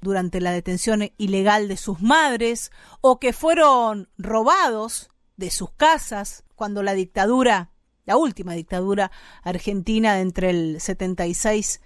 durante 0.00 0.40
la 0.40 0.52
detención 0.52 1.10
ilegal 1.18 1.68
de 1.68 1.76
sus 1.76 2.00
madres 2.00 2.70
o 3.00 3.18
que 3.20 3.32
fueron 3.32 4.08
robados 4.18 5.10
de 5.36 5.50
sus 5.50 5.70
casas 5.72 6.44
cuando 6.54 6.82
la 6.82 6.94
dictadura, 6.94 7.70
la 8.06 8.16
última 8.16 8.54
dictadura 8.54 9.10
argentina 9.42 10.20
entre 10.20 10.50
el 10.50 10.80
76 10.80 11.80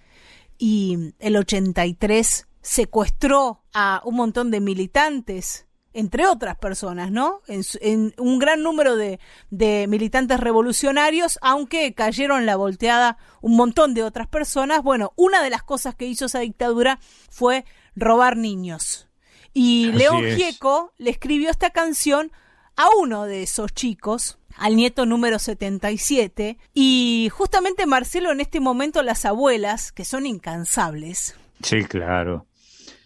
y 0.58 1.14
el 1.18 1.36
83 1.36 2.46
secuestró 2.62 3.62
a 3.72 4.00
un 4.04 4.16
montón 4.16 4.50
de 4.50 4.60
militantes, 4.60 5.66
entre 5.92 6.26
otras 6.26 6.56
personas, 6.56 7.10
¿no? 7.10 7.42
En, 7.46 7.62
en 7.80 8.14
un 8.18 8.38
gran 8.38 8.62
número 8.62 8.96
de, 8.96 9.20
de 9.50 9.86
militantes 9.86 10.40
revolucionarios, 10.40 11.38
aunque 11.42 11.94
cayeron 11.94 12.46
la 12.46 12.56
volteada 12.56 13.18
un 13.40 13.56
montón 13.56 13.94
de 13.94 14.02
otras 14.02 14.26
personas. 14.26 14.82
Bueno, 14.82 15.12
una 15.16 15.42
de 15.42 15.50
las 15.50 15.62
cosas 15.62 15.94
que 15.94 16.06
hizo 16.06 16.26
esa 16.26 16.40
dictadura 16.40 16.98
fue 17.30 17.64
robar 17.94 18.36
niños. 18.36 19.08
Y 19.52 19.90
Así 19.90 19.98
León 19.98 20.24
es. 20.26 20.36
Gieco 20.36 20.92
le 20.98 21.10
escribió 21.10 21.50
esta 21.50 21.70
canción 21.70 22.32
a 22.76 22.88
uno 22.98 23.24
de 23.24 23.44
esos 23.44 23.72
chicos, 23.72 24.38
al 24.56 24.76
nieto 24.76 25.06
número 25.06 25.38
77, 25.38 26.58
y 26.72 27.28
justamente 27.32 27.86
Marcelo 27.86 28.32
en 28.32 28.40
este 28.40 28.60
momento 28.60 29.02
las 29.02 29.24
abuelas, 29.24 29.92
que 29.92 30.04
son 30.04 30.26
incansables, 30.26 31.36
Sí, 31.62 31.84
claro. 31.84 32.46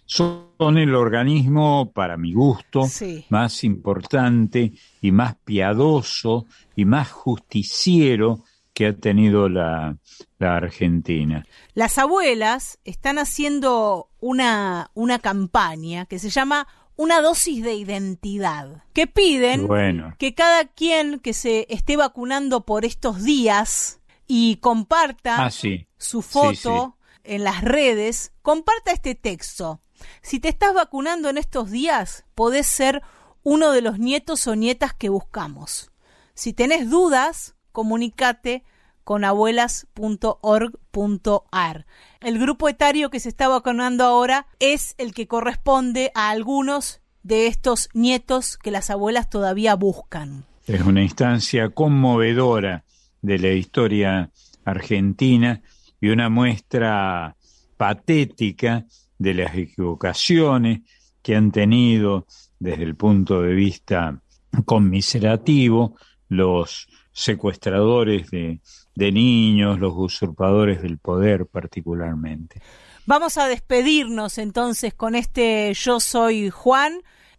Son 0.07 0.79
el 0.79 0.95
organismo, 0.95 1.93
para 1.93 2.17
mi 2.17 2.33
gusto, 2.33 2.85
Sí. 2.85 3.27
más 3.29 3.63
importante 3.63 4.73
y 5.03 5.13
más 5.13 5.37
piadoso 5.45 6.47
y 6.75 6.85
más 6.87 7.11
justiciero 7.13 8.43
que 8.73 8.87
ha 8.87 8.97
tenido 8.97 9.49
la, 9.49 9.97
la 10.39 10.57
Argentina. 10.57 11.45
las 11.75 11.99
abuelas 11.99 12.79
están 12.85 13.19
haciendo 13.19 14.09
una, 14.21 14.91
una 14.95 15.19
campaña 15.19 16.07
que 16.07 16.19
se 16.19 16.31
llama 16.31 16.67
una 16.99 17.23
dosis 17.23 17.63
de 17.63 17.75
identidad, 17.75 18.83
que 18.93 19.07
piden 19.07 19.69
Bueno, 19.69 20.17
que 20.19 20.35
cada 20.35 20.65
quien 20.65 21.21
que 21.21 21.33
se 21.33 21.65
esté 21.71 21.97
vacunando 21.97 22.67
por 22.67 22.85
estos 22.85 23.23
días 23.23 24.01
y 24.27 24.57
comparta 24.57 25.47
ah, 25.47 25.51
sí. 25.53 25.87
su 25.97 26.23
Sí, 26.23 26.29
foto 26.29 26.99
en 27.23 27.45
las 27.45 27.63
redes, 27.63 28.33
comparta 28.43 28.91
este 28.91 29.15
texto. 29.15 29.81
Si 30.23 30.41
te 30.41 30.49
estás 30.49 30.75
vacunando 30.75 31.29
en 31.29 31.39
estos 31.39 31.71
días, 31.71 32.25
podés 32.35 32.67
ser 32.67 33.03
uno 33.45 33.71
de 33.71 33.81
los 33.81 34.01
nietos 34.01 34.49
o 34.49 34.57
nietas 34.57 34.93
que 34.93 35.09
buscamos. 35.09 35.93
Si 36.35 36.53
tenés 36.53 36.91
dudas, 36.91 37.55
comunícate 37.71 38.65
con 39.09 39.25
abuelas.org.ar. 39.25 41.87
El 42.21 42.39
grupo 42.39 42.69
etario 42.69 43.09
que 43.09 43.21
se 43.21 43.31
está 43.31 43.49
vacunando 43.49 44.05
ahora 44.05 44.47
es 44.61 44.95
el 44.99 45.15
que 45.15 45.27
corresponde 45.27 46.13
a 46.15 46.29
algunos 46.29 47.01
de 47.23 47.47
estos 47.47 47.89
nietos 47.95 48.59
que 48.59 48.71
las 48.71 48.91
abuelas 48.91 49.31
todavía 49.31 49.77
buscan. 49.77 50.45
Es 50.67 50.83
una 50.83 51.03
instancia 51.03 51.71
conmovedora 51.71 52.85
de 53.23 53.39
la 53.39 53.49
historia 53.49 54.31
argentina 54.67 55.63
y 56.03 56.11
una 56.11 56.29
muestra 56.29 57.35
patética 57.79 58.85
de 59.17 59.33
las 59.33 59.55
equivocaciones 59.55 60.81
que 61.23 61.35
han 61.35 61.51
tenido 61.51 62.27
desde 62.59 62.83
el 62.83 62.95
punto 62.95 63.41
de 63.41 63.55
vista 63.55 64.21
conmiserativo 64.67 65.97
los 66.29 66.89
secuestradores 67.13 68.31
de, 68.31 68.61
de 68.99 69.13
niños, 69.13 69.79
los 69.79 69.95
usurpadores 69.97 70.83
del 70.83 70.99
poder 70.99 71.47
particularmente. 71.47 72.61
Vamos 73.07 73.39
a 73.39 73.47
despedirnos 73.47 74.39
entonces 74.39 74.93
con 74.93 75.15
este 75.15 75.73
Yo 75.73 76.01
soy 76.01 76.51
Juan, 76.51 76.99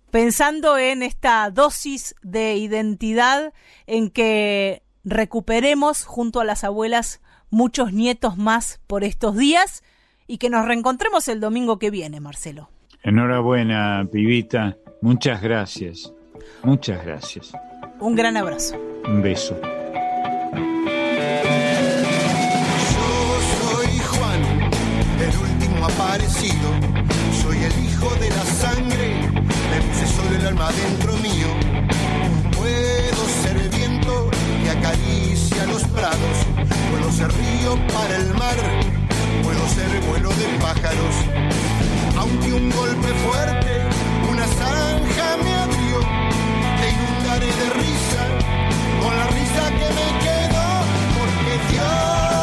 pensando 0.10 0.78
en 0.78 1.04
esta 1.04 1.52
dosis 1.52 2.16
de 2.24 2.56
identidad 2.56 3.54
en 3.88 4.10
que 4.10 4.84
recuperemos 5.04 6.06
junto 6.06 6.40
a 6.40 6.46
las 6.46 6.64
abuelas 6.64 7.22
muchos 7.50 7.92
nietos 7.92 8.38
más 8.38 8.80
por 8.88 9.04
estos 9.04 9.36
días 9.36 9.84
y 10.28 10.38
que 10.38 10.50
nos 10.50 10.66
reencontremos 10.66 11.28
el 11.28 11.42
domingo 11.42 11.78
que 11.78 11.92
viene, 11.92 12.22
Marcelo. 12.22 12.70
Enhorabuena, 13.04 14.08
pibita. 14.10 14.78
Muchas 15.02 15.42
gracias. 15.42 16.14
Muchas 16.64 17.06
gracias. 17.06 17.52
Un 18.00 18.16
gran 18.16 18.38
abrazo. 18.38 18.78
Un 19.06 19.22
beso. 19.22 19.60
Soy 26.40 27.58
el 27.62 27.86
hijo 27.86 28.10
de 28.16 28.30
la 28.30 28.46
sangre, 28.46 29.30
me 29.72 29.82
puse 29.82 30.08
solo 30.08 30.38
el 30.38 30.48
alma 30.48 30.70
dentro 30.72 31.18
mío. 31.18 31.48
Puedo 32.56 33.28
ser 33.44 33.70
viento 33.76 34.32
que 34.64 34.70
acaricia 34.70 35.66
los 35.66 35.84
prados. 35.84 36.38
Puedo 36.92 37.12
ser 37.12 37.28
río 37.28 37.76
para 37.94 38.16
el 38.16 38.34
mar, 38.36 38.56
puedo 39.44 39.68
ser 39.68 39.90
vuelo 40.08 40.30
de 40.30 40.46
pájaros. 40.62 41.16
Aunque 42.18 42.54
un 42.54 42.70
golpe 42.70 43.08
fuerte, 43.26 43.72
una 44.32 44.48
zanja 44.48 45.38
me 45.44 45.54
abrió, 45.56 46.00
te 46.80 46.86
inundaré 46.96 47.48
de 47.48 47.70
risa, 47.84 48.24
con 49.02 49.14
la 49.14 49.28
risa 49.28 49.64
que 49.78 49.88
me 49.98 50.08
quedó, 50.24 50.68
porque 51.18 51.74
Dios 51.74 52.39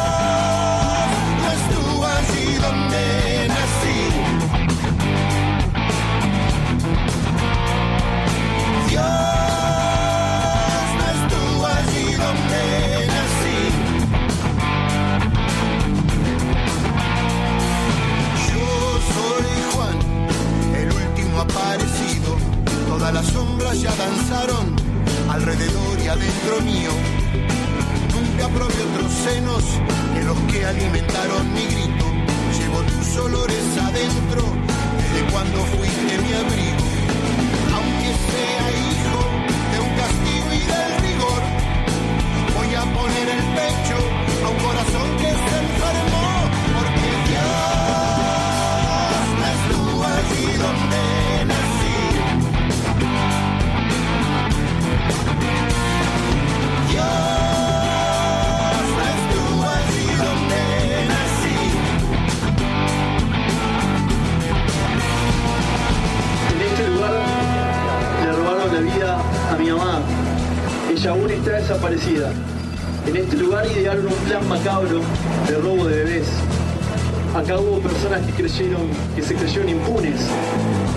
Todas 23.07 23.23
las 23.23 23.33
sombras 23.33 23.81
ya 23.81 23.95
danzaron 23.95 24.75
alrededor 25.29 25.97
y 26.03 26.07
adentro 26.09 26.59
mío. 26.61 26.91
Nunca 28.11 28.49
probé 28.49 28.73
otros 28.83 29.13
senos 29.23 29.63
que 30.13 30.23
los 30.25 30.37
que 30.51 30.65
alimentaron 30.65 31.53
mi 31.53 31.63
grito. 31.67 32.05
Llevo 32.59 32.81
tus 32.81 33.17
olores 33.17 33.63
adentro 33.81 34.43
desde 34.97 35.31
cuando 35.31 35.57
fuiste 35.63 36.17
mi 36.17 36.33
abrigo. 36.33 36.76
Desaparecida. 71.47 72.29
En 73.07 73.15
este 73.15 73.37
lugar 73.37 73.65
idearon 73.65 74.05
un 74.05 74.13
plan 74.27 74.47
macabro 74.49 74.99
de 75.47 75.55
robo 75.55 75.87
de 75.87 76.03
bebés. 76.03 76.27
Acá 77.35 77.57
hubo 77.57 77.79
personas 77.79 78.21
que 78.25 78.33
creyeron, 78.33 78.81
que 79.15 79.23
se 79.23 79.33
creyeron 79.33 79.69
impunes, 79.69 80.27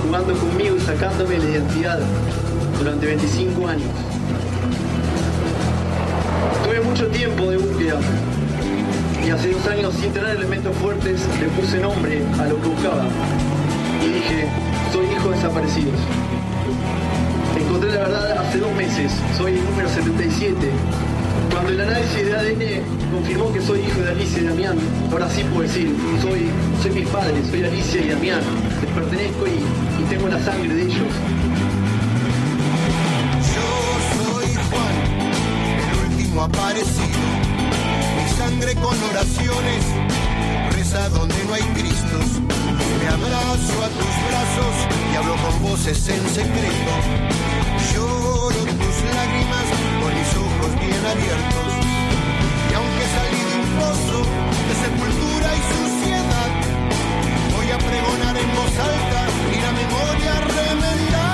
jugando 0.05 0.35
conmigo 0.35 0.77
y 0.77 0.81
sacándome 0.81 1.39
la 1.39 1.45
identidad 1.45 2.01
durante 2.79 3.07
25 3.07 3.69
años. 3.69 3.89
Tuve 6.65 6.81
mucho 6.81 7.07
tiempo 7.07 7.49
de 7.49 7.57
búsqueda 7.57 8.01
y 9.25 9.31
hace 9.31 9.53
dos 9.53 9.67
años 9.69 9.95
sin 9.95 10.13
tener 10.13 10.37
elementos 10.37 10.77
fuertes 10.77 11.21
le 11.41 11.47
puse 11.49 11.79
nombre 11.79 12.23
a 12.39 12.47
lo 12.47 12.61
que 12.61 12.69
buscaba 12.69 13.05
y 14.05 14.09
dije, 14.09 14.49
soy 14.93 15.07
hijo 15.07 15.31
de 15.31 15.37
desaparecidos. 15.37 16.40
Encontré 17.71 17.93
la 17.93 18.01
verdad 18.01 18.39
hace 18.39 18.59
dos 18.59 18.75
meses, 18.75 19.13
soy 19.39 19.53
el 19.53 19.65
número 19.65 19.89
77. 19.89 20.57
Cuando 21.53 21.71
el 21.71 21.81
análisis 21.81 22.27
de 22.27 22.35
ADN 22.37 23.13
confirmó 23.13 23.53
que 23.53 23.63
soy 23.63 23.79
hijo 23.79 24.01
de 24.01 24.11
Alicia 24.11 24.41
y 24.41 24.45
Damián, 24.45 24.77
ahora 25.13 25.31
sí 25.31 25.45
puedo 25.45 25.63
decir, 25.63 25.95
soy, 26.21 26.51
soy 26.83 26.91
mis 26.91 27.09
padres, 27.11 27.47
soy 27.49 27.63
Alicia 27.63 28.01
y 28.01 28.09
Damián, 28.09 28.41
les 28.83 28.91
pertenezco 28.91 29.47
y, 29.47 30.03
y 30.03 30.05
tengo 30.09 30.27
la 30.27 30.41
sangre 30.41 30.75
de 30.75 30.83
ellos. 30.83 31.15
Yo 33.55 33.69
soy 34.19 34.47
Juan, 34.69 34.97
el 35.93 36.13
último 36.13 36.43
aparecido. 36.43 37.21
Mi 38.17 38.37
sangre 38.37 38.75
con 38.75 38.97
oraciones 39.11 39.85
reza 40.73 41.09
donde 41.11 41.37
no 41.45 41.55
hay 41.55 41.63
Cristos. 41.63 42.41
Me 42.99 43.07
abrazo 43.07 43.85
a 43.85 43.89
tus 43.91 44.15
brazos 44.27 44.75
y 45.13 45.17
hablo 45.17 45.37
con 45.37 45.63
voces 45.71 46.09
en 46.09 46.29
secreto. 46.31 47.40
bien 50.87 51.05
abiertos. 51.07 51.73
Y 52.71 52.75
aunque 52.75 53.05
salí 53.17 53.41
de 53.49 53.55
un 53.63 53.69
pozo 53.81 54.19
de 54.69 54.75
sepultura 54.85 55.49
y 55.57 55.63
suciedad, 55.75 56.51
voy 57.55 57.69
a 57.71 57.79
pregonar 57.79 58.37
en 58.37 58.51
voz 58.59 58.75
alta 58.79 59.21
y 59.55 59.61
la 59.61 59.73
memoria 59.73 60.33
remendar. 60.41 61.30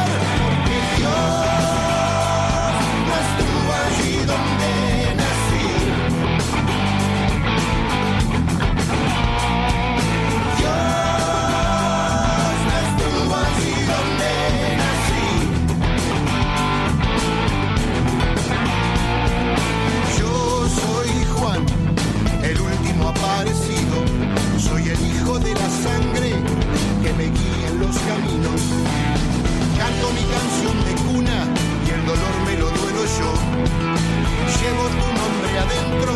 llevo 34.67 34.85
tu 34.89 35.07
nombre 35.21 35.59
adentro, 35.65 36.13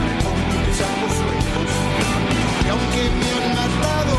me 0.00 0.12
pongo 0.24 0.56
mis 0.60 0.78
sueños. 1.20 1.70
Y 2.64 2.68
aunque 2.72 3.02
me 3.18 3.28
han 3.36 3.46
matado, 3.58 4.11